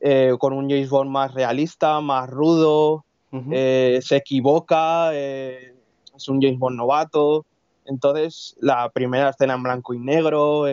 eh, 0.00 0.32
con 0.40 0.52
un 0.52 0.68
James 0.68 0.90
Bond 0.90 1.08
más 1.08 1.34
realista, 1.34 2.00
más 2.00 2.28
rudo, 2.28 3.04
eh, 3.52 4.00
se 4.02 4.16
equivoca, 4.16 5.10
eh, 5.12 5.72
es 6.16 6.28
un 6.28 6.42
James 6.42 6.58
Bond 6.58 6.76
novato. 6.76 7.46
Entonces, 7.84 8.56
la 8.58 8.90
primera 8.90 9.28
escena 9.28 9.54
en 9.54 9.62
blanco 9.62 9.94
y 9.94 10.00
negro 10.00 10.64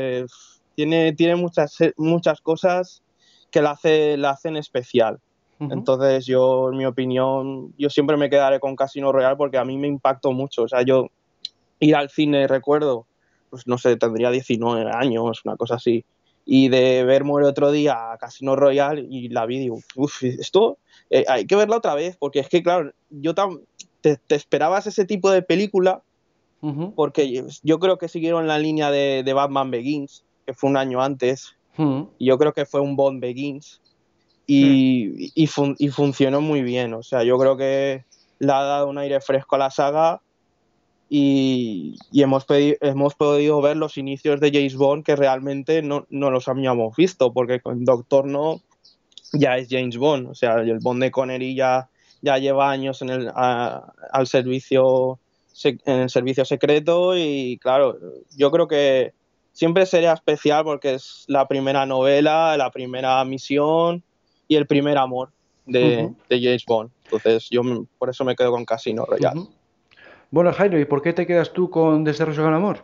tiene, 0.73 1.13
tiene 1.13 1.36
muchas, 1.36 1.77
muchas 1.97 2.41
cosas 2.41 3.03
que 3.51 3.61
la, 3.61 3.71
hace, 3.71 4.17
la 4.17 4.32
hacen 4.32 4.57
especial. 4.57 5.19
Entonces, 5.59 6.25
yo, 6.25 6.71
en 6.71 6.77
mi 6.79 6.88
opinión, 6.88 7.75
yo 7.77 7.91
siempre 7.91 8.17
me 8.17 8.32
quedaré 8.32 8.59
con 8.59 8.75
Casino 8.75 9.11
Royale 9.11 9.36
porque 9.36 9.59
a 9.59 9.65
mí 9.65 9.77
me 9.77 9.88
impactó 9.88 10.32
mucho. 10.32 10.63
O 10.63 10.67
sea, 10.67 10.82
yo 10.82 11.11
ir 11.82 11.95
al 11.95 12.09
cine, 12.09 12.47
recuerdo, 12.47 13.05
pues 13.49 13.67
no 13.67 13.77
sé, 13.77 13.97
tendría 13.97 14.32
19 14.32 14.89
años, 14.93 15.41
una 15.43 15.57
cosa 15.57 15.75
así 15.75 16.05
y 16.45 16.69
de 16.69 17.03
ver 17.03 17.23
Muere 17.23 17.47
otro 17.47 17.71
día 17.71 18.11
a 18.11 18.17
Casino 18.17 18.55
Royale 18.55 19.05
y 19.09 19.29
la 19.29 19.45
vi 19.45 19.59
digo, 19.59 19.79
uff, 19.95 20.23
esto 20.23 20.77
eh, 21.09 21.25
hay 21.27 21.45
que 21.45 21.55
verla 21.55 21.77
otra 21.77 21.95
vez, 21.95 22.17
porque 22.17 22.39
es 22.39 22.49
que, 22.49 22.63
claro, 22.63 22.91
yo 23.09 23.34
te, 24.01 24.19
esperabas 24.29 24.88
ese 24.88 25.05
tipo 25.05 25.29
de 25.29 25.41
película, 25.41 26.01
porque 26.95 27.43
yo 27.63 27.79
creo 27.79 27.97
que 27.97 28.07
siguieron 28.07 28.47
la 28.47 28.59
línea 28.59 28.91
de, 28.91 29.34
Batman 29.34 29.71
Begins, 29.71 30.23
que 30.45 30.53
fue 30.53 30.69
un 30.69 30.77
año 30.77 31.01
antes, 31.01 31.55
y 31.77 32.25
yo 32.27 32.38
creo 32.38 32.53
que 32.53 32.65
fue 32.65 32.82
un 32.82 32.95
Bond 32.95 33.19
Begins, 33.19 33.82
y, 34.45 35.32
y, 35.36 35.47
funcionó 35.47 36.41
muy 36.41 36.61
bien, 36.61 36.93
o 36.93 37.03
sea, 37.03 37.23
yo 37.23 37.38
creo 37.38 37.57
que 37.57 38.05
le 38.39 38.51
ha 38.51 38.63
dado 38.63 38.89
un 38.89 38.97
aire 38.97 39.21
fresco 39.21 39.55
a 39.55 39.59
la 39.59 39.71
saga 39.71 40.21
y, 41.14 41.97
hemos, 42.14 42.45
hemos 42.47 43.16
podido 43.16 43.62
ver 43.62 43.76
los 43.76 43.97
inicios 43.97 44.39
de 44.39 44.49
James 44.49 44.78
Bond 44.78 45.03
que 45.03 45.18
realmente 45.18 45.82
no, 45.82 46.05
no, 46.09 46.32
los 46.32 46.47
habíamos 46.47 46.95
visto, 46.95 47.34
porque 47.34 47.59
con 47.59 47.84
Doctor 47.84 48.26
No 48.26 48.62
ya 49.34 49.57
es 49.57 49.68
James 49.70 49.97
Bond, 49.97 50.30
o 50.30 50.36
sea, 50.36 50.62
el 50.62 50.80
Bond 50.80 51.03
de 51.03 51.12
Connery 51.12 51.53
ya, 51.53 51.89
ya 52.22 52.38
lleva 52.38 52.72
años 52.72 53.01
en 53.01 53.09
el, 53.09 53.32
al 53.36 54.26
servicio, 54.26 55.20
en 55.66 55.99
el 55.99 56.09
servicio 56.09 56.45
secreto 56.45 57.18
y 57.18 57.57
claro, 57.62 57.97
yo 58.38 58.49
creo 58.49 58.70
que 58.70 59.12
siempre 59.51 59.86
sería 59.88 60.14
especial 60.14 60.64
porque 60.64 60.93
es 60.93 61.26
la 61.28 61.45
primera 61.45 61.86
novela, 61.86 62.55
la 62.55 62.72
primera 62.72 63.22
misión 63.26 64.01
y 64.47 64.55
el 64.55 64.66
primer 64.66 64.97
amor 64.97 65.32
de, 65.66 66.09
James 66.30 66.64
Bond. 66.66 66.89
Entonces 67.03 67.49
yo 67.49 67.64
por 67.97 68.09
eso 68.09 68.24
me 68.24 68.34
quedo 68.38 68.51
con 68.51 68.64
Casino 68.64 69.03
Royale. 69.05 69.41
Bueno, 70.32 70.53
Jairo, 70.53 70.79
¿y 70.79 70.86
por 70.86 71.01
qué 71.01 71.11
te 71.11 71.27
quedas 71.27 71.51
tú 71.51 71.69
con 71.69 72.05
Desde 72.05 72.23
Rosso 72.23 72.41
con 72.41 72.53
Amor? 72.53 72.84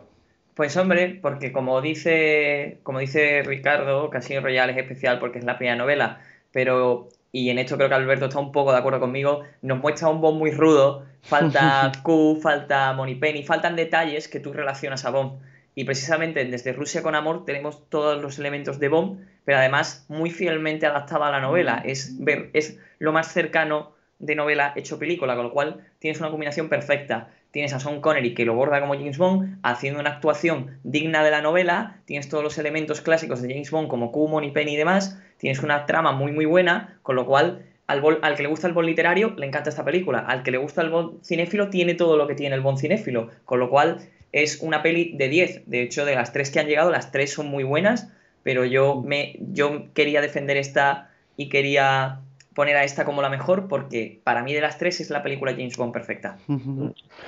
Pues 0.54 0.76
hombre, 0.76 1.18
porque 1.22 1.50
como 1.50 1.80
dice, 1.80 2.78
como 2.82 2.98
dice 2.98 3.42
Ricardo, 3.42 4.10
Casino 4.10 4.42
Royale 4.42 4.72
es 4.72 4.78
especial 4.78 5.18
porque 5.18 5.38
es 5.38 5.46
la 5.46 5.56
primera 5.56 5.74
novela, 5.74 6.20
pero, 6.52 7.08
y 7.32 7.48
en 7.48 7.58
esto 7.58 7.76
creo 7.78 7.88
que 7.88 7.94
Alberto 7.94 8.26
está 8.26 8.38
un 8.38 8.52
poco 8.52 8.72
de 8.72 8.78
acuerdo 8.78 9.00
conmigo, 9.00 9.44
nos 9.62 9.78
muestra 9.78 10.08
un 10.08 10.20
Bond 10.20 10.38
muy 10.38 10.50
rudo, 10.50 11.06
falta 11.22 11.90
Q, 12.02 12.38
falta 12.42 12.94
Penny, 13.18 13.42
faltan 13.44 13.76
detalles 13.76 14.28
que 14.28 14.40
tú 14.40 14.52
relacionas 14.52 15.06
a 15.06 15.10
Bond. 15.10 15.40
Y 15.74 15.84
precisamente 15.84 16.44
desde 16.44 16.74
Rusia 16.74 17.02
con 17.02 17.14
Amor 17.14 17.46
tenemos 17.46 17.88
todos 17.88 18.20
los 18.20 18.38
elementos 18.38 18.78
de 18.78 18.88
Bond, 18.88 19.24
pero 19.46 19.56
además 19.56 20.04
muy 20.08 20.30
fielmente 20.30 20.84
adaptado 20.84 21.24
a 21.24 21.30
la 21.30 21.40
novela. 21.40 21.80
Es, 21.82 22.22
ver, 22.22 22.50
es 22.52 22.78
lo 22.98 23.12
más 23.12 23.32
cercano 23.32 23.92
de 24.18 24.34
novela 24.34 24.72
hecho 24.76 24.98
película, 24.98 25.36
con 25.36 25.44
lo 25.44 25.52
cual 25.52 25.86
tienes 25.98 26.20
una 26.20 26.30
combinación 26.30 26.68
perfecta 26.68 27.30
tienes 27.50 27.72
a 27.72 27.80
Sean 27.80 28.00
Connery 28.00 28.34
que 28.34 28.44
lo 28.44 28.54
borda 28.54 28.80
como 28.80 28.94
James 28.94 29.18
Bond, 29.18 29.58
haciendo 29.62 30.00
una 30.00 30.10
actuación 30.10 30.78
digna 30.84 31.24
de 31.24 31.30
la 31.30 31.42
novela, 31.42 32.00
tienes 32.04 32.28
todos 32.28 32.44
los 32.44 32.58
elementos 32.58 33.00
clásicos 33.00 33.42
de 33.42 33.48
James 33.48 33.70
Bond 33.70 33.88
como 33.88 34.12
Q, 34.12 34.42
y 34.42 34.50
Penny 34.50 34.74
y 34.74 34.76
demás, 34.76 35.18
tienes 35.38 35.62
una 35.62 35.86
trama 35.86 36.12
muy 36.12 36.32
muy 36.32 36.44
buena, 36.44 36.98
con 37.02 37.16
lo 37.16 37.26
cual 37.26 37.64
al, 37.86 38.02
al, 38.22 38.36
que 38.36 38.42
le 38.42 38.48
gusta 38.48 38.66
el 38.66 38.74
Bond 38.74 38.88
literario 38.88 39.34
le 39.36 39.46
encanta 39.46 39.70
esta 39.70 39.84
película, 39.84 40.18
al 40.20 40.42
que 40.42 40.50
le 40.50 40.58
gusta 40.58 40.82
el 40.82 40.90
Bond 40.90 41.22
cinéfilo 41.24 41.70
tiene 41.70 41.94
todo 41.94 42.16
lo 42.16 42.26
que 42.26 42.34
tiene 42.34 42.54
el 42.54 42.60
Bond 42.60 42.78
cinéfilo, 42.78 43.30
con 43.44 43.60
lo 43.60 43.70
cual 43.70 44.08
es 44.32 44.60
una 44.60 44.82
peli 44.82 45.12
de 45.16 45.28
10, 45.28 45.62
de 45.66 45.82
hecho 45.82 46.04
de 46.04 46.14
las 46.14 46.32
tres 46.32 46.50
que 46.50 46.60
han 46.60 46.66
llegado, 46.66 46.90
las 46.90 47.10
tres 47.12 47.32
son 47.32 47.48
muy 47.48 47.64
buenas, 47.64 48.10
pero 48.42 48.64
yo, 48.64 49.02
me, 49.04 49.36
yo 49.40 49.92
quería 49.94 50.20
defender 50.20 50.56
esta 50.56 51.10
y 51.36 51.48
quería 51.48 52.20
poner 52.58 52.76
a 52.76 52.82
esta 52.82 53.04
como 53.04 53.22
la 53.22 53.28
mejor 53.28 53.68
porque 53.68 54.20
para 54.24 54.42
mí 54.42 54.52
de 54.52 54.60
las 54.60 54.78
tres 54.78 54.98
es 55.00 55.10
la 55.10 55.22
película 55.22 55.52
James 55.52 55.76
Bond 55.76 55.92
perfecta. 55.92 56.38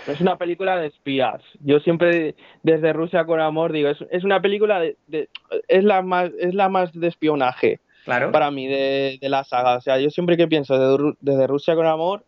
Es 0.08 0.20
una 0.20 0.36
película 0.36 0.76
de 0.76 0.88
espías. 0.88 1.40
Yo 1.60 1.78
siempre 1.78 2.34
desde 2.64 2.92
Rusia 2.92 3.24
con 3.24 3.38
amor 3.38 3.70
digo, 3.70 3.90
es, 3.90 4.24
una 4.24 4.42
película 4.42 4.80
de, 4.80 5.28
es 5.68 5.84
la 5.84 6.02
más 6.02 6.32
es 6.36 6.52
la 6.52 6.68
más 6.68 6.92
de 6.92 7.06
espionaje. 7.06 7.78
Claro. 8.04 8.32
Para 8.32 8.50
mí 8.50 8.66
de, 8.66 9.20
la 9.22 9.44
saga, 9.44 9.76
o 9.76 9.80
sea, 9.80 10.00
yo 10.00 10.10
siempre 10.10 10.36
que 10.36 10.48
pienso 10.48 11.14
desde, 11.20 11.46
Rusia 11.46 11.76
con 11.76 11.86
amor 11.86 12.24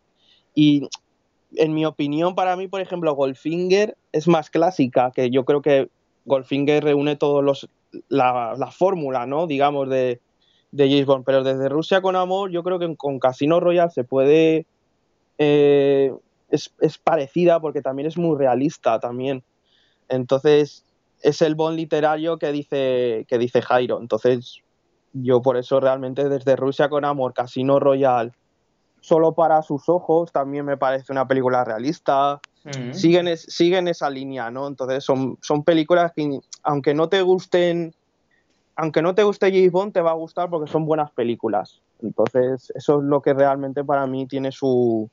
y 0.55 0.87
en 1.57 1.73
mi 1.73 1.83
opinión 1.83 2.35
para 2.35 2.55
mí, 2.55 2.69
por 2.69 2.79
ejemplo, 2.79 3.13
Goldfinger 3.15 3.97
es 4.13 4.29
más 4.29 4.49
clásica, 4.49 5.11
que 5.13 5.29
yo 5.29 5.43
creo 5.43 5.61
que 5.61 5.89
Goldfinger 6.23 6.81
reúne 6.81 7.17
todos 7.17 7.43
los 7.43 7.67
la, 8.07 8.55
la 8.57 8.71
fórmula, 8.71 9.25
¿no? 9.25 9.45
Digamos 9.45 9.89
de 9.89 10.21
de 10.73 10.89
James 10.89 11.05
Bond, 11.05 11.23
pero 11.23 11.43
desde 11.43 11.69
Rusia 11.69 12.01
con 12.01 12.15
Amor 12.15 12.49
yo 12.49 12.63
creo 12.63 12.79
que 12.79 12.95
con 12.97 13.19
Casino 13.19 13.59
Royale 13.59 13.91
se 13.91 14.03
puede... 14.03 14.65
Eh, 15.37 16.11
es, 16.49 16.97
parecida 17.03 17.59
porque 17.59 17.81
también 17.81 18.07
es 18.07 18.17
muy 18.17 18.37
realista 18.37 18.99
también. 18.99 19.43
Entonces 20.09 20.83
es 21.21 21.41
el 21.41 21.55
Bond 21.55 21.77
literario 21.77 22.37
que 22.37 22.51
dice, 22.51 23.25
que 23.27 23.37
dice 23.37 23.61
Jairo. 23.61 23.99
Entonces 24.01 24.57
yo 25.13 25.41
por 25.41 25.57
eso 25.57 25.79
realmente 25.79 26.27
desde 26.27 26.55
Rusia 26.55 26.89
con 26.89 27.05
Amor, 27.05 27.33
Casino 27.33 27.79
Royale, 27.79 28.31
solo 28.99 29.33
para 29.33 29.61
sus 29.61 29.89
ojos 29.89 30.31
también 30.31 30.65
me 30.65 30.77
parece 30.77 31.11
una 31.11 31.27
película 31.27 31.63
realista. 31.63 32.39
Mm. 32.63 32.93
Siguen, 32.93 33.37
siguen 33.37 33.87
esa 33.87 34.09
línea, 34.09 34.49
¿no? 34.49 34.67
Entonces 34.67 35.03
son, 35.03 35.37
son 35.41 35.63
películas 35.63 36.13
que 36.15 36.39
aunque 36.63 36.93
no 36.93 37.09
te 37.09 37.21
gusten 37.21 37.93
aunque 38.75 39.01
no 39.01 39.15
te 39.15 39.23
guste 39.23 39.51
James 39.51 39.71
Bond, 39.71 39.93
te 39.93 40.01
va 40.01 40.11
a 40.11 40.15
gustar 40.15 40.49
porque 40.49 40.71
son 40.71 40.85
buenas 40.85 41.11
películas. 41.11 41.81
Entonces, 42.01 42.71
eso 42.75 42.99
es 42.99 43.03
lo 43.05 43.21
que 43.21 43.33
realmente 43.33 43.83
para 43.83 44.05
mí 44.07 44.25
tiene 44.25 44.51
su, 44.51 45.09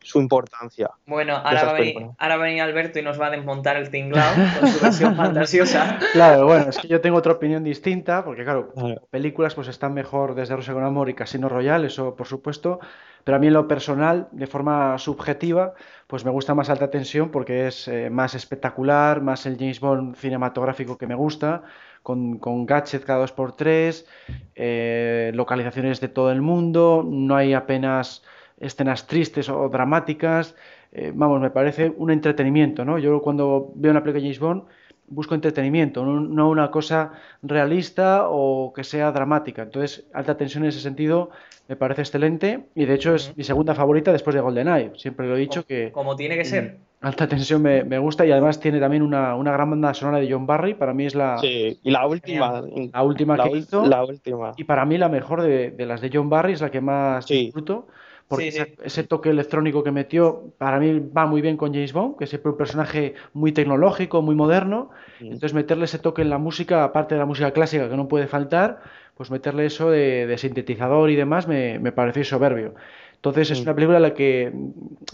su 0.00 0.20
importancia. 0.20 0.90
Bueno, 1.06 1.34
ahora 1.36 1.64
va, 1.64 1.70
a 2.18 2.36
venir, 2.38 2.62
Alberto 2.62 2.98
y 2.98 3.02
nos 3.02 3.20
va 3.20 3.26
a 3.26 3.30
desmontar 3.30 3.76
el 3.76 3.90
tinglao 3.90 4.34
con 4.58 4.68
su 4.68 4.80
versión 4.80 5.16
fantasiosa. 5.16 5.98
Claro, 6.12 6.46
bueno, 6.46 6.70
es 6.70 6.78
que 6.78 6.88
yo 6.88 7.00
tengo 7.00 7.18
otra 7.18 7.32
opinión 7.32 7.64
distinta, 7.64 8.24
porque 8.24 8.44
claro, 8.44 8.72
películas 9.10 9.54
pues 9.54 9.68
están 9.68 9.92
mejor 9.94 10.34
desde 10.34 10.56
Rosa 10.56 10.72
con 10.72 10.84
Amor 10.84 11.10
y 11.10 11.14
Casino 11.14 11.48
Royale, 11.48 11.88
eso 11.88 12.14
por 12.16 12.26
supuesto, 12.26 12.80
pero 13.24 13.36
a 13.36 13.38
mí 13.40 13.48
en 13.48 13.52
lo 13.52 13.68
personal, 13.68 14.28
de 14.32 14.46
forma 14.46 14.96
subjetiva, 14.98 15.74
pues 16.06 16.24
me 16.24 16.30
gusta 16.30 16.54
más 16.54 16.70
Alta 16.70 16.90
Tensión 16.90 17.30
porque 17.30 17.66
es 17.66 17.88
eh, 17.88 18.08
más 18.08 18.34
espectacular, 18.34 19.20
más 19.20 19.44
el 19.44 19.58
James 19.58 19.80
Bond 19.80 20.16
cinematográfico 20.16 20.96
que 20.96 21.06
me 21.06 21.14
gusta, 21.14 21.62
con, 22.02 22.38
con 22.38 22.66
gadgets 22.66 23.04
cada 23.04 23.20
dos 23.20 23.32
por 23.32 23.56
tres, 23.56 24.06
eh, 24.54 25.30
localizaciones 25.34 26.00
de 26.00 26.08
todo 26.08 26.32
el 26.32 26.42
mundo, 26.42 27.04
no 27.06 27.36
hay 27.36 27.54
apenas 27.54 28.22
escenas 28.58 29.06
tristes 29.06 29.48
o 29.48 29.68
dramáticas. 29.68 30.54
Eh, 30.92 31.12
vamos, 31.14 31.40
me 31.40 31.50
parece 31.50 31.92
un 31.96 32.10
entretenimiento, 32.10 32.84
¿no? 32.84 32.98
Yo 32.98 33.20
cuando 33.20 33.72
veo 33.74 33.90
una 33.90 34.02
película 34.02 34.22
de 34.22 34.28
James 34.28 34.40
Bond 34.40 34.64
busco 35.10 35.34
entretenimiento, 35.34 36.04
no, 36.04 36.48
una 36.48 36.70
cosa 36.70 37.12
realista 37.42 38.28
o 38.28 38.72
que 38.74 38.84
sea 38.84 39.12
dramática. 39.12 39.62
Entonces, 39.62 40.06
alta 40.12 40.36
tensión 40.36 40.64
en 40.64 40.70
ese 40.70 40.80
sentido 40.80 41.30
me 41.68 41.76
parece 41.76 42.02
excelente 42.02 42.66
y 42.74 42.86
de 42.86 42.94
hecho 42.94 43.14
es 43.14 43.36
mi 43.36 43.44
segunda 43.44 43.74
favorita 43.74 44.12
después 44.12 44.34
de 44.34 44.40
GoldenEye. 44.40 44.92
Siempre 44.96 45.26
lo 45.26 45.36
he 45.36 45.40
dicho 45.40 45.64
que... 45.64 45.92
Como 45.92 46.16
tiene 46.16 46.36
que 46.36 46.44
ser. 46.44 46.78
Alta 47.00 47.28
tensión 47.28 47.62
me, 47.62 47.98
gusta 47.98 48.26
y 48.26 48.32
además 48.32 48.58
tiene 48.58 48.80
también 48.80 49.02
una, 49.02 49.36
gran 49.36 49.70
banda 49.70 49.94
sonora 49.94 50.18
de 50.18 50.32
John 50.32 50.46
Barry. 50.46 50.74
Para 50.74 50.94
mí 50.94 51.06
es 51.06 51.14
la... 51.14 51.38
Sí, 51.38 51.78
y 51.82 51.90
la 51.90 52.06
última. 52.06 52.62
La 52.92 53.02
última 53.02 53.36
que 53.36 53.56
hizo. 53.56 53.86
La 53.86 54.04
última. 54.04 54.52
Y 54.56 54.64
para 54.64 54.84
mí 54.84 54.98
la 54.98 55.08
mejor 55.08 55.42
de, 55.42 55.74
las 55.86 56.00
de 56.00 56.10
John 56.12 56.28
Barry 56.28 56.54
es 56.54 56.60
la 56.60 56.70
que 56.70 56.80
más 56.80 57.26
disfruto 57.26 57.86
porque 58.28 58.76
ese, 58.84 59.02
toque 59.04 59.30
electrónico 59.30 59.82
que 59.82 59.90
metió 59.90 60.52
para 60.58 60.78
mí 60.78 61.00
va 61.00 61.26
muy 61.26 61.40
bien 61.40 61.56
con 61.56 61.72
James 61.72 61.92
Bond, 61.92 62.18
que 62.18 62.24
es 62.24 62.32
un 62.34 62.56
personaje 62.56 63.14
muy 63.32 63.52
tecnológico, 63.52 64.20
muy 64.20 64.34
moderno. 64.34 64.90
Entonces 65.18 65.54
meterle 65.54 65.86
ese 65.86 65.98
toque 65.98 66.22
en 66.22 66.30
la 66.30 66.38
música, 66.38 66.84
aparte 66.84 67.14
de 67.14 67.20
la 67.20 67.26
música 67.26 67.52
clásica 67.52 67.88
que 67.88 67.96
no 67.96 68.06
puede 68.06 68.26
faltar, 68.26 68.80
pues 69.16 69.30
meterle 69.30 69.66
eso 69.66 69.90
de, 69.90 70.34
sintetizador 70.38 71.10
y 71.10 71.16
demás 71.16 71.48
me, 71.48 71.78
me 71.78 71.90
pareció 71.90 72.22
soberbio. 72.24 72.74
Entonces 73.18 73.50
es 73.50 73.60
una 73.62 73.74
película 73.74 73.98
la 73.98 74.14
que, 74.14 74.52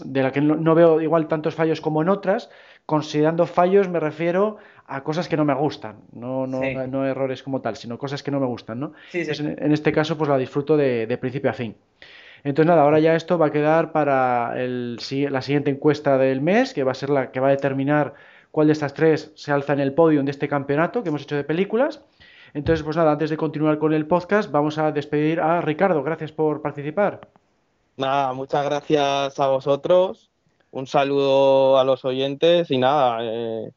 de 0.03 0.21
la 0.21 0.31
que 0.31 0.39
no, 0.39 0.75
veo 0.75 1.01
igual 1.01 1.27
tantos 1.27 1.55
fallos 1.55 1.81
como 1.81 2.03
en 2.03 2.09
otras. 2.09 2.51
Considerando 2.85 3.47
fallos 3.47 3.89
me 3.89 3.99
refiero 3.99 4.57
a 4.85 5.03
cosas 5.03 5.27
que 5.27 5.35
no 5.35 5.43
me 5.43 5.55
gustan, 5.55 5.95
no, 6.13 6.45
no, 6.45 6.61
no 6.85 7.07
errores 7.07 7.41
como 7.41 7.61
tal, 7.61 7.75
sino 7.75 7.97
cosas 7.97 8.21
que 8.21 8.29
no 8.29 8.39
me 8.39 8.45
gustan, 8.45 8.79
¿no? 8.79 8.93
en, 9.11 9.71
este 9.71 9.91
caso 9.91 10.15
pues 10.15 10.29
la 10.29 10.37
disfruto 10.37 10.77
de, 10.77 11.17
principio 11.19 11.49
a 11.49 11.53
fin. 11.53 11.75
Entonces 12.45 12.67
nada, 12.67 12.83
ahora 12.83 12.99
ya 12.99 13.15
esto 13.15 13.39
va 13.39 13.47
a 13.47 13.51
quedar 13.51 13.91
para 13.91 14.53
la 14.55 15.41
siguiente 15.41 15.71
encuesta 15.71 16.19
del 16.19 16.41
mes, 16.41 16.75
que 16.75 16.83
va 16.83 16.91
a 16.91 16.95
ser 16.95 17.09
la 17.09 17.31
que 17.31 17.39
va 17.39 17.47
a 17.47 17.51
determinar 17.51 18.13
cuál 18.51 18.67
de 18.67 18.73
estas 18.73 18.93
tres 18.93 19.31
se 19.33 19.51
alza 19.51 19.73
en 19.73 19.79
el 19.79 19.93
podio 19.93 20.21
de 20.21 20.29
este 20.29 20.47
campeonato 20.47 21.01
que 21.01 21.09
hemos 21.09 21.23
hecho 21.23 21.35
de 21.35 21.43
películas. 21.43 22.01
Entonces, 22.53 22.83
pues 22.83 22.95
nada, 22.97 23.13
antes 23.13 23.31
de 23.31 23.37
continuar 23.37 23.79
con 23.79 23.95
el 23.95 24.05
podcast, 24.05 24.51
vamos 24.51 24.77
a 24.77 24.91
despedir 24.91 25.41
a 25.41 25.59
Ricardo. 25.61 26.03
Gracias 26.03 26.31
por 26.31 26.61
participar. 26.61 27.27
Nada, 27.97 28.31
muchas 28.33 28.63
gracias 28.63 29.39
a 29.39 29.47
vosotros. 29.47 30.29
Un 30.69 30.85
saludo 30.85 31.79
a 31.79 31.83
los 31.83 32.05
oyentes 32.05 32.69
y 32.69 32.77
nada, 32.77 33.21
eh, 33.23 33.71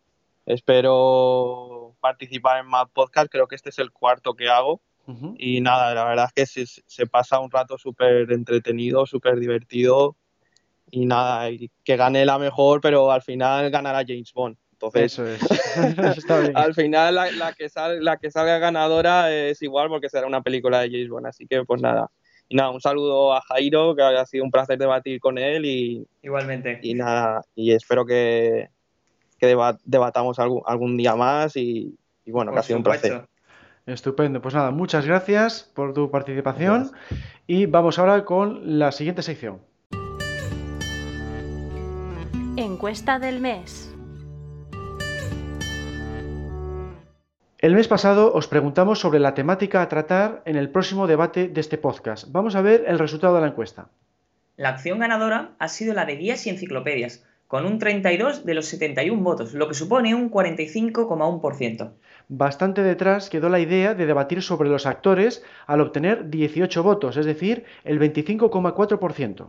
espero 0.44 1.94
participar 2.00 2.60
en 2.60 2.66
más 2.66 2.90
podcasts. 2.90 3.30
Creo 3.32 3.48
que 3.48 3.54
este 3.54 3.70
es 3.70 3.78
el 3.78 3.92
cuarto 3.92 4.34
que 4.34 4.50
hago. 4.50 4.82
Y 5.38 5.60
nada, 5.60 5.94
la 5.94 6.04
verdad 6.04 6.30
es 6.34 6.54
que 6.54 6.66
se, 6.66 7.06
pasa 7.06 7.40
un 7.40 7.50
rato 7.50 7.78
súper 7.78 8.30
entretenido, 8.30 9.06
súper 9.06 9.38
divertido. 9.38 10.16
Y 10.90 11.06
nada, 11.06 11.48
que 11.84 11.96
gane 11.96 12.26
la 12.26 12.38
mejor, 12.38 12.80
pero 12.80 13.10
al 13.10 13.22
final 13.22 13.70
ganará 13.70 14.04
James 14.06 14.32
Bond. 14.32 14.56
Entonces, 14.72 15.12
Eso 15.12 15.26
es. 15.26 15.42
Está 16.18 16.40
bien. 16.40 16.56
al 16.56 16.74
final 16.74 17.14
la, 17.14 17.52
que 17.52 17.68
la 18.00 18.16
que 18.16 18.30
salga 18.30 18.58
ganadora 18.58 19.34
es 19.34 19.60
igual 19.62 19.88
porque 19.88 20.08
será 20.08 20.26
una 20.26 20.42
película 20.42 20.80
de 20.80 20.90
James 20.90 21.08
Bond. 21.08 21.26
Así 21.26 21.46
que 21.46 21.64
pues 21.64 21.82
nada. 21.82 22.10
Y 22.48 22.56
nada, 22.56 22.70
un 22.70 22.80
saludo 22.80 23.34
a 23.34 23.42
Jairo, 23.42 23.94
que 23.94 24.02
ha 24.02 24.24
sido 24.24 24.44
un 24.44 24.50
placer 24.50 24.78
debatir 24.78 25.20
con 25.20 25.36
él 25.36 25.66
y... 25.66 26.06
Igualmente. 26.22 26.80
Y 26.82 26.94
nada, 26.94 27.44
y 27.54 27.72
espero 27.72 28.06
que, 28.06 28.70
debatamos 29.84 30.38
algún, 30.38 30.96
día 30.96 31.14
más 31.14 31.56
y, 31.56 31.98
bueno, 32.26 32.52
que 32.52 32.58
ha 32.58 32.62
sido 32.62 32.78
un 32.78 32.84
placer. 32.84 33.28
Estupendo, 33.88 34.42
pues 34.42 34.54
nada, 34.54 34.70
muchas 34.70 35.06
gracias 35.06 35.70
por 35.74 35.94
tu 35.94 36.10
participación 36.10 36.92
y 37.46 37.64
vamos 37.64 37.98
ahora 37.98 38.26
con 38.26 38.78
la 38.78 38.92
siguiente 38.92 39.22
sección. 39.22 39.60
Encuesta 42.56 43.18
del 43.18 43.40
mes. 43.40 43.94
El 47.60 47.74
mes 47.74 47.88
pasado 47.88 48.34
os 48.34 48.46
preguntamos 48.46 49.00
sobre 49.00 49.20
la 49.20 49.32
temática 49.32 49.80
a 49.80 49.88
tratar 49.88 50.42
en 50.44 50.56
el 50.56 50.68
próximo 50.68 51.06
debate 51.06 51.48
de 51.48 51.60
este 51.60 51.78
podcast. 51.78 52.30
Vamos 52.30 52.56
a 52.56 52.60
ver 52.60 52.84
el 52.86 52.98
resultado 52.98 53.36
de 53.36 53.40
la 53.40 53.48
encuesta. 53.48 53.88
La 54.56 54.68
acción 54.68 54.98
ganadora 54.98 55.52
ha 55.58 55.68
sido 55.68 55.94
la 55.94 56.04
de 56.04 56.16
guías 56.16 56.46
y 56.46 56.50
enciclopedias, 56.50 57.24
con 57.46 57.64
un 57.64 57.78
32 57.78 58.44
de 58.44 58.54
los 58.54 58.66
71 58.66 59.22
votos, 59.22 59.54
lo 59.54 59.66
que 59.66 59.74
supone 59.74 60.14
un 60.14 60.30
45,1%. 60.30 61.92
Bastante 62.30 62.82
detrás 62.82 63.30
quedó 63.30 63.48
la 63.48 63.58
idea 63.58 63.94
de 63.94 64.04
debatir 64.04 64.42
sobre 64.42 64.68
los 64.68 64.84
actores 64.84 65.42
al 65.66 65.80
obtener 65.80 66.28
18 66.28 66.82
votos, 66.82 67.16
es 67.16 67.24
decir, 67.24 67.64
el 67.84 67.98
25,4%. 67.98 69.46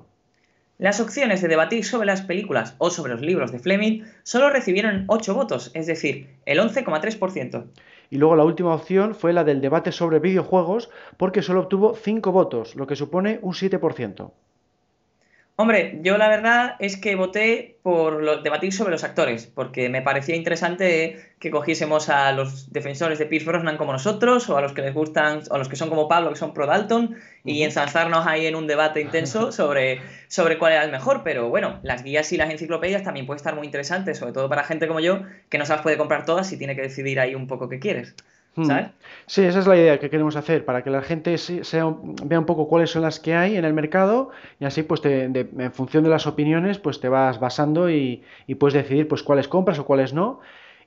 Las 0.78 1.02
opciones 1.02 1.42
de 1.42 1.50
debatir 1.50 1.84
sobre 1.84 2.06
las 2.06 2.22
películas 2.22 2.76
o 2.78 2.90
sobre 2.90 3.12
los 3.12 3.22
libros 3.22 3.52
de 3.52 3.60
Fleming 3.60 4.04
solo 4.24 4.50
recibieron 4.50 5.04
8 5.08 5.36
votos, 5.36 5.72
es 5.74 5.88
decir, 5.88 6.30
el 6.46 6.60
11,3%. 6.60 7.66
Y 8.12 8.18
luego 8.18 8.38
la 8.38 8.46
última 8.46 8.74
opción 8.74 9.14
fue 9.14 9.34
la 9.34 9.44
del 9.44 9.60
debate 9.60 9.92
sobre 9.92 10.20
videojuegos 10.20 10.90
porque 11.18 11.42
solo 11.42 11.60
obtuvo 11.60 11.96
5 11.96 12.32
votos, 12.32 12.78
lo 12.78 12.88
que 12.88 12.96
supone 12.96 13.40
un 13.42 13.52
7%. 13.52 14.32
Hombre, 15.62 16.00
yo 16.04 16.18
la 16.18 16.30
verdad 16.30 16.78
es 16.80 16.96
que 16.96 17.16
voté 17.16 17.80
por 17.84 18.44
debatir 18.44 18.72
sobre 18.72 18.92
los 18.92 19.04
actores, 19.04 19.46
porque 19.46 19.90
me 19.90 20.02
parecía 20.02 20.38
interesante 20.38 21.20
que 21.38 21.52
cogiésemos 21.52 22.08
a 22.08 22.32
los 22.32 22.72
defensores 22.72 23.20
de 23.20 23.26
Pierce 23.26 23.46
Brosnan 23.46 23.76
como 23.76 23.92
nosotros, 23.92 24.50
o 24.50 24.56
a 24.56 24.62
los 24.62 24.72
que 24.72 24.82
les 24.82 24.94
gustan, 24.94 25.42
o 25.50 25.56
a 25.56 25.58
los 25.58 25.68
que 25.68 25.76
son 25.76 25.90
como 25.90 26.08
Pablo, 26.08 26.30
que 26.30 26.38
son 26.38 26.54
pro 26.54 26.66
Dalton, 26.66 27.18
y 27.44 27.64
ensalzarnos 27.64 28.26
ahí 28.26 28.46
en 28.46 28.56
un 28.56 28.68
debate 28.68 29.02
intenso 29.02 29.52
sobre, 29.52 30.00
sobre 30.30 30.58
cuál 30.58 30.72
era 30.72 30.86
el 30.86 30.92
mejor. 30.92 31.24
Pero 31.26 31.50
bueno, 31.50 31.82
las 31.84 32.04
guías 32.04 32.32
y 32.32 32.38
las 32.38 32.50
enciclopedias 32.52 33.04
también 33.04 33.26
pueden 33.26 33.40
estar 33.40 33.54
muy 33.54 33.66
interesantes, 33.66 34.18
sobre 34.18 34.32
todo 34.32 34.48
para 34.48 34.64
gente 34.64 34.88
como 34.88 35.02
yo, 35.02 35.24
que 35.50 35.58
no 35.58 35.66
se 35.66 35.74
las 35.74 35.82
puede 35.82 35.98
comprar 35.98 36.24
todas 36.24 36.50
y 36.54 36.58
tiene 36.58 36.78
que 36.78 36.84
decidir 36.84 37.20
ahí 37.20 37.36
un 37.36 37.48
poco 37.48 37.68
qué 37.68 37.80
quieres. 37.80 38.16
Hmm. 38.64 38.92
Sí, 39.26 39.44
esa 39.44 39.60
es 39.60 39.68
la 39.68 39.78
idea 39.78 40.00
que 40.00 40.10
queremos 40.10 40.36
hacer, 40.36 40.66
para 40.66 40.84
que 40.84 40.90
la 40.90 41.02
gente 41.02 41.38
sea, 41.38 41.96
vea 42.26 42.40
un 42.40 42.46
poco 42.46 42.68
cuáles 42.68 42.90
son 42.90 43.04
las 43.04 43.20
que 43.20 43.36
hay 43.36 43.56
en 43.56 43.66
el 43.66 43.74
mercado 43.74 44.32
y 44.60 44.66
así 44.66 44.84
pues 44.84 45.02
en 45.06 45.72
función 45.72 46.04
de 46.04 46.10
las 46.10 46.28
opiniones 46.28 46.80
pues 46.80 47.00
te 47.00 47.10
vas 47.10 47.40
basando 47.40 47.90
y, 47.90 48.24
y, 48.48 48.56
puedes 48.56 48.74
decidir 48.74 49.08
pues 49.08 49.24
cuáles 49.24 49.48
compras 49.48 49.80
o 49.80 49.86
cuáles 49.86 50.14
no. 50.14 50.40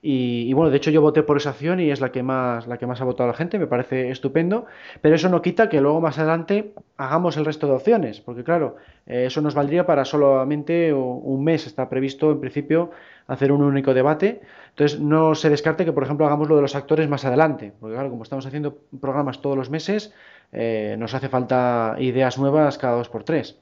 Y, 0.05 0.53
bueno, 0.55 0.71
de 0.73 0.79
hecho 0.79 0.91
yo 0.91 1.01
voté 1.01 1.23
por 1.23 1.37
esa 1.37 1.51
opción 1.51 1.79
y 1.79 1.93
es 1.93 2.01
la 2.01 2.11
que 2.11 2.25
más 2.25 2.67
la 2.67 2.77
que 2.77 2.89
más 2.89 3.01
ha 3.01 3.05
votado 3.05 3.29
la 3.29 3.35
gente, 3.35 3.57
me 3.61 3.69
parece 3.69 4.11
estupendo, 4.11 4.67
pero 5.01 5.15
eso 5.15 5.29
no 5.29 5.41
quita 5.43 5.69
que 5.69 5.81
luego 5.81 6.01
más 6.01 6.19
adelante 6.19 6.75
hagamos 6.97 7.37
el 7.37 7.45
resto 7.45 7.69
de 7.69 7.75
opciones, 7.75 8.21
porque 8.21 8.43
claro, 8.43 8.77
eh, 9.07 9.27
eso 9.27 9.41
nos 9.41 9.55
valdría 9.55 9.87
para 9.87 10.05
solamente 10.05 10.93
un 10.93 11.45
mes, 11.45 11.69
está 11.69 11.89
previsto 11.89 12.33
en 12.33 12.41
principio 12.41 12.91
hacer 13.29 13.53
un 13.53 13.63
único 13.63 13.95
debate. 13.95 14.41
Entonces, 14.71 14.99
no 15.01 15.37
se 15.37 15.51
descarte 15.51 15.85
que, 15.85 15.93
por 15.93 16.03
ejemplo, 16.03 16.27
hagamos 16.27 16.49
lo 16.49 16.57
de 16.57 16.63
los 16.63 16.75
actores 16.75 17.09
más 17.09 17.25
adelante, 17.25 17.73
porque 17.79 17.95
claro, 17.95 18.11
como 18.11 18.25
estamos 18.25 18.45
haciendo 18.47 18.79
programas 19.01 19.41
todos 19.41 19.57
los 19.57 19.71
meses, 19.71 20.13
eh, 20.51 20.97
nos 20.99 21.15
hace 21.15 21.29
falta 21.29 21.97
ideas 21.99 22.39
nuevas 22.39 22.77
cada 22.77 22.97
dos 22.97 23.09
por 23.09 23.23
tres. 23.23 23.61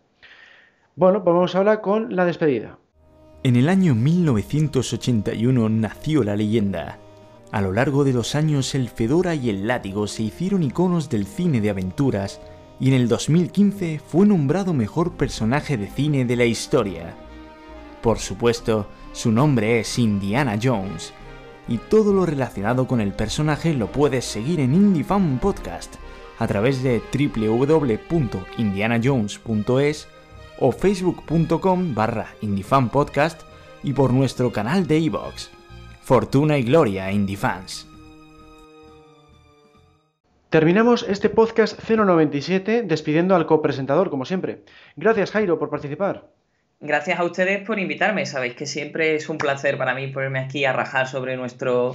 Bueno, 0.97 1.22
pues 1.22 1.34
vamos 1.34 1.55
ahora 1.55 1.80
con 1.82 2.16
la 2.16 2.24
despedida. 2.24 2.80
En 3.43 3.57
el 3.57 3.70
año 3.70 3.95
1981 3.95 5.70
nació 5.70 6.22
la 6.24 6.36
leyenda. 6.36 6.99
A 7.51 7.62
lo 7.62 7.72
largo 7.72 8.05
de 8.05 8.12
los 8.12 8.34
años 8.34 8.74
el 8.74 8.91
Fedora 8.91 9.34
y 9.34 9.49
el 9.49 9.66
Látigo 9.66 10.07
se 10.09 10.24
hicieron 10.24 10.62
iconos 10.62 11.09
del 11.09 11.26
cine 11.26 11.62
de 11.62 11.70
aventuras 11.70 12.38
y 12.78 12.88
en 12.88 12.95
el 12.95 13.09
2015 13.09 13.99
fue 14.07 14.26
nombrado 14.26 14.74
mejor 14.74 15.12
personaje 15.12 15.78
de 15.78 15.88
cine 15.88 16.26
de 16.26 16.36
la 16.36 16.45
historia. 16.45 17.16
Por 18.03 18.18
supuesto, 18.18 18.88
su 19.14 19.32
nombre 19.32 19.80
es 19.80 19.99
Indiana 19.99 20.59
Jones, 20.62 21.14
y 21.66 21.78
todo 21.78 22.12
lo 22.12 22.26
relacionado 22.26 22.86
con 22.86 23.01
el 23.01 23.14
personaje 23.14 23.72
lo 23.72 23.91
puedes 23.91 24.26
seguir 24.26 24.61
en 24.61 24.74
IndieFan 24.74 25.41
Podcast 25.41 25.95
a 26.38 26.47
través 26.47 26.82
de 26.82 27.01
www.indianajones.es 27.11 30.09
o 30.61 30.70
facebook.com 30.70 31.94
barra 31.94 32.34
Podcast 32.92 33.42
y 33.82 33.92
por 33.92 34.12
nuestro 34.12 34.52
canal 34.52 34.86
de 34.86 34.98
iVoox. 34.98 35.50
Fortuna 36.02 36.58
y 36.58 36.62
gloria, 36.62 37.11
IndieFans. 37.11 37.86
Terminamos 40.50 41.06
este 41.08 41.28
podcast 41.28 41.78
097 41.88 42.82
despidiendo 42.82 43.36
al 43.36 43.46
copresentador, 43.46 44.11
como 44.11 44.24
siempre. 44.24 44.64
Gracias, 44.96 45.30
Jairo, 45.30 45.58
por 45.58 45.70
participar. 45.70 46.26
Gracias 46.80 47.20
a 47.20 47.24
ustedes 47.24 47.64
por 47.64 47.78
invitarme. 47.78 48.26
Sabéis 48.26 48.54
que 48.54 48.66
siempre 48.66 49.14
es 49.14 49.28
un 49.28 49.38
placer 49.38 49.78
para 49.78 49.94
mí 49.94 50.08
ponerme 50.08 50.40
aquí 50.40 50.64
a 50.64 50.72
rajar 50.72 51.06
sobre 51.06 51.36
nuestro, 51.36 51.94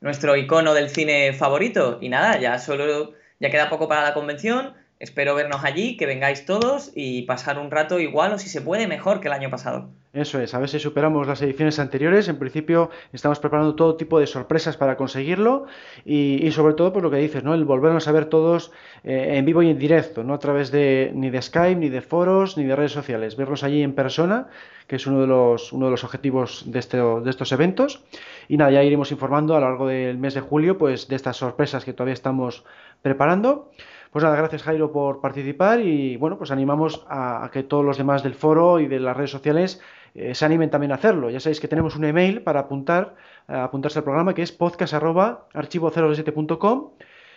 nuestro 0.00 0.36
icono 0.36 0.74
del 0.74 0.88
cine 0.88 1.32
favorito. 1.32 1.98
Y 2.00 2.08
nada, 2.08 2.40
ya 2.40 2.58
solo 2.58 3.12
ya 3.38 3.50
queda 3.50 3.70
poco 3.70 3.88
para 3.88 4.02
la 4.02 4.14
convención. 4.14 4.74
Espero 5.02 5.34
vernos 5.34 5.64
allí, 5.64 5.96
que 5.96 6.06
vengáis 6.06 6.46
todos 6.46 6.92
y 6.94 7.22
pasar 7.22 7.58
un 7.58 7.72
rato 7.72 7.98
igual 7.98 8.34
o 8.34 8.38
si 8.38 8.48
se 8.48 8.60
puede 8.60 8.86
mejor 8.86 9.18
que 9.18 9.26
el 9.26 9.34
año 9.34 9.50
pasado. 9.50 9.90
Eso 10.12 10.40
es, 10.40 10.54
a 10.54 10.60
ver 10.60 10.68
si 10.68 10.78
superamos 10.78 11.26
las 11.26 11.42
ediciones 11.42 11.80
anteriores. 11.80 12.28
En 12.28 12.38
principio 12.38 12.88
estamos 13.12 13.40
preparando 13.40 13.74
todo 13.74 13.96
tipo 13.96 14.20
de 14.20 14.28
sorpresas 14.28 14.76
para 14.76 14.96
conseguirlo 14.96 15.66
y, 16.04 16.48
sobre 16.52 16.74
todo 16.74 16.92
por 16.92 17.02
lo 17.02 17.10
que 17.10 17.16
dices, 17.16 17.42
¿no? 17.42 17.52
El 17.52 17.64
volvernos 17.64 18.06
a 18.06 18.12
ver 18.12 18.26
todos 18.26 18.70
eh, 19.02 19.38
en 19.38 19.44
vivo 19.44 19.64
y 19.64 19.70
en 19.70 19.78
directo, 19.80 20.22
no 20.22 20.34
a 20.34 20.38
través 20.38 20.70
de 20.70 21.10
ni 21.16 21.30
de 21.30 21.42
Skype, 21.42 21.80
ni 21.80 21.88
de 21.88 22.00
foros, 22.00 22.56
ni 22.56 22.62
de 22.62 22.76
redes 22.76 22.92
sociales. 22.92 23.34
Verlos 23.34 23.64
allí 23.64 23.82
en 23.82 23.96
persona, 23.96 24.50
que 24.86 24.94
es 24.94 25.06
uno 25.08 25.22
de 25.22 25.26
los, 25.26 25.72
uno 25.72 25.86
de 25.86 25.90
los 25.90 26.04
objetivos 26.04 26.62
de, 26.66 26.78
este, 26.78 26.98
de 26.98 27.28
estos 27.28 27.50
eventos. 27.50 28.04
Y 28.46 28.56
nada, 28.56 28.70
ya 28.70 28.84
iremos 28.84 29.10
informando 29.10 29.56
a 29.56 29.60
lo 29.60 29.68
largo 29.68 29.88
del 29.88 30.16
mes 30.16 30.34
de 30.34 30.42
julio 30.42 30.78
pues 30.78 31.08
de 31.08 31.16
estas 31.16 31.38
sorpresas 31.38 31.84
que 31.84 31.92
todavía 31.92 32.14
estamos 32.14 32.64
preparando. 33.02 33.72
Pues 34.12 34.22
nada, 34.22 34.36
gracias 34.36 34.62
Jairo 34.62 34.92
por 34.92 35.20
participar 35.22 35.80
y 35.80 36.18
bueno, 36.18 36.36
pues 36.36 36.50
animamos 36.50 37.02
a, 37.08 37.48
que 37.50 37.62
todos 37.62 37.82
los 37.82 37.96
demás 37.96 38.22
del 38.22 38.34
foro 38.34 38.78
y 38.78 38.86
de 38.86 39.00
las 39.00 39.16
redes 39.16 39.30
sociales 39.30 39.80
eh, 40.14 40.34
se 40.34 40.44
animen 40.44 40.68
también 40.68 40.92
a 40.92 40.96
hacerlo. 40.96 41.30
Ya 41.30 41.40
sabéis 41.40 41.60
que 41.60 41.68
tenemos 41.68 41.96
un 41.96 42.04
email 42.04 42.42
para 42.42 42.60
apuntar, 42.60 43.14
eh, 43.48 43.54
apuntarse 43.54 44.00
al 44.00 44.04
programa 44.04 44.34
que 44.34 44.42
es 44.42 44.52
podcast.archivo027.com. 44.52 46.90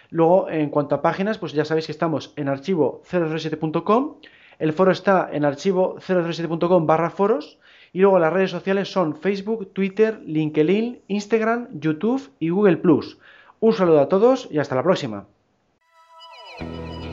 Luego, 0.09 0.49
en 0.49 0.69
cuanto 0.69 0.95
a 0.95 1.01
páginas, 1.01 1.37
pues 1.37 1.53
ya 1.53 1.63
sabéis 1.63 1.85
que 1.85 1.93
estamos 1.93 2.33
en 2.35 2.49
archivo037.com. 2.49 4.15
El 4.59 4.73
foro 4.73 4.91
está 4.91 5.29
en 5.31 5.43
archivo037.com 5.43 6.85
barra 6.85 7.09
foros. 7.09 7.57
Y 7.93 8.01
luego 8.01 8.19
las 8.19 8.33
redes 8.33 8.51
sociales 8.51 8.91
son 8.91 9.15
Facebook, 9.15 9.71
Twitter, 9.71 10.19
LinkedIn, 10.25 11.03
Instagram, 11.07 11.69
YouTube 11.71 12.31
y 12.39 12.49
Google⁇ 12.49 12.81
Un 13.61 13.71
saludo 13.71 14.01
a 14.01 14.09
todos 14.09 14.49
y 14.51 14.59
hasta 14.59 14.75
la 14.75 14.83
próxima. 14.83 15.25
Thank 16.57 17.03
you. 17.03 17.04